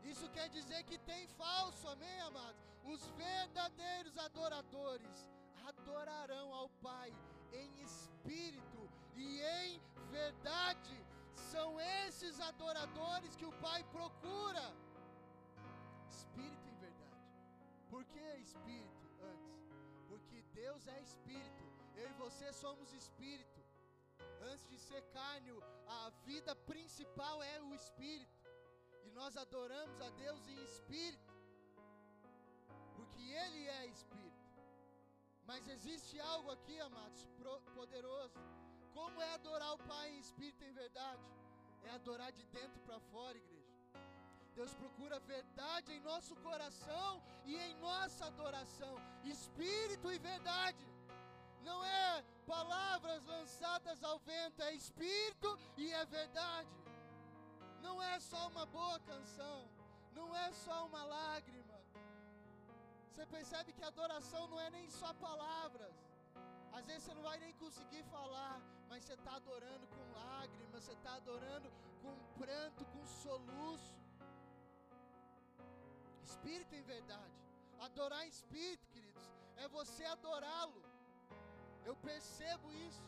isso 0.04 0.30
quer 0.30 0.50
dizer 0.50 0.84
que 0.84 0.98
tem 1.00 1.28
falso, 1.28 1.88
amém, 1.88 2.20
amados? 2.22 2.62
Os 2.84 3.06
verdadeiros 3.10 4.18
adoradores 4.18 5.30
adorarão 5.68 6.54
ao 6.54 6.70
Pai 6.82 7.14
em 7.52 7.82
espírito 7.82 8.90
e 9.16 9.42
em 9.42 9.82
verdade. 10.10 11.06
São 11.52 11.80
esses 11.80 12.40
adoradores 12.40 13.36
que 13.36 13.46
o 13.46 13.52
Pai 13.54 13.84
procura. 13.92 14.74
Espírito 16.10 16.68
em 16.70 16.76
verdade. 16.76 17.28
Por 17.90 18.04
que 18.06 18.20
espírito? 18.38 19.00
Deus 20.62 20.88
é 20.88 21.00
espírito, 21.02 21.69
eu 22.00 22.10
e 22.10 22.20
você 22.26 22.48
somos 22.64 22.94
espírito. 22.94 23.60
Antes 24.50 24.66
de 24.72 24.78
ser 24.88 25.02
carne, 25.18 25.52
a 26.02 26.10
vida 26.26 26.54
principal 26.72 27.44
é 27.44 27.62
o 27.62 27.74
espírito. 27.80 28.40
E 29.06 29.10
nós 29.20 29.36
adoramos 29.44 30.00
a 30.08 30.10
Deus 30.24 30.48
em 30.48 30.60
espírito, 30.64 31.34
porque 32.96 33.22
Ele 33.44 33.62
é 33.80 33.86
espírito. 33.88 34.30
Mas 35.50 35.68
existe 35.76 36.20
algo 36.34 36.50
aqui, 36.52 36.80
amados, 36.80 37.22
poderoso. 37.74 38.40
Como 38.94 39.22
é 39.22 39.30
adorar 39.34 39.74
o 39.74 39.84
Pai 39.92 40.10
em 40.10 40.20
espírito 40.20 40.64
em 40.64 40.74
verdade? 40.84 41.26
É 41.86 41.92
adorar 41.92 42.32
de 42.32 42.46
dentro 42.58 42.80
para 42.82 43.00
fora, 43.12 43.38
igreja. 43.38 43.60
Deus 44.56 44.74
procura 44.76 45.20
verdade 45.20 45.94
em 45.94 46.02
nosso 46.02 46.36
coração 46.48 47.24
e 47.46 47.56
em 47.56 47.74
nossa 47.76 48.26
adoração, 48.26 48.96
espírito 49.24 50.12
e 50.12 50.20
verdade. 50.20 50.86
Não 51.64 51.84
é 51.86 52.24
palavras 52.46 53.26
lançadas 53.26 54.04
ao 54.04 54.18
vento, 54.20 54.62
é 54.62 54.74
espírito 54.74 55.58
e 55.78 55.92
é 55.92 56.06
verdade. 56.06 56.70
Não 57.82 58.02
é 58.02 58.20
só 58.20 58.48
uma 58.48 58.66
boa 58.66 59.00
canção, 59.00 59.68
não 60.14 60.36
é 60.36 60.52
só 60.66 60.86
uma 60.86 61.04
lágrima. 61.04 61.78
Você 63.10 63.26
percebe 63.26 63.74
que 63.74 63.84
adoração 63.84 64.48
não 64.48 64.60
é 64.60 64.70
nem 64.70 64.90
só 64.90 65.14
palavras. 65.14 65.96
Às 66.72 66.86
vezes 66.86 67.04
você 67.04 67.14
não 67.14 67.24
vai 67.24 67.38
nem 67.40 67.54
conseguir 67.54 68.04
falar, 68.04 68.62
mas 68.90 69.04
você 69.04 69.14
está 69.14 69.36
adorando 69.36 69.88
com 69.88 70.20
lágrimas, 70.20 70.84
você 70.84 70.94
está 70.94 71.16
adorando 71.16 71.72
com 72.02 72.14
pranto, 72.38 72.86
com 72.86 73.06
soluço 73.06 74.00
espírito 76.30 76.74
em 76.76 76.82
verdade. 76.82 77.34
Adorar 77.80 78.26
em 78.26 78.30
espírito, 78.30 78.88
queridos, 78.90 79.26
é 79.58 79.68
você 79.68 80.04
adorá-lo. 80.06 80.82
Eu 81.90 81.96
percebo 82.10 82.72
isso. 82.88 83.06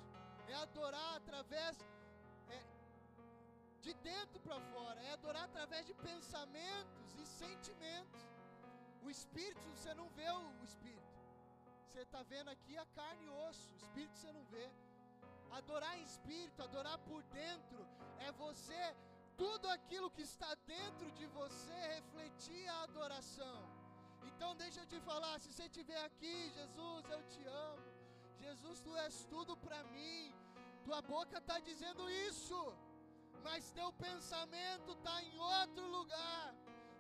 É 0.52 0.56
adorar 0.66 1.12
através 1.20 1.74
é, 2.56 2.60
de 3.86 3.94
dentro 4.10 4.40
para 4.46 4.60
fora, 4.72 5.00
é 5.08 5.12
adorar 5.18 5.44
através 5.50 5.86
de 5.90 5.94
pensamentos 6.10 7.10
e 7.22 7.26
sentimentos. 7.26 8.24
O 9.06 9.10
espírito, 9.10 9.68
você 9.76 9.94
não 10.00 10.08
vê 10.18 10.30
o 10.32 10.64
espírito. 10.70 11.12
Você 11.86 12.02
está 12.08 12.24
vendo 12.34 12.50
aqui 12.56 12.76
a 12.78 12.86
carne 12.98 13.26
e 13.26 13.30
osso. 13.48 13.70
O 13.74 13.78
espírito 13.84 14.18
você 14.18 14.32
não 14.32 14.44
vê. 14.56 14.68
Adorar 15.60 15.94
em 16.00 16.04
espírito, 16.12 16.64
adorar 16.64 16.98
por 17.10 17.22
dentro, 17.40 17.80
é 18.28 18.32
você 18.44 18.82
tudo 19.38 19.68
aquilo 19.78 20.10
que 20.18 20.24
está 20.32 20.52
dentro 20.76 21.08
de 21.20 21.26
você 21.40 21.78
refletir 21.96 22.68
a 22.76 22.84
adoração. 22.84 23.58
Então 24.30 24.56
deixa 24.56 24.82
eu 24.82 24.88
te 24.94 25.00
falar, 25.02 25.40
se 25.40 25.52
você 25.52 25.66
estiver 25.72 26.04
aqui, 26.10 26.36
Jesus, 26.60 27.10
eu 27.10 27.22
te 27.34 27.44
amo. 27.46 27.91
Jesus, 28.46 28.82
tu 28.82 28.96
és 28.98 29.26
tudo 29.34 29.56
para 29.58 29.84
mim. 29.96 30.34
Tua 30.86 31.02
boca 31.02 31.38
está 31.38 31.60
dizendo 31.60 32.10
isso, 32.28 32.60
mas 33.44 33.72
teu 33.72 33.90
pensamento 33.94 34.92
está 34.94 35.16
em 35.24 35.38
outro 35.38 35.86
lugar. 35.98 36.56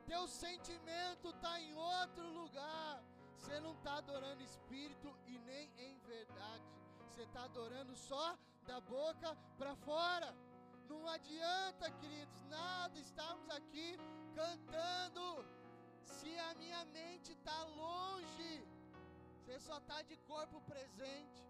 Teu 0.05 0.27
sentimento 0.27 1.29
está 1.29 1.59
em 1.59 1.73
outro 1.73 2.27
lugar. 2.39 3.03
Você 3.35 3.59
não 3.59 3.73
está 3.73 3.95
adorando 3.95 4.43
espírito 4.43 5.09
e 5.25 5.37
nem 5.39 5.71
em 5.77 5.97
verdade. 5.99 6.63
Você 7.07 7.23
está 7.23 7.43
adorando 7.45 7.95
só 7.95 8.37
da 8.67 8.79
boca 8.81 9.35
para 9.57 9.75
fora. 9.75 10.35
Não 10.87 11.07
adianta, 11.07 11.89
queridos, 11.99 12.35
nada 12.49 12.99
estarmos 12.99 13.49
aqui 13.49 13.97
cantando 14.35 15.45
se 16.03 16.37
a 16.37 16.53
minha 16.55 16.83
mente 16.85 17.31
está 17.31 17.63
longe. 17.63 18.70
Você 19.41 19.59
só 19.59 19.77
está 19.77 20.01
de 20.03 20.15
corpo 20.31 20.61
presente. 20.61 21.43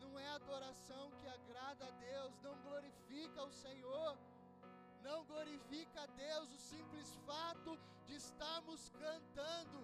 Não 0.00 0.18
é 0.18 0.28
adoração 0.28 1.10
que 1.18 1.28
agrada 1.28 1.86
a 1.86 1.90
Deus, 2.08 2.32
não 2.42 2.54
glorifica 2.66 3.42
o 3.44 3.52
Senhor. 3.52 4.18
Não 5.02 5.24
glorifica 5.24 6.02
a 6.02 6.06
Deus 6.06 6.52
o 6.52 6.58
simples 6.58 7.08
fato 7.26 7.78
de 8.06 8.14
estarmos 8.14 8.88
cantando, 8.90 9.80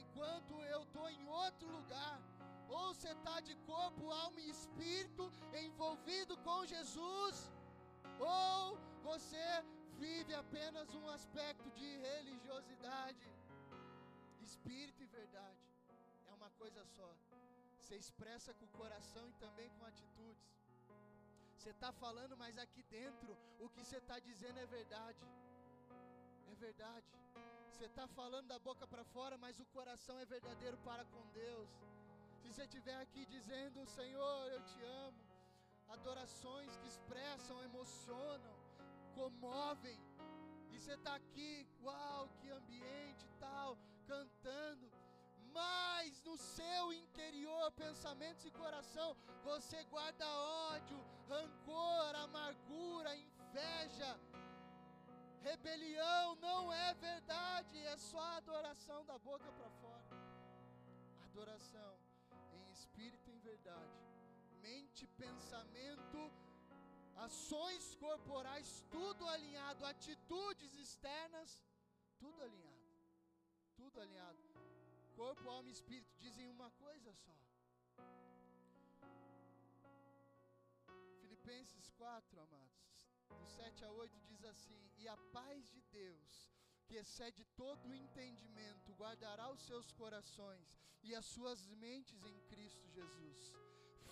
enquanto 0.00 0.52
eu 0.74 0.82
estou 0.82 1.08
em 1.10 1.26
outro 1.28 1.68
lugar. 1.68 2.20
Ou 2.68 2.94
você 2.94 3.10
está 3.12 3.40
de 3.40 3.56
corpo, 3.72 4.10
alma 4.10 4.40
e 4.40 4.50
espírito 4.50 5.32
envolvido 5.64 6.36
com 6.38 6.64
Jesus 6.64 7.50
ou 8.22 8.78
você 9.02 9.46
vive 9.98 10.34
apenas 10.34 10.94
um 10.94 11.08
aspecto 11.08 11.70
de 11.72 11.96
religiosidade. 11.98 13.28
Espírito 14.40 15.02
e 15.02 15.06
verdade 15.06 15.51
Você 17.92 17.98
expressa 17.98 18.54
com 18.54 18.64
o 18.64 18.76
coração 18.80 19.22
e 19.28 19.34
também 19.34 19.68
com 19.78 19.84
atitudes. 19.84 20.50
Você 21.54 21.68
está 21.68 21.90
falando, 21.92 22.34
mas 22.42 22.56
aqui 22.56 22.82
dentro 22.84 23.36
o 23.60 23.68
que 23.68 23.84
você 23.84 23.98
está 23.98 24.18
dizendo 24.18 24.58
é 24.60 24.64
verdade. 24.64 25.26
É 26.50 26.54
verdade. 26.54 27.06
Você 27.70 27.84
está 27.84 28.06
falando 28.08 28.48
da 28.48 28.58
boca 28.58 28.86
para 28.86 29.04
fora, 29.04 29.36
mas 29.36 29.60
o 29.60 29.66
coração 29.66 30.18
é 30.18 30.24
verdadeiro 30.24 30.78
para 30.78 31.04
com 31.04 31.22
Deus. 31.34 31.68
Se 32.40 32.48
você 32.48 32.62
estiver 32.62 32.98
aqui 32.98 33.26
dizendo, 33.26 33.84
Senhor, 33.84 34.40
eu 34.52 34.62
te 34.70 34.82
amo, 35.04 35.22
adorações 35.90 36.74
que 36.78 36.88
expressam, 36.88 37.62
emocionam, 37.62 38.56
comovem, 39.14 40.00
e 40.70 40.80
você 40.80 40.94
está 40.94 41.14
aqui, 41.16 41.68
uau, 41.82 42.26
que 42.40 42.48
ambiente 42.48 43.28
tal, 43.38 43.76
cantando, 44.06 44.90
mas 45.52 46.22
no 46.22 46.36
seu 46.36 46.92
interior, 46.92 47.70
pensamentos 47.72 48.44
e 48.44 48.50
coração, 48.50 49.16
você 49.44 49.82
guarda 49.84 50.26
ódio, 50.70 50.98
rancor, 51.28 52.14
amargura, 52.26 53.14
inveja, 53.16 54.18
rebelião, 55.42 56.36
não 56.36 56.72
é 56.72 56.94
verdade, 56.94 57.78
é 57.78 57.96
só 57.96 58.20
adoração 58.36 59.04
da 59.04 59.18
boca 59.18 59.50
para 59.52 59.70
fora. 59.80 60.04
Adoração 61.28 61.98
em 62.52 62.72
espírito 62.72 63.30
e 63.30 63.34
em 63.34 63.40
verdade, 63.40 63.98
mente, 64.60 65.06
pensamento, 65.24 66.30
ações 67.16 67.94
corporais, 67.96 68.84
tudo 68.90 69.28
alinhado, 69.28 69.84
atitudes 69.84 70.74
externas, 70.74 71.62
tudo 72.18 72.42
alinhado, 72.42 72.82
tudo 73.76 74.00
alinhado. 74.00 74.51
Corpo, 75.22 75.48
alma 75.48 75.68
e 75.68 75.72
espírito 75.72 76.12
dizem 76.18 76.48
uma 76.48 76.68
coisa 76.72 77.14
só. 77.14 77.36
Filipenses 81.20 81.90
4, 81.90 82.40
amados, 82.40 83.08
do 83.28 83.46
7 83.46 83.84
a 83.84 83.90
8 83.92 84.20
diz 84.22 84.42
assim: 84.44 84.82
E 84.98 85.06
a 85.06 85.16
paz 85.32 85.70
de 85.70 85.80
Deus, 85.92 86.50
que 86.86 86.96
excede 86.96 87.44
todo 87.54 87.88
o 87.88 87.94
entendimento, 87.94 88.92
guardará 88.94 89.48
os 89.52 89.62
seus 89.62 89.92
corações 89.92 90.76
e 91.04 91.14
as 91.14 91.24
suas 91.24 91.68
mentes 91.68 92.24
em 92.24 92.40
Cristo 92.48 92.84
Jesus. 92.88 93.54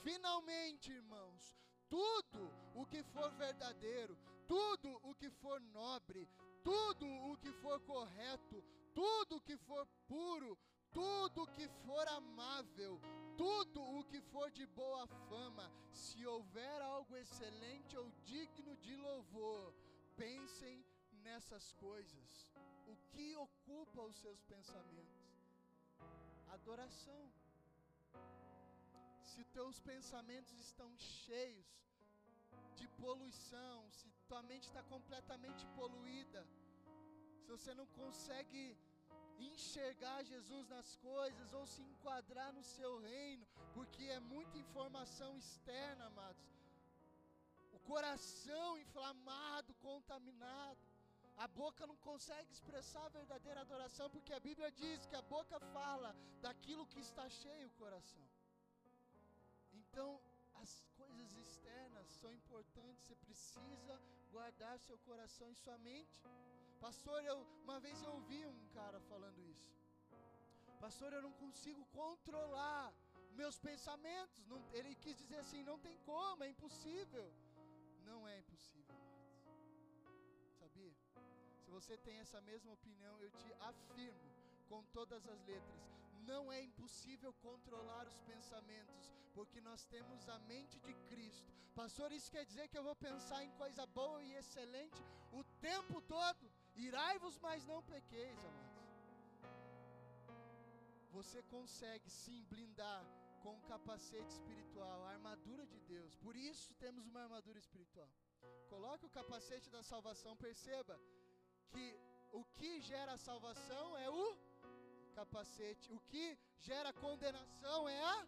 Finalmente, 0.05 0.93
irmãos, 0.93 1.57
tudo 1.89 2.53
o 2.73 2.87
que 2.87 3.03
for 3.03 3.33
verdadeiro, 3.33 4.17
tudo 4.47 5.01
o 5.03 5.13
que 5.17 5.29
for 5.29 5.61
nobre, 5.61 6.29
tudo 6.63 7.05
o 7.31 7.37
que 7.37 7.53
for 7.55 7.81
correto, 7.81 8.63
tudo 8.95 9.37
o 9.37 9.41
que 9.41 9.57
for 9.57 9.85
puro, 10.07 10.57
tudo 10.93 11.47
que 11.49 11.69
for 11.85 12.07
amável, 12.09 13.01
tudo 13.37 13.81
o 13.83 14.05
que 14.05 14.21
for 14.21 14.51
de 14.51 14.67
boa 14.67 15.07
fama, 15.29 15.71
se 15.93 16.27
houver 16.27 16.83
algo 16.83 17.17
excelente 17.17 17.97
ou 17.97 18.11
digno 18.25 18.77
de 18.77 18.95
louvor, 18.97 19.75
pensem 20.17 20.85
nessas 21.23 21.73
coisas. 21.75 22.53
O 22.87 22.97
que 23.13 23.37
ocupa 23.37 24.03
os 24.03 24.17
seus 24.17 24.43
pensamentos? 24.43 25.21
Adoração. 26.49 27.33
Se 29.23 29.45
teus 29.45 29.81
pensamentos 29.81 30.59
estão 30.59 30.91
cheios 30.99 31.67
de 32.75 32.89
poluição, 32.89 33.89
se 33.93 34.11
tua 34.27 34.43
mente 34.43 34.65
está 34.65 34.83
completamente 34.85 35.65
poluída, 35.77 36.47
se 37.39 37.51
você 37.51 37.73
não 37.75 37.87
consegue 37.87 38.77
enxergar 39.47 40.23
Jesus 40.25 40.69
nas 40.69 40.97
coisas 40.97 41.53
ou 41.53 41.67
se 41.67 41.83
enquadrar 41.83 42.53
no 42.53 42.63
seu 42.63 42.99
reino, 43.01 43.47
porque 43.75 44.05
é 44.05 44.21
muita 44.21 44.59
informação 44.59 45.37
externa, 45.37 46.07
amados. 46.07 46.49
O 47.73 47.79
coração 47.81 48.79
inflamado, 48.79 49.75
contaminado. 49.75 50.79
A 51.37 51.49
boca 51.49 51.87
não 51.87 51.97
consegue 51.97 52.53
expressar 52.53 53.05
a 53.07 53.09
verdadeira 53.09 53.61
adoração, 53.63 54.11
porque 54.11 54.33
a 54.33 54.41
Bíblia 54.41 54.71
diz 54.73 55.07
que 55.07 55.17
a 55.17 55.23
boca 55.23 55.59
fala 55.73 56.15
daquilo 56.43 56.87
que 56.87 57.01
está 57.01 57.29
cheio 57.29 57.69
o 57.69 57.79
coração. 57.79 58.27
Então, 59.73 60.21
as 60.55 60.85
coisas 60.97 61.33
externas 61.37 62.07
são 62.21 62.33
importantes, 62.33 63.03
você 63.03 63.15
precisa 63.15 64.01
guardar 64.31 64.79
seu 64.79 64.99
coração 64.99 65.51
e 65.51 65.55
sua 65.55 65.79
mente. 65.79 66.21
Pastor, 66.81 67.23
eu 67.25 67.39
uma 67.65 67.79
vez 67.79 68.03
eu 68.03 68.13
ouvi 68.13 68.45
um 68.47 68.69
cara 68.69 68.99
falando 69.01 69.41
isso. 69.45 69.71
Pastor, 70.81 71.13
eu 71.13 71.23
não 71.23 71.33
consigo 71.33 71.85
controlar 71.93 72.93
meus 73.41 73.59
pensamentos. 73.59 74.47
Não, 74.47 74.59
ele 74.73 74.95
quis 74.95 75.17
dizer 75.17 75.37
assim, 75.37 75.63
não 75.63 75.79
tem 75.79 75.97
como, 75.99 76.43
é 76.43 76.49
impossível. 76.49 77.27
Não 78.05 78.27
é 78.27 78.39
impossível, 78.39 78.97
Sabia? 80.59 80.97
Se 81.63 81.71
você 81.71 81.97
tem 81.99 82.19
essa 82.19 82.41
mesma 82.41 82.73
opinião, 82.73 83.15
eu 83.21 83.31
te 83.31 83.53
afirmo 83.61 84.31
com 84.69 84.83
todas 84.87 85.27
as 85.29 85.41
letras, 85.45 85.81
não 86.31 86.53
é 86.53 86.61
impossível 86.63 87.33
controlar 87.35 88.07
os 88.07 88.19
pensamentos, 88.21 89.13
porque 89.35 89.61
nós 89.61 89.85
temos 89.85 90.29
a 90.29 90.39
mente 90.41 90.79
de 90.81 90.95
Cristo. 91.11 91.53
Pastor, 91.75 92.11
isso 92.13 92.31
quer 92.31 92.45
dizer 92.45 92.69
que 92.69 92.79
eu 92.79 92.83
vou 92.83 92.97
pensar 92.97 93.45
em 93.45 93.51
coisa 93.53 93.87
boa 93.87 94.23
e 94.23 94.35
excelente 94.35 95.01
o 95.33 95.45
tempo 95.61 96.01
todo? 96.03 96.51
Irai-vos, 96.89 97.39
mas 97.47 97.65
não 97.71 97.81
pequeis, 97.95 98.39
amados. 98.51 98.81
Você 101.17 101.41
consegue 101.55 102.09
sim 102.23 102.39
blindar 102.53 103.05
com 103.43 103.53
o 103.57 103.63
capacete 103.73 104.31
espiritual, 104.37 104.99
a 105.05 105.11
armadura 105.17 105.65
de 105.73 105.79
Deus. 105.93 106.15
Por 106.25 106.35
isso 106.37 106.75
temos 106.85 107.07
uma 107.11 107.23
armadura 107.27 107.59
espiritual. 107.59 108.11
Coloque 108.73 109.07
o 109.07 109.15
capacete 109.19 109.69
da 109.77 109.83
salvação, 109.83 110.35
perceba 110.37 110.97
que 111.73 111.87
o 112.33 112.45
que 112.57 112.73
gera 112.81 113.17
salvação 113.17 113.87
é 114.05 114.09
o 114.09 114.27
capacete, 115.19 115.93
o 115.93 116.01
que 116.11 116.27
gera 116.69 116.93
condenação 116.93 117.89
é 117.89 118.01
a 118.15 118.27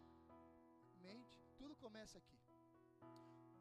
mente. 1.07 1.36
Tudo 1.61 1.76
começa 1.76 2.18
aqui. 2.18 2.38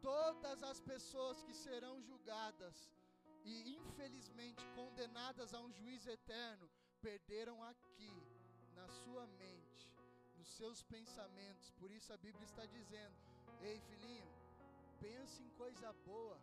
Todas 0.01 0.63
as 0.63 0.79
pessoas 0.81 1.43
que 1.43 1.53
serão 1.53 2.01
julgadas 2.01 2.89
e 3.43 3.75
infelizmente 3.75 4.63
condenadas 4.75 5.53
a 5.53 5.59
um 5.59 5.71
juízo 5.71 6.09
eterno, 6.09 6.69
perderam 7.01 7.63
aqui, 7.63 8.13
na 8.75 8.87
sua 8.87 9.25
mente, 9.27 9.91
nos 10.37 10.49
seus 10.59 10.81
pensamentos. 10.83 11.71
Por 11.79 11.91
isso 11.91 12.11
a 12.13 12.17
Bíblia 12.17 12.45
está 12.45 12.65
dizendo: 12.65 13.15
Ei, 13.61 13.79
filhinho, 13.81 14.27
pense 14.99 15.41
em 15.43 15.49
coisa 15.51 15.91
boa. 16.05 16.39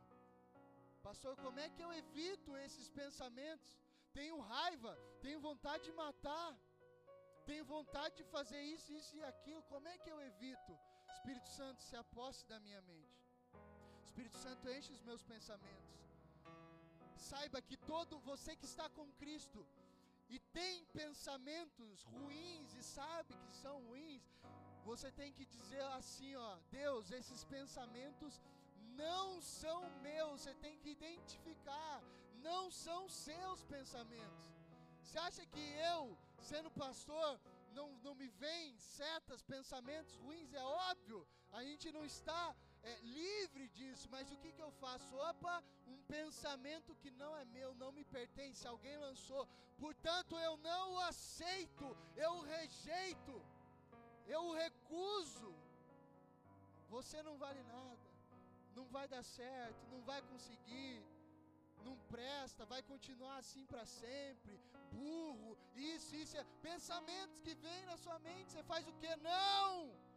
Pastor, 1.02 1.36
como 1.36 1.58
é 1.60 1.68
que 1.70 1.82
eu 1.82 1.92
evito 1.92 2.56
esses 2.56 2.88
pensamentos? 2.90 3.78
Tenho 4.12 4.38
raiva, 4.40 4.96
tenho 5.22 5.40
vontade 5.40 5.84
de 5.84 5.92
matar, 5.92 6.50
tenho 7.46 7.64
vontade 7.64 8.16
de 8.16 8.24
fazer 8.24 8.60
isso, 8.60 8.92
isso 8.92 9.16
e 9.16 9.22
aquilo. 9.32 9.62
Como 9.74 9.86
é 9.88 9.96
que 9.98 10.10
eu 10.10 10.20
evito? 10.20 10.78
Espírito 11.14 11.48
Santo, 11.48 11.82
se 11.82 11.96
aposte 11.96 12.46
da 12.46 12.58
minha 12.60 12.82
mente. 12.82 13.18
Espírito 14.04 14.36
Santo, 14.36 14.68
enche 14.70 14.92
os 14.92 15.02
meus 15.02 15.22
pensamentos. 15.22 15.87
Saiba 17.18 17.60
que 17.60 17.76
todo 17.76 18.18
você 18.20 18.54
que 18.56 18.64
está 18.64 18.88
com 18.88 19.10
Cristo 19.12 19.66
e 20.28 20.38
tem 20.38 20.84
pensamentos 20.86 22.04
ruins 22.04 22.74
e 22.74 22.82
sabe 22.82 23.34
que 23.34 23.56
são 23.56 23.80
ruins, 23.86 24.22
você 24.84 25.10
tem 25.10 25.32
que 25.32 25.44
dizer 25.46 25.82
assim, 25.98 26.34
ó, 26.36 26.58
Deus, 26.70 27.10
esses 27.10 27.44
pensamentos 27.44 28.40
não 28.96 29.40
são 29.40 29.90
meus, 30.00 30.40
você 30.40 30.54
tem 30.54 30.78
que 30.78 30.90
identificar, 30.90 32.02
não 32.42 32.70
são 32.70 33.08
seus 33.08 33.64
pensamentos. 33.64 34.46
Você 35.02 35.18
acha 35.18 35.46
que 35.46 35.60
eu, 35.92 36.16
sendo 36.40 36.70
pastor, 36.70 37.40
não, 37.72 37.92
não 37.98 38.14
me 38.14 38.28
vem 38.28 38.76
setas, 38.78 39.42
pensamentos 39.42 40.14
ruins? 40.16 40.52
É 40.52 40.62
óbvio, 40.62 41.26
a 41.52 41.62
gente 41.62 41.90
não 41.90 42.04
está 42.04 42.54
é, 42.82 43.00
livre 43.02 43.68
disso, 43.68 44.08
mas 44.10 44.30
o 44.30 44.36
que, 44.36 44.52
que 44.52 44.62
eu 44.62 44.70
faço? 44.72 45.14
Opa, 45.16 45.62
um 45.86 45.98
pensamento 46.02 46.94
que 46.96 47.10
não 47.10 47.36
é 47.36 47.44
meu, 47.44 47.74
não 47.74 47.90
me 47.92 48.04
pertence, 48.04 48.66
alguém 48.66 48.96
lançou, 48.96 49.46
portanto 49.78 50.38
eu 50.38 50.56
não 50.58 50.94
o 50.94 51.00
aceito, 51.00 51.96
eu 52.16 52.32
o 52.38 52.42
rejeito, 52.42 53.42
eu 54.26 54.42
o 54.44 54.54
recuso. 54.54 55.54
Você 56.88 57.22
não 57.22 57.36
vale 57.36 57.62
nada, 57.64 58.08
não 58.74 58.86
vai 58.86 59.06
dar 59.06 59.22
certo, 59.22 59.86
não 59.90 60.00
vai 60.02 60.20
conseguir, 60.22 61.04
não 61.84 61.96
presta, 62.14 62.64
vai 62.64 62.82
continuar 62.82 63.36
assim 63.38 63.64
para 63.66 63.84
sempre, 63.84 64.58
burro, 64.92 65.56
isso, 65.74 66.14
isso, 66.16 66.36
é, 66.36 66.44
pensamentos 66.62 67.38
que 67.40 67.54
vêm 67.54 67.84
na 67.86 67.96
sua 67.96 68.18
mente, 68.18 68.50
você 68.50 68.62
faz 68.62 68.86
o 68.88 68.92
que? 68.94 69.14
Não! 69.16 70.07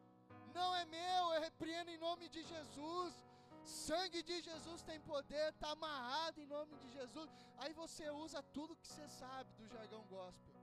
Não 0.51 0.75
é 0.75 0.85
meu, 0.85 1.33
eu 1.33 1.41
repreendo 1.41 1.91
em 1.91 1.97
nome 1.97 2.29
de 2.29 2.43
Jesus. 2.43 3.19
Sangue 3.63 4.23
de 4.23 4.41
Jesus 4.41 4.81
tem 4.81 4.99
poder, 5.01 5.49
está 5.49 5.71
amarrado 5.71 6.41
em 6.41 6.45
nome 6.45 6.77
de 6.77 6.91
Jesus. 6.91 7.29
Aí 7.57 7.73
você 7.73 8.09
usa 8.09 8.41
tudo 8.41 8.75
que 8.75 8.87
você 8.87 9.07
sabe 9.07 9.51
do 9.53 9.67
jargão 9.67 10.03
gospel. 10.05 10.55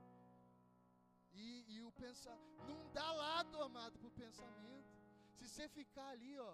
E, 1.33 1.65
e 1.75 1.81
o 1.81 1.91
pensar. 1.93 2.37
Não 2.67 2.91
dá 2.91 3.11
lado, 3.11 3.61
amado, 3.61 3.97
para 3.97 4.07
o 4.07 4.11
pensamento. 4.11 4.89
Se 5.35 5.47
você 5.47 5.67
ficar 5.69 6.09
ali, 6.09 6.37
ó. 6.37 6.53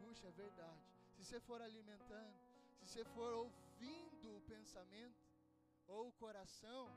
Puxa, 0.00 0.28
é 0.28 0.30
verdade. 0.30 0.80
Se 1.16 1.24
você 1.24 1.40
for 1.40 1.60
alimentando, 1.60 2.34
se 2.78 2.86
você 2.86 3.04
for 3.04 3.32
ouvindo 3.32 4.36
o 4.36 4.40
pensamento 4.42 5.26
ou 5.88 6.08
o 6.08 6.12
coração, 6.12 6.88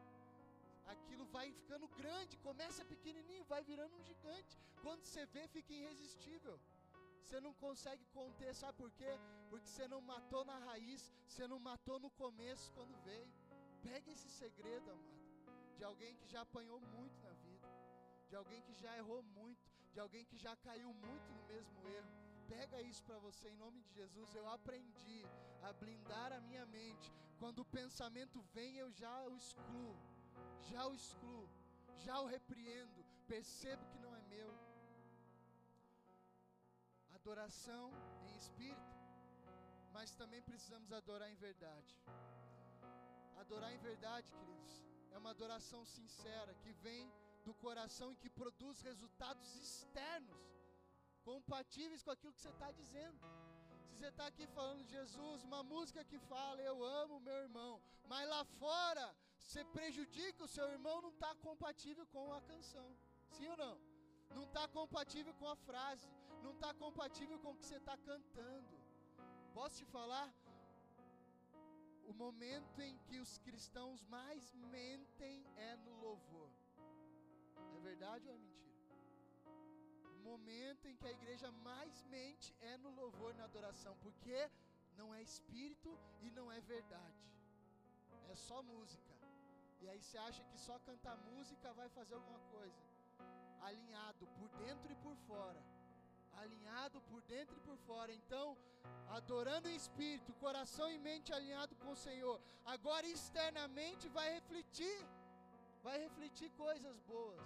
aquilo 0.93 1.25
vai 1.35 1.47
ficando 1.59 1.87
grande, 2.01 2.37
começa 2.49 2.89
pequenininho, 2.93 3.49
vai 3.53 3.61
virando 3.63 3.95
um 3.99 4.03
gigante. 4.03 4.57
Quando 4.83 5.03
você 5.03 5.25
vê, 5.25 5.47
fica 5.47 5.73
irresistível. 5.73 6.59
Você 7.23 7.39
não 7.45 7.53
consegue 7.53 8.05
conter, 8.17 8.53
sabe 8.55 8.77
por 8.81 8.91
quê? 8.99 9.11
Porque 9.49 9.67
você 9.67 9.87
não 9.87 10.01
matou 10.01 10.43
na 10.51 10.57
raiz, 10.67 11.01
você 11.27 11.47
não 11.47 11.59
matou 11.59 11.99
no 12.05 12.09
começo 12.21 12.71
quando 12.73 12.95
veio. 13.03 13.29
Pega 13.83 14.11
esse 14.11 14.29
segredo, 14.29 14.91
amado, 14.91 15.19
de 15.77 15.83
alguém 15.83 16.15
que 16.15 16.27
já 16.27 16.41
apanhou 16.41 16.79
muito 16.95 17.17
na 17.27 17.33
vida, 17.45 17.67
de 18.29 18.35
alguém 18.35 18.61
que 18.61 18.73
já 18.73 18.97
errou 18.97 19.21
muito, 19.23 19.69
de 19.93 19.99
alguém 19.99 20.25
que 20.25 20.37
já 20.37 20.55
caiu 20.67 20.91
muito 20.93 21.27
no 21.37 21.43
mesmo 21.53 21.87
erro. 21.87 22.11
Pega 22.47 22.81
isso 22.81 23.03
para 23.03 23.19
você 23.19 23.49
em 23.49 23.57
nome 23.57 23.79
de 23.83 23.91
Jesus. 23.93 24.33
Eu 24.33 24.47
aprendi 24.49 25.23
a 25.61 25.71
blindar 25.71 26.33
a 26.33 26.41
minha 26.41 26.65
mente. 26.65 27.13
Quando 27.37 27.59
o 27.59 27.65
pensamento 27.79 28.41
vem, 28.55 28.77
eu 28.77 28.91
já 28.91 29.15
o 29.27 29.35
excluo. 29.35 29.95
Já 30.69 30.87
o 30.87 30.93
excluo. 30.93 31.49
Já 32.05 32.19
o 32.21 32.25
repreendo. 32.25 33.05
Percebo 33.27 33.85
que 33.91 33.99
não 33.99 34.15
é 34.15 34.21
meu. 34.35 34.51
Adoração 37.13 37.91
em 38.27 38.35
espírito. 38.35 38.97
Mas 39.93 40.13
também 40.13 40.41
precisamos 40.41 40.91
adorar 40.91 41.29
em 41.29 41.35
verdade. 41.35 41.95
Adorar 43.37 43.71
em 43.73 43.77
verdade, 43.77 44.27
queridos, 44.31 44.83
é 45.11 45.17
uma 45.17 45.31
adoração 45.31 45.85
sincera 45.85 46.53
que 46.55 46.71
vem 46.85 47.11
do 47.45 47.53
coração 47.53 48.11
e 48.11 48.15
que 48.15 48.29
produz 48.29 48.81
resultados 48.81 49.55
externos 49.55 50.43
compatíveis 51.23 52.03
com 52.03 52.11
aquilo 52.11 52.33
que 52.33 52.41
você 52.41 52.49
está 52.49 52.71
dizendo. 52.71 53.19
Se 53.87 53.95
você 53.95 54.07
está 54.07 54.27
aqui 54.27 54.45
falando 54.47 54.83
de 54.83 54.91
Jesus, 54.91 55.43
uma 55.43 55.63
música 55.63 56.03
que 56.03 56.19
fala, 56.19 56.61
eu 56.61 56.83
amo 56.83 57.19
meu 57.19 57.35
irmão, 57.35 57.81
mas 58.07 58.29
lá 58.29 58.43
fora 58.45 59.15
você 59.49 59.63
prejudica 59.77 60.43
o 60.43 60.51
seu 60.55 60.65
irmão, 60.75 61.01
não 61.01 61.09
está 61.09 61.33
compatível 61.47 62.05
com 62.15 62.25
a 62.31 62.41
canção. 62.49 62.87
Sim 63.35 63.47
ou 63.53 63.57
não? 63.57 63.75
Não 64.35 64.43
está 64.43 64.67
compatível 64.67 65.33
com 65.39 65.47
a 65.47 65.55
frase, 65.55 66.07
não 66.43 66.51
está 66.51 66.71
compatível 66.83 67.39
com 67.39 67.51
o 67.51 67.55
que 67.55 67.65
você 67.65 67.77
está 67.77 67.97
cantando. 67.97 68.75
Posso 69.55 69.77
te 69.79 69.85
falar? 69.85 70.29
O 72.11 72.13
momento 72.13 72.79
em 72.79 72.95
que 73.07 73.17
os 73.25 73.39
cristãos 73.39 74.03
mais 74.03 74.53
mentem 74.77 75.43
é 75.69 75.75
no 75.77 75.95
louvor. 76.05 76.51
É 77.75 77.79
verdade 77.79 78.27
ou 78.29 78.35
é 78.35 78.37
mentira? 78.37 78.59
momento 80.29 80.87
em 80.87 80.95
que 80.95 81.07
a 81.07 81.11
igreja 81.11 81.49
mais 81.69 82.03
mente 82.03 82.55
é 82.61 82.77
no 82.77 82.91
louvor, 82.91 83.33
na 83.33 83.45
adoração, 83.45 83.97
porque 84.03 84.39
não 84.95 85.11
é 85.11 85.23
espírito 85.23 85.97
e 86.21 86.29
não 86.29 86.51
é 86.51 86.59
verdade, 86.61 87.23
é 88.27 88.35
só 88.35 88.61
música. 88.61 89.18
E 89.81 89.87
aí 89.89 90.01
você 90.01 90.17
acha 90.27 90.43
que 90.49 90.57
só 90.67 90.77
cantar 90.87 91.15
música 91.31 91.73
vai 91.79 91.89
fazer 91.97 92.15
alguma 92.15 92.39
coisa, 92.55 92.79
alinhado 93.69 94.25
por 94.37 94.49
dentro 94.63 94.91
e 94.91 94.97
por 95.05 95.15
fora, 95.27 95.61
alinhado 96.41 97.01
por 97.09 97.21
dentro 97.33 97.55
e 97.57 97.61
por 97.67 97.77
fora. 97.87 98.11
Então, 98.19 98.57
adorando 99.17 99.69
em 99.69 99.75
espírito, 99.75 100.39
coração 100.45 100.89
e 100.91 100.99
mente 101.09 101.33
alinhado 101.33 101.75
com 101.81 101.91
o 101.91 102.01
Senhor, 102.07 102.37
agora 102.65 103.07
externamente 103.07 104.07
vai 104.09 104.27
refletir, 104.33 104.99
vai 105.87 105.97
refletir 106.07 106.49
coisas 106.65 106.99
boas. 107.13 107.41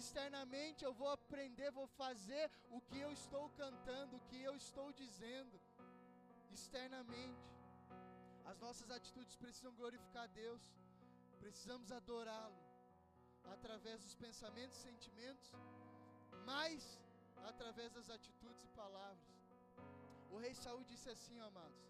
Externamente 0.00 0.84
eu 0.84 0.92
vou 0.92 1.10
aprender, 1.18 1.70
vou 1.70 1.86
fazer 2.02 2.44
o 2.70 2.80
que 2.88 2.98
eu 3.06 3.10
estou 3.20 3.44
cantando, 3.62 4.16
o 4.16 4.24
que 4.28 4.40
eu 4.48 4.54
estou 4.54 4.92
dizendo, 4.92 5.58
externamente. 6.50 7.46
As 8.50 8.58
nossas 8.58 8.90
atitudes 8.90 9.34
precisam 9.36 9.72
glorificar 9.80 10.26
Deus, 10.28 10.62
precisamos 11.42 11.90
adorá-lo 11.92 12.62
através 13.54 14.00
dos 14.04 14.14
pensamentos 14.14 14.78
e 14.78 14.82
sentimentos, 14.82 15.52
mas 16.44 17.00
através 17.50 17.92
das 17.92 18.10
atitudes 18.10 18.64
e 18.64 18.68
palavras. 18.68 19.28
O 20.30 20.38
rei 20.38 20.54
Saul 20.54 20.84
disse 20.84 21.08
assim, 21.08 21.38
amados: 21.40 21.84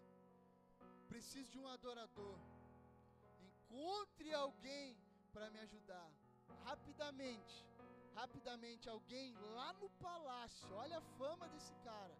preciso 1.07 1.49
de 1.51 1.59
um 1.59 1.67
adorador. 1.67 2.37
Encontre 3.47 4.33
alguém 4.33 4.97
para 5.33 5.49
me 5.49 5.59
ajudar 5.59 6.09
rapidamente 6.65 7.65
rapidamente 8.19 8.89
alguém 8.89 9.33
lá 9.55 9.71
no 9.73 9.89
palácio, 9.91 10.67
olha 10.73 10.97
a 10.97 11.01
fama 11.17 11.47
desse 11.49 11.73
cara. 11.89 12.15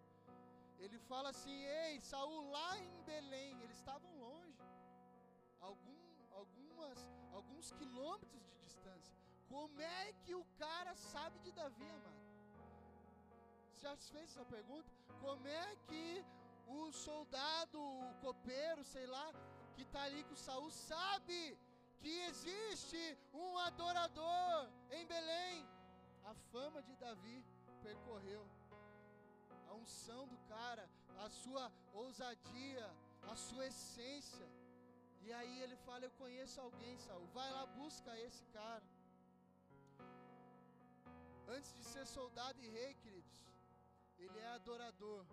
Ele 0.80 0.98
fala 0.98 1.30
assim: 1.30 1.58
Ei, 1.82 2.00
Saul, 2.00 2.50
lá 2.50 2.78
em 2.80 3.02
Belém, 3.04 3.62
eles 3.64 3.78
estavam 3.78 4.10
longe, 4.18 4.39
alguns 7.60 7.72
quilômetros 7.72 8.44
de 8.48 8.56
distância. 8.62 9.16
Como 9.50 9.82
é 9.82 10.14
que 10.24 10.34
o 10.34 10.46
cara 10.58 10.96
sabe 10.96 11.40
de 11.40 11.52
Davi, 11.52 11.90
amado? 11.90 12.20
Você 13.68 13.82
já 13.82 13.96
fez 13.98 14.30
essa 14.32 14.46
pergunta? 14.46 14.90
Como 15.20 15.46
é 15.48 15.76
que 15.88 16.26
o 16.68 16.92
soldado, 16.92 17.80
o 17.80 18.14
copeiro, 18.22 18.84
sei 18.84 19.06
lá, 19.08 19.34
que 19.76 19.82
está 19.82 20.04
ali 20.04 20.24
com 20.24 20.36
Saul, 20.36 20.72
sabe 20.72 21.58
que 22.00 22.14
existe 22.30 23.18
um 23.34 23.58
adorador 23.58 24.70
em 24.92 25.06
Belém? 25.06 25.68
a 26.30 26.34
fama 26.52 26.80
de 26.84 26.96
Davi 26.98 27.44
percorreu, 27.82 28.46
a 29.68 29.74
unção 29.74 30.28
do 30.28 30.38
cara, 30.48 30.88
a 31.26 31.28
sua 31.28 31.72
ousadia, 31.92 32.88
a 33.24 33.36
sua 33.36 33.66
essência. 33.66 34.48
E 35.26 35.34
aí 35.40 35.56
ele 35.64 35.78
fala: 35.88 36.06
Eu 36.06 36.12
conheço 36.22 36.60
alguém, 36.62 36.98
Saul. 36.98 37.28
Vai 37.40 37.50
lá, 37.52 37.66
busca 37.82 38.12
esse 38.20 38.44
cara. 38.58 38.88
Antes 41.56 41.72
de 41.78 41.84
ser 41.84 42.06
soldado 42.06 42.62
e 42.62 42.70
rei, 42.78 42.94
queridos, 43.04 43.38
ele 44.18 44.38
é 44.40 44.50
adorador. 44.60 45.26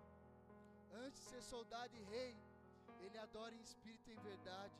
Antes 1.03 1.19
de 1.23 1.29
ser 1.31 1.43
soldado 1.43 1.95
e 1.95 2.03
rei, 2.15 2.35
ele 3.03 3.17
adora 3.17 3.53
em 3.55 3.61
espírito 3.61 4.09
e 4.09 4.13
em 4.13 4.23
verdade. 4.31 4.79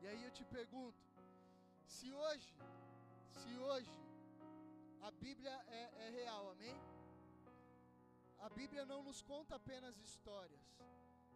E 0.00 0.06
aí 0.06 0.22
eu 0.24 0.30
te 0.30 0.44
pergunto: 0.44 1.02
se 1.86 2.12
hoje, 2.12 2.54
se 3.40 3.52
hoje 3.58 3.98
a 5.08 5.10
Bíblia 5.10 5.54
é, 5.80 5.82
é 6.06 6.10
real, 6.10 6.50
amém? 6.50 6.76
A 8.46 8.48
Bíblia 8.48 8.84
não 8.84 9.02
nos 9.08 9.20
conta 9.22 9.54
apenas 9.56 9.96
histórias, 9.98 10.64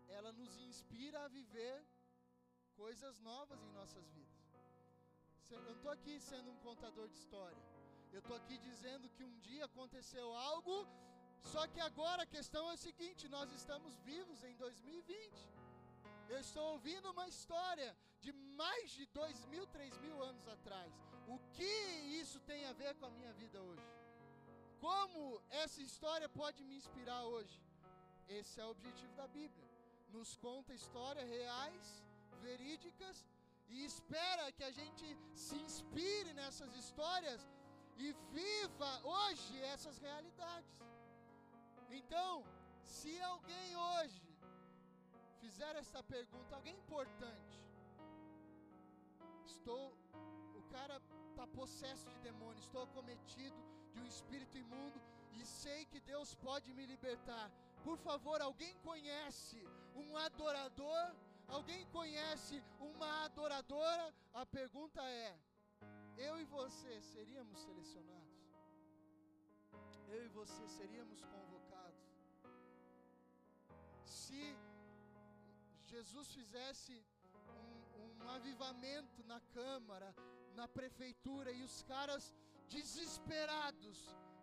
ela 0.08 0.32
nos 0.32 0.56
inspira 0.68 1.24
a 1.24 1.28
viver 1.28 1.76
coisas 2.82 3.18
novas 3.30 3.62
em 3.66 3.72
nossas 3.80 4.06
vidas. 4.16 4.44
Eu 5.50 5.60
não 5.66 5.72
estou 5.76 5.90
aqui 5.96 6.14
sendo 6.30 6.50
um 6.50 6.58
contador 6.68 7.08
de 7.08 7.18
história, 7.22 7.62
eu 8.12 8.20
estou 8.20 8.36
aqui 8.36 8.56
dizendo 8.68 9.08
que 9.14 9.24
um 9.24 9.36
dia 9.48 9.64
aconteceu 9.70 10.26
algo, 10.50 10.76
só 11.52 11.62
que 11.72 11.80
agora 11.80 12.22
a 12.22 12.32
questão 12.36 12.62
é 12.70 12.74
a 12.74 12.84
seguinte: 12.88 13.28
nós 13.36 13.52
estamos 13.60 13.92
vivos 14.10 14.42
em 14.44 14.54
2020. 14.56 15.66
Eu 16.28 16.38
estou 16.46 16.64
ouvindo 16.72 17.10
uma 17.10 17.26
história 17.28 17.90
de 18.20 18.32
mais 18.60 18.90
de 18.98 19.04
dois 19.18 19.44
mil, 19.52 19.64
três 19.76 19.96
mil 20.04 20.16
anos 20.30 20.46
atrás. 20.56 20.92
O 21.34 21.38
que 21.56 21.74
isso 22.22 22.40
tem 22.40 22.64
a 22.66 22.72
ver 22.72 22.94
com 22.96 23.06
a 23.06 23.10
minha 23.18 23.32
vida 23.34 23.60
hoje? 23.68 23.86
Como 24.80 25.40
essa 25.62 25.80
história 25.80 26.28
pode 26.28 26.62
me 26.64 26.76
inspirar 26.76 27.22
hoje? 27.24 27.60
Esse 28.28 28.60
é 28.60 28.64
o 28.64 28.70
objetivo 28.70 29.12
da 29.14 29.28
Bíblia. 29.28 29.68
Nos 30.16 30.36
conta 30.36 30.74
histórias 30.74 31.28
reais, 31.28 31.86
verídicas 32.36 33.24
e 33.68 33.84
espera 33.84 34.52
que 34.52 34.64
a 34.64 34.70
gente 34.70 35.06
se 35.34 35.56
inspire 35.56 36.32
nessas 36.32 36.74
histórias 36.74 37.48
e 37.96 38.12
viva 38.32 39.00
hoje 39.04 39.60
essas 39.62 39.98
realidades. 39.98 40.76
Então, 41.90 42.44
se 42.84 43.20
alguém 43.22 43.76
hoje 43.76 44.22
fizer 45.40 45.74
essa 45.76 46.02
pergunta, 46.02 46.54
alguém 46.54 46.76
importante, 46.76 47.58
estou, 49.46 49.96
o 50.54 50.62
cara 50.70 51.00
está 51.30 51.46
possesso 51.46 52.08
de 52.10 52.18
demônio, 52.20 52.58
estou 52.60 52.82
acometido 52.82 53.56
de 53.92 54.00
um 54.00 54.06
espírito 54.06 54.56
imundo 54.58 55.00
e 55.32 55.44
sei 55.44 55.84
que 55.86 56.00
Deus 56.00 56.34
pode 56.34 56.72
me 56.74 56.86
libertar. 56.86 57.50
Por 57.84 57.96
favor, 57.98 58.40
alguém 58.40 58.74
conhece 58.78 59.58
um 59.94 60.16
adorador? 60.16 61.14
Alguém 61.48 61.84
conhece 61.86 62.62
uma 62.78 63.24
adoradora? 63.24 64.14
A 64.34 64.44
pergunta 64.46 65.02
é: 65.02 65.38
eu 66.16 66.38
e 66.40 66.44
você 66.44 67.00
seríamos 67.02 67.58
selecionados? 67.60 68.36
Eu 70.08 70.24
e 70.24 70.28
você 70.28 70.68
seríamos 70.68 71.22
convocados? 71.22 72.04
Se 74.04 74.56
Jesus 75.84 76.28
fizesse 76.32 77.04
um, 77.58 78.24
um 78.24 78.28
avivamento 78.30 79.22
na 79.24 79.40
Câmara, 79.58 80.14
na 80.54 80.66
prefeitura 80.66 81.52
e 81.52 81.62
os 81.62 81.82
caras 81.82 82.34
desesperados. 82.68 83.98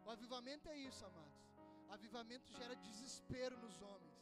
O 0.06 0.10
avivamento 0.10 0.70
é 0.70 0.78
isso, 0.78 1.06
amados. 1.06 1.42
Avivamento 1.90 2.52
gera 2.54 2.76
desespero 2.76 3.58
nos 3.58 3.82
homens. 3.82 4.13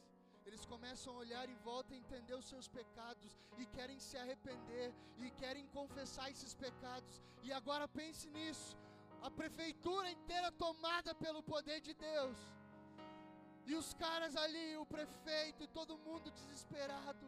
Eles 0.46 0.64
começam 0.72 1.12
a 1.14 1.18
olhar 1.24 1.48
em 1.48 1.58
volta 1.68 1.94
e 1.94 1.98
entender 1.98 2.34
os 2.34 2.48
seus 2.52 2.68
pecados 2.68 3.36
e 3.58 3.66
querem 3.66 3.98
se 3.98 4.16
arrepender 4.22 4.92
e 5.18 5.30
querem 5.42 5.66
confessar 5.68 6.30
esses 6.30 6.54
pecados. 6.54 7.22
E 7.42 7.52
agora 7.52 7.86
pense 7.88 8.28
nisso: 8.30 8.76
a 9.22 9.30
prefeitura 9.30 10.10
inteira 10.10 10.50
tomada 10.52 11.14
pelo 11.14 11.42
poder 11.42 11.80
de 11.80 11.94
Deus. 11.94 12.38
E 13.66 13.74
os 13.74 13.94
caras 13.94 14.34
ali, 14.36 14.76
o 14.76 14.86
prefeito 14.86 15.62
e 15.62 15.68
todo 15.68 16.02
mundo 16.06 16.30
desesperado. 16.30 17.26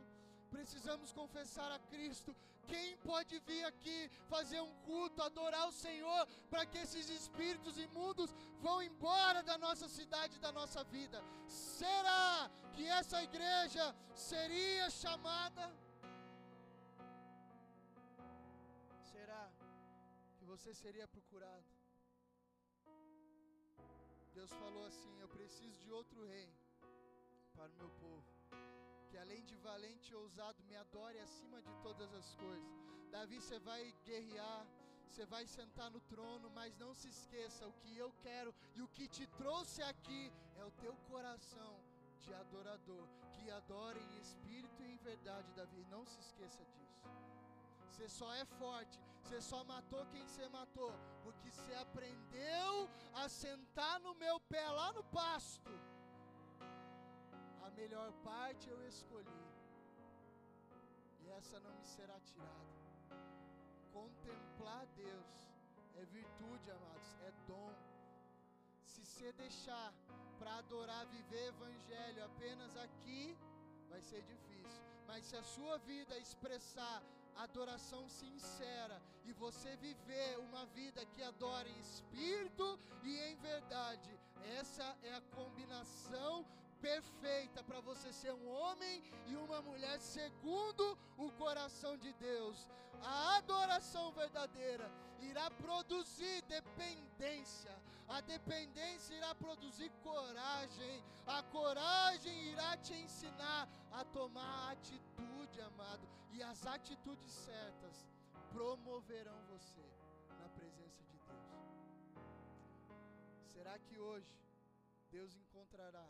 Precisamos 0.50 1.12
confessar 1.12 1.70
a 1.72 1.78
Cristo. 1.92 2.34
Quem 2.66 2.96
pode 2.98 3.38
vir 3.40 3.64
aqui 3.64 4.10
fazer 4.28 4.60
um 4.60 4.74
culto, 4.88 5.22
adorar 5.22 5.68
o 5.68 5.72
Senhor, 5.72 6.26
para 6.50 6.64
que 6.64 6.78
esses 6.78 7.08
espíritos 7.10 7.78
imundos 7.78 8.34
vão 8.60 8.82
embora 8.82 9.42
da 9.42 9.56
nossa 9.58 9.88
cidade, 9.88 10.38
da 10.38 10.52
nossa 10.52 10.82
vida? 10.84 11.22
Será 11.46 12.50
que 12.74 12.86
essa 13.00 13.22
igreja 13.28 13.84
seria 14.14 14.88
chamada? 14.90 15.64
Será 19.12 19.44
que 20.36 20.44
você 20.52 20.72
seria 20.82 21.06
procurado? 21.16 21.68
Deus 24.38 24.52
falou 24.62 24.84
assim: 24.90 25.14
Eu 25.20 25.28
preciso 25.28 25.76
de 25.84 25.90
outro 26.00 26.26
rei 26.34 26.48
para 27.56 27.70
o 27.72 27.76
meu 27.82 27.90
povo 28.04 28.34
que 29.14 29.18
além 29.24 29.42
de 29.44 29.56
valente 29.66 30.06
e 30.12 30.16
ousado, 30.16 30.60
me 30.68 30.74
adore 30.74 31.18
acima 31.20 31.58
de 31.66 31.72
todas 31.84 32.12
as 32.20 32.34
coisas. 32.34 32.70
Davi, 33.12 33.36
você 33.40 33.58
vai 33.60 33.82
guerrear, 34.04 34.66
você 35.08 35.24
vai 35.34 35.46
sentar 35.46 35.88
no 35.88 36.00
trono, 36.12 36.50
mas 36.50 36.76
não 36.82 36.92
se 37.00 37.08
esqueça: 37.08 37.64
o 37.64 37.74
que 37.80 37.96
eu 37.96 38.12
quero 38.24 38.52
e 38.74 38.82
o 38.82 38.88
que 38.88 39.06
te 39.06 39.24
trouxe 39.40 39.80
aqui 39.82 40.32
é 40.56 40.64
o 40.64 40.72
teu 40.82 40.96
coração 41.12 41.72
de 42.24 42.34
adorador, 42.34 43.06
que 43.32 43.50
adora 43.50 43.98
em 43.98 44.18
espírito 44.18 44.82
e 44.82 44.92
em 44.92 44.96
verdade, 45.10 45.48
Davi. 45.60 45.84
Não 45.90 46.04
se 46.04 46.18
esqueça 46.26 46.64
disso. 46.72 47.02
Você 47.90 48.08
só 48.08 48.32
é 48.34 48.44
forte, 48.60 48.98
você 49.22 49.40
só 49.40 49.62
matou 49.64 50.04
quem 50.12 50.26
você 50.26 50.48
matou, 50.48 50.92
porque 51.22 51.50
você 51.50 51.74
aprendeu 51.74 52.88
a 53.22 53.28
sentar 53.28 54.00
no 54.00 54.14
meu 54.14 54.38
pé 54.40 54.66
lá 54.80 54.92
no 54.92 55.04
pasto 55.04 55.70
melhor 57.76 58.12
parte 58.24 58.68
eu 58.68 58.80
escolhi, 58.86 59.42
e 61.20 61.28
essa 61.30 61.58
não 61.60 61.72
me 61.72 61.84
será 61.84 62.18
tirada. 62.20 62.74
Contemplar 63.92 64.86
Deus 64.96 65.48
é 65.96 66.04
virtude, 66.06 66.70
amados, 66.70 67.16
é 67.22 67.32
dom. 67.48 67.72
Você 69.14 69.32
deixar 69.34 69.94
para 70.40 70.56
adorar, 70.56 71.06
viver 71.06 71.46
evangelho 71.46 72.24
apenas 72.24 72.76
aqui, 72.76 73.38
vai 73.88 74.00
ser 74.02 74.22
difícil. 74.22 74.82
Mas 75.06 75.24
se 75.26 75.36
a 75.36 75.42
sua 75.44 75.78
vida 75.78 76.18
expressar 76.18 77.00
adoração 77.36 78.08
sincera 78.08 79.00
e 79.24 79.32
você 79.32 79.76
viver 79.76 80.36
uma 80.40 80.66
vida 80.66 81.06
que 81.06 81.22
adora 81.22 81.68
em 81.68 81.78
espírito 81.78 82.76
e 83.04 83.16
em 83.28 83.36
verdade, 83.36 84.18
essa 84.58 84.96
é 85.04 85.14
a 85.14 85.20
combinação 85.38 86.44
perfeita 86.80 87.62
para 87.62 87.80
você 87.80 88.12
ser 88.12 88.32
um 88.32 88.48
homem 88.48 89.00
e 89.28 89.36
uma 89.36 89.62
mulher 89.62 90.00
segundo 90.00 90.98
o 91.16 91.30
coração 91.44 91.96
de 91.96 92.12
Deus. 92.14 92.68
A 93.00 93.36
adoração 93.36 94.10
verdadeira 94.10 94.90
irá 95.20 95.48
produzir 95.52 96.42
dependência. 96.42 97.83
A 98.08 98.20
dependência 98.20 99.14
irá 99.14 99.34
produzir 99.34 99.90
coragem. 100.02 101.02
A 101.26 101.42
coragem 101.42 102.36
irá 102.52 102.76
te 102.76 102.94
ensinar 102.94 103.68
a 103.92 104.04
tomar 104.04 104.72
atitude, 104.72 105.60
amado. 105.60 106.06
E 106.32 106.42
as 106.42 106.66
atitudes 106.66 107.30
certas 107.30 108.06
promoverão 108.52 109.40
você 109.46 109.86
na 110.40 110.48
presença 110.48 111.02
de 111.04 111.18
Deus. 111.18 112.24
Será 113.46 113.78
que 113.78 113.98
hoje 113.98 114.34
Deus 115.10 115.34
encontrará 115.36 116.08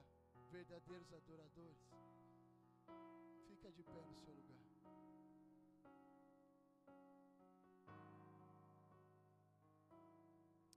verdadeiros 0.50 1.12
adoradores. 1.12 1.90
Fica 3.48 3.72
de 3.72 3.82
pé 3.82 4.00
no 4.08 4.14
seu 4.14 4.32
lugar. 4.32 4.54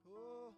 Oh, 0.06 0.52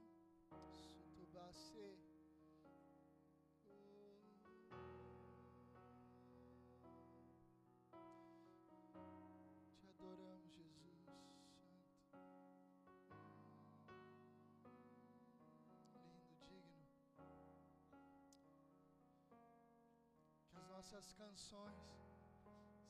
nossas 20.80 21.12
canções 21.12 21.80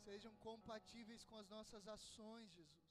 sejam 0.04 0.32
compatíveis 0.48 1.22
com 1.28 1.36
as 1.36 1.48
nossas 1.54 1.88
ações, 1.88 2.48
Jesus. 2.58 2.84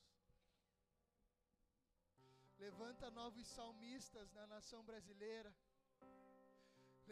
Levanta 2.64 3.10
novos 3.10 3.48
salmistas 3.48 4.34
na 4.34 4.46
nação 4.48 4.82
brasileira. 4.90 5.52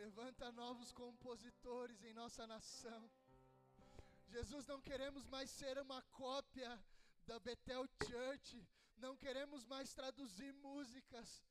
Levanta 0.01 0.51
novos 0.51 0.91
compositores 0.91 2.03
em 2.03 2.13
nossa 2.13 2.45
nação. 2.45 3.01
Jesus, 4.35 4.67
não 4.67 4.81
queremos 4.89 5.25
mais 5.35 5.49
ser 5.49 5.77
uma 5.85 6.01
cópia 6.23 6.71
da 7.25 7.39
Bethel 7.39 7.85
Church. 8.05 8.67
Não 8.97 9.15
queremos 9.15 9.63
mais 9.65 9.93
traduzir 9.93 10.51
músicas. 10.55 11.41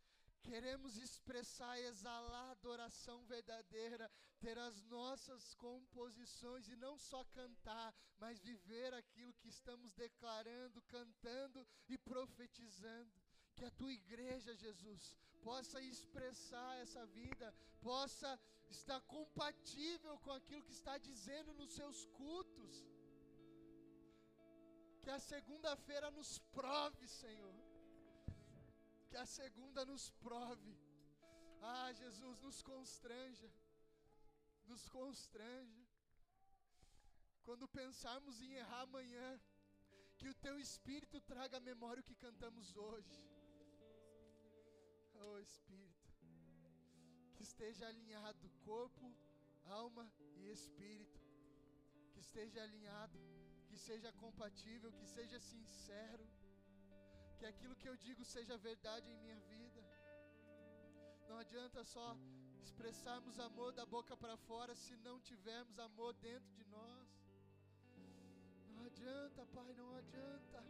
Queremos 0.46 0.96
expressar, 0.96 1.76
exalar 1.80 2.50
adoração 2.50 3.24
verdadeira, 3.24 4.08
ter 4.38 4.56
as 4.56 4.80
nossas 4.84 5.54
composições 5.54 6.68
e 6.68 6.76
não 6.76 6.96
só 6.96 7.24
cantar, 7.38 7.92
mas 8.16 8.44
viver 8.50 8.94
aquilo 8.94 9.34
que 9.40 9.48
estamos 9.48 9.92
declarando, 9.92 10.80
cantando 10.82 11.66
e 11.88 11.98
profetizando. 11.98 13.12
Que 13.56 13.64
a 13.64 13.70
tua 13.72 13.92
igreja, 13.92 14.54
Jesus, 14.54 15.16
possa 15.42 15.80
expressar 15.80 16.76
essa 16.78 17.04
vida, 17.06 17.52
possa 17.80 18.38
estar 18.70 19.00
compatível 19.00 20.16
com 20.18 20.32
aquilo 20.32 20.62
que 20.62 20.76
está 20.80 20.96
dizendo 20.96 21.52
nos 21.54 21.72
seus 21.72 22.06
cultos. 22.20 22.84
Que 25.02 25.10
a 25.10 25.18
segunda-feira 25.18 26.08
nos 26.10 26.38
prove, 26.58 27.08
Senhor 27.08 27.65
que 29.16 29.22
a 29.22 29.24
segunda 29.42 29.82
nos 29.90 30.10
prove. 30.24 30.72
Ah, 31.62 31.90
Jesus, 32.00 32.38
nos 32.46 32.58
constranja, 32.62 33.50
nos 34.70 34.82
constranja. 34.90 35.84
Quando 37.46 37.66
pensarmos 37.66 38.42
em 38.42 38.52
errar 38.62 38.82
amanhã, 38.82 39.28
que 40.18 40.28
o 40.28 40.34
Teu 40.34 40.58
Espírito 40.58 41.18
traga 41.32 41.56
à 41.56 41.66
memória 41.70 42.02
o 42.02 42.08
que 42.08 42.14
cantamos 42.26 42.76
hoje. 42.76 43.16
Oh 45.24 45.38
Espírito, 45.38 46.10
que 47.36 47.42
esteja 47.42 47.88
alinhado 47.88 48.50
corpo, 48.66 49.06
alma 49.64 50.06
e 50.36 50.50
espírito, 50.50 51.20
que 52.12 52.20
esteja 52.20 52.62
alinhado, 52.62 53.18
que 53.66 53.78
seja 53.78 54.12
compatível, 54.24 54.92
que 54.92 55.06
seja 55.06 55.40
sincero 55.40 56.28
que 57.38 57.46
aquilo 57.52 57.76
que 57.80 57.88
eu 57.88 57.96
digo 57.96 58.24
seja 58.24 58.56
verdade 58.56 59.10
em 59.10 59.18
minha 59.24 59.38
vida. 59.52 59.82
Não 61.28 61.38
adianta 61.38 61.84
só 61.84 62.16
expressarmos 62.62 63.38
amor 63.38 63.72
da 63.72 63.84
boca 63.94 64.16
para 64.16 64.36
fora 64.48 64.74
se 64.74 64.96
não 65.06 65.16
tivermos 65.20 65.78
amor 65.78 66.12
dentro 66.14 66.50
de 66.58 66.64
nós. 66.76 67.08
Não 68.70 68.84
adianta, 68.90 69.46
Pai, 69.56 69.72
não 69.80 69.90
adianta. 69.96 70.64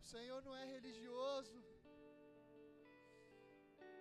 O 0.00 0.04
Senhor 0.12 0.40
não 0.42 0.56
é 0.56 0.64
religioso. 0.64 1.58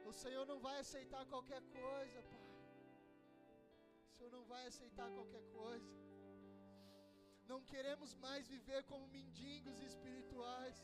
O 0.05 0.13
Senhor 0.13 0.45
não 0.45 0.59
vai 0.59 0.79
aceitar 0.79 1.25
qualquer 1.25 1.61
coisa, 1.81 2.21
Pai. 2.33 2.45
O 4.07 4.11
Senhor 4.17 4.31
não 4.31 4.43
vai 4.45 4.65
aceitar 4.67 5.09
qualquer 5.11 5.43
coisa. 5.51 6.04
Não 7.47 7.61
queremos 7.71 8.13
mais 8.15 8.47
viver 8.47 8.83
como 8.83 9.07
mendigos 9.07 9.79
espirituais. 9.81 10.77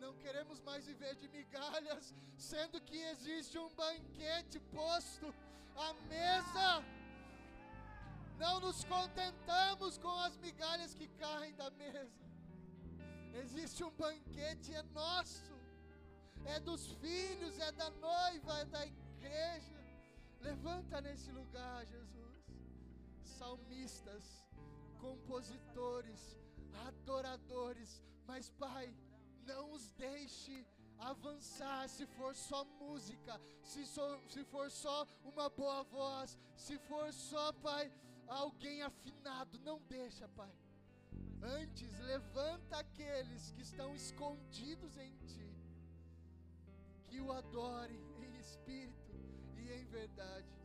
Não 0.00 0.12
queremos 0.22 0.60
mais 0.60 0.86
viver 0.86 1.14
de 1.16 1.28
migalhas, 1.28 2.14
sendo 2.36 2.80
que 2.80 2.98
existe 3.12 3.58
um 3.58 3.70
banquete 3.74 4.58
posto 4.78 5.34
à 5.76 5.92
mesa. 6.14 6.68
Não 8.38 8.60
nos 8.60 8.84
contentamos 8.84 9.98
com 9.98 10.14
as 10.26 10.36
migalhas 10.36 10.94
que 10.94 11.08
caem 11.22 11.54
da 11.54 11.70
mesa. 11.70 12.28
Existe 13.42 13.82
um 13.84 13.90
banquete, 13.90 14.74
é 14.74 14.82
nosso, 14.82 15.54
é 16.44 16.58
dos 16.60 16.92
filhos, 17.02 17.58
é 17.58 17.70
da 17.72 17.90
noiva, 17.90 18.60
é 18.60 18.64
da 18.64 18.86
igreja. 18.86 19.78
Levanta 20.40 21.00
nesse 21.00 21.30
lugar, 21.32 21.84
Jesus. 21.86 22.37
Salmistas, 23.28 24.24
compositores, 25.00 26.36
adoradores, 26.86 28.02
mas 28.26 28.50
Pai, 28.50 28.94
não 29.46 29.72
os 29.72 29.90
deixe 29.92 30.66
avançar 30.98 31.88
se 31.88 32.06
for 32.06 32.34
só 32.34 32.64
música, 32.64 33.40
se, 33.62 33.86
so, 33.86 34.20
se 34.28 34.44
for 34.44 34.70
só 34.70 35.06
uma 35.24 35.48
boa 35.48 35.82
voz, 35.84 36.38
se 36.56 36.78
for 36.78 37.12
só, 37.12 37.52
Pai, 37.54 37.92
alguém 38.26 38.82
afinado. 38.82 39.58
Não 39.60 39.80
deixa, 39.88 40.28
Pai. 40.28 40.52
Antes, 41.40 41.98
levanta 42.00 42.78
aqueles 42.78 43.52
que 43.52 43.62
estão 43.62 43.94
escondidos 43.94 44.96
em 44.96 45.12
Ti, 45.26 45.48
que 47.06 47.20
o 47.20 47.32
adorem 47.32 48.02
em 48.20 48.36
espírito 48.38 49.14
e 49.56 49.72
em 49.72 49.84
verdade. 49.86 50.57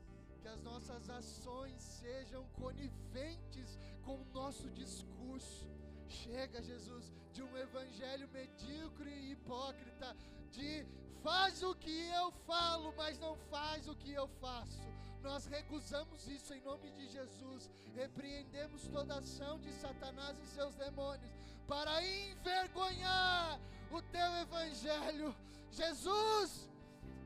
Que 0.44 0.50
as 0.50 0.62
nossas 0.62 1.10
ações 1.10 1.82
sejam 1.82 2.46
coniventes 2.62 3.80
com 4.04 4.16
o 4.22 4.26
nosso 4.34 4.70
discurso 4.72 5.74
Chega, 6.08 6.62
Jesus, 6.62 7.12
de 7.34 7.42
um 7.42 7.58
evangelho 7.58 8.28
medíocre 8.30 9.10
e 9.10 9.32
hipócrita, 9.32 10.16
de 10.52 10.86
faz 11.24 11.64
o 11.64 11.74
que 11.76 12.08
eu 12.10 12.32
falo, 12.46 12.94
mas 12.96 13.18
não 13.20 13.36
faz 13.50 13.88
o 13.88 13.96
que 13.96 14.14
eu 14.14 14.28
faço. 14.40 14.82
Nós 15.22 15.46
recusamos 15.46 16.28
isso 16.28 16.54
em 16.54 16.62
nome 16.62 16.92
de 16.92 17.08
Jesus. 17.08 17.72
Repreendemos 17.96 18.88
toda 18.90 19.20
ação 19.20 19.60
de 19.60 19.72
Satanás 19.72 20.38
e 20.40 20.46
seus 20.48 20.76
demônios 20.76 21.32
para 21.68 22.04
envergonhar 22.04 23.60
o 23.90 24.02
teu 24.02 24.32
evangelho. 24.42 25.36
Jesus, 25.72 26.70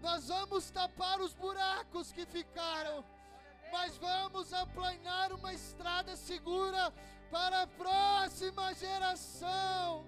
nós 0.02 0.28
vamos 0.28 0.70
tapar 0.70 1.20
os 1.20 1.34
buracos 1.34 2.12
que 2.12 2.26
ficaram, 2.26 3.04
mas 3.72 3.98
vamos 3.98 4.54
aplanar 4.54 5.34
uma 5.34 5.54
estrada 5.54 6.16
segura 6.16 6.94
para 7.30 7.64
a 7.64 7.68
próxima 7.68 8.74
geração 8.74 10.06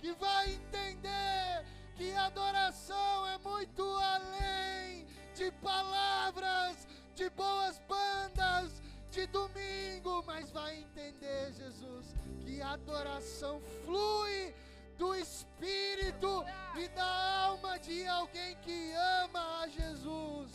que 0.00 0.12
vai 0.14 0.52
entender 0.52 1.64
que 1.94 2.12
adoração 2.14 3.26
é 3.28 3.38
muito 3.38 3.82
além 3.82 5.06
de 5.34 5.50
palavras, 5.62 6.86
de 7.14 7.30
boas 7.30 7.80
bandas, 7.88 8.82
de 9.10 9.26
domingo, 9.26 10.22
mas 10.26 10.50
vai 10.50 10.78
entender, 10.78 11.52
Jesus, 11.52 12.14
que 12.40 12.60
adoração 12.60 13.60
flui 13.84 14.54
do 15.02 15.16
espírito 15.16 16.44
e 16.80 16.86
da 16.98 17.12
alma 17.46 17.76
de 17.80 18.06
alguém 18.06 18.54
que 18.64 18.92
ama 19.22 19.62
a 19.62 19.68
Jesus. 19.68 20.52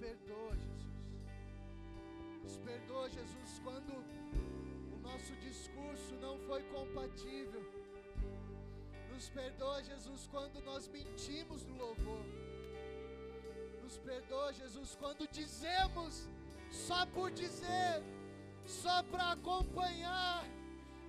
perdoa, 0.00 0.54
Jesus. 0.56 0.94
Nos 2.42 2.56
perdoa, 2.58 3.08
Jesus, 3.10 3.58
quando 3.62 3.92
o 4.94 4.98
nosso 5.00 5.34
discurso 5.36 6.14
não 6.16 6.38
foi 6.46 6.62
compatível. 6.64 7.62
Nos 9.12 9.28
perdoa, 9.30 9.82
Jesus, 9.82 10.26
quando 10.26 10.60
nós 10.62 10.88
mentimos 10.88 11.64
no 11.64 11.76
louvor. 11.76 12.43
Nos 13.94 14.02
perdoa, 14.02 14.52
Jesus, 14.52 14.96
quando 14.96 15.28
dizemos 15.28 16.28
só 16.68 17.06
por 17.06 17.30
dizer, 17.30 18.02
só 18.66 19.04
para 19.04 19.30
acompanhar. 19.32 20.44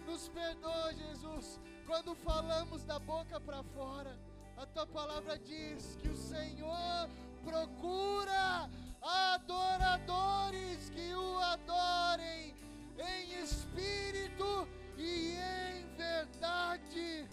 Nos 0.06 0.30
perdoa, 0.30 0.94
Jesus, 0.94 1.60
quando 1.88 2.14
falamos 2.14 2.84
da 2.84 3.00
boca 3.00 3.40
para 3.42 3.64
fora. 3.64 4.16
A 4.56 4.68
tua 4.68 4.86
palavra 4.86 5.40
diz 5.40 5.98
que 6.00 6.10
o 6.10 6.16
Senhor 6.16 7.10
procura 7.44 8.70
adoradores 9.02 10.90
que 10.92 11.12
o 11.16 11.40
adorem 11.40 12.56
em 13.00 13.42
espírito 13.42 14.68
e 14.96 15.38
em 15.38 15.88
verdade. 15.96 17.28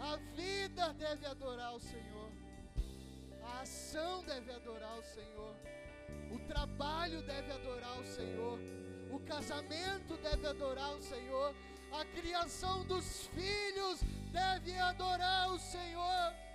A 0.00 0.16
vida 0.34 0.92
deve 0.94 1.24
adorar 1.26 1.72
o 1.76 1.80
Senhor, 1.80 2.32
a 3.50 3.62
ação 3.62 4.22
deve 4.24 4.52
adorar 4.52 4.98
o 4.98 5.02
Senhor, 5.02 5.54
o 6.30 6.38
trabalho 6.40 7.22
deve 7.22 7.52
adorar 7.52 7.98
o 7.98 8.06
Senhor, 8.06 8.58
o 9.10 9.20
casamento 9.20 10.16
deve 10.22 10.46
adorar 10.46 10.92
o 10.94 11.02
Senhor, 11.02 11.54
a 11.92 12.04
criação 12.04 12.84
dos 12.84 13.26
filhos 13.28 14.00
deve 14.32 14.78
adorar 14.78 15.52
o 15.52 15.58
Senhor. 15.58 16.49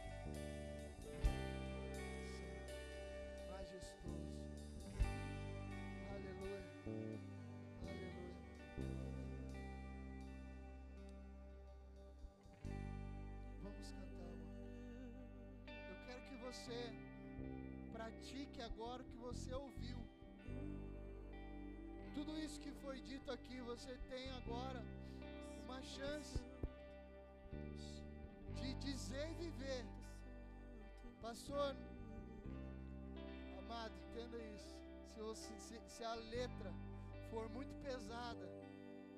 Você 16.55 16.89
pratique 17.91 18.61
agora 18.61 19.03
o 19.03 19.05
que 19.05 19.17
você 19.17 19.53
ouviu. 19.53 19.97
Tudo 22.13 22.37
isso 22.39 22.61
que 22.61 22.71
foi 22.71 23.01
dito 23.01 23.29
aqui, 23.29 23.59
você 23.59 23.97
tem 24.09 24.29
agora 24.31 24.81
uma 25.65 25.81
chance 25.81 26.39
de 28.61 28.73
dizer 28.75 29.31
e 29.31 29.33
viver. 29.33 29.85
Pastor, 31.21 31.75
amado, 33.59 33.93
entenda 34.07 34.37
isso. 34.55 34.73
Se, 35.35 35.59
se, 35.59 35.81
se 35.89 36.03
a 36.03 36.15
letra 36.15 36.71
for 37.29 37.49
muito 37.49 37.75
pesada, 37.81 38.47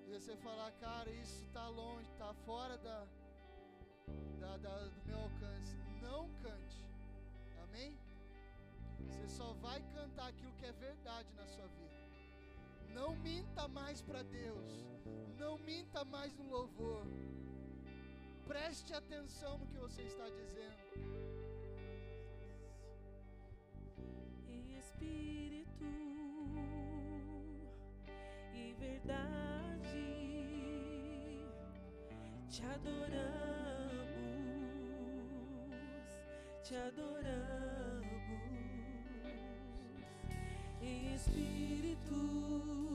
e 0.07 0.09
você 0.09 0.35
falar, 0.37 0.71
cara, 0.79 1.09
isso 1.11 1.43
está 1.43 1.67
longe, 1.67 2.09
está 2.09 2.33
fora 2.45 2.77
da, 2.79 3.05
da, 4.39 4.57
da, 4.57 4.77
do 4.87 5.05
meu 5.05 5.19
alcance, 5.19 5.75
não 6.01 6.29
cante. 6.41 6.86
Amém? 7.77 7.95
Você 9.05 9.27
só 9.27 9.53
vai 9.61 9.79
cantar 9.93 10.29
aquilo 10.29 10.51
que 10.53 10.65
é 10.65 10.71
verdade 10.71 11.29
na 11.35 11.45
sua 11.45 11.67
vida. 11.67 11.95
Não 12.89 13.15
minta 13.17 13.67
mais 13.67 14.01
para 14.01 14.23
Deus. 14.23 14.83
Não 15.37 15.59
minta 15.59 16.03
mais 16.03 16.33
no 16.33 16.49
louvor. 16.49 17.05
Preste 18.47 18.93
atenção 18.93 19.59
no 19.59 19.67
que 19.67 19.77
você 19.77 20.01
está 20.01 20.27
dizendo. 20.27 20.75
Espírito 24.79 25.85
e 28.55 28.73
verdade 28.79 30.07
te 32.49 32.63
adoramos 32.63 33.67
te 36.63 36.75
adoramos 36.75 37.66
espírito 41.17 42.86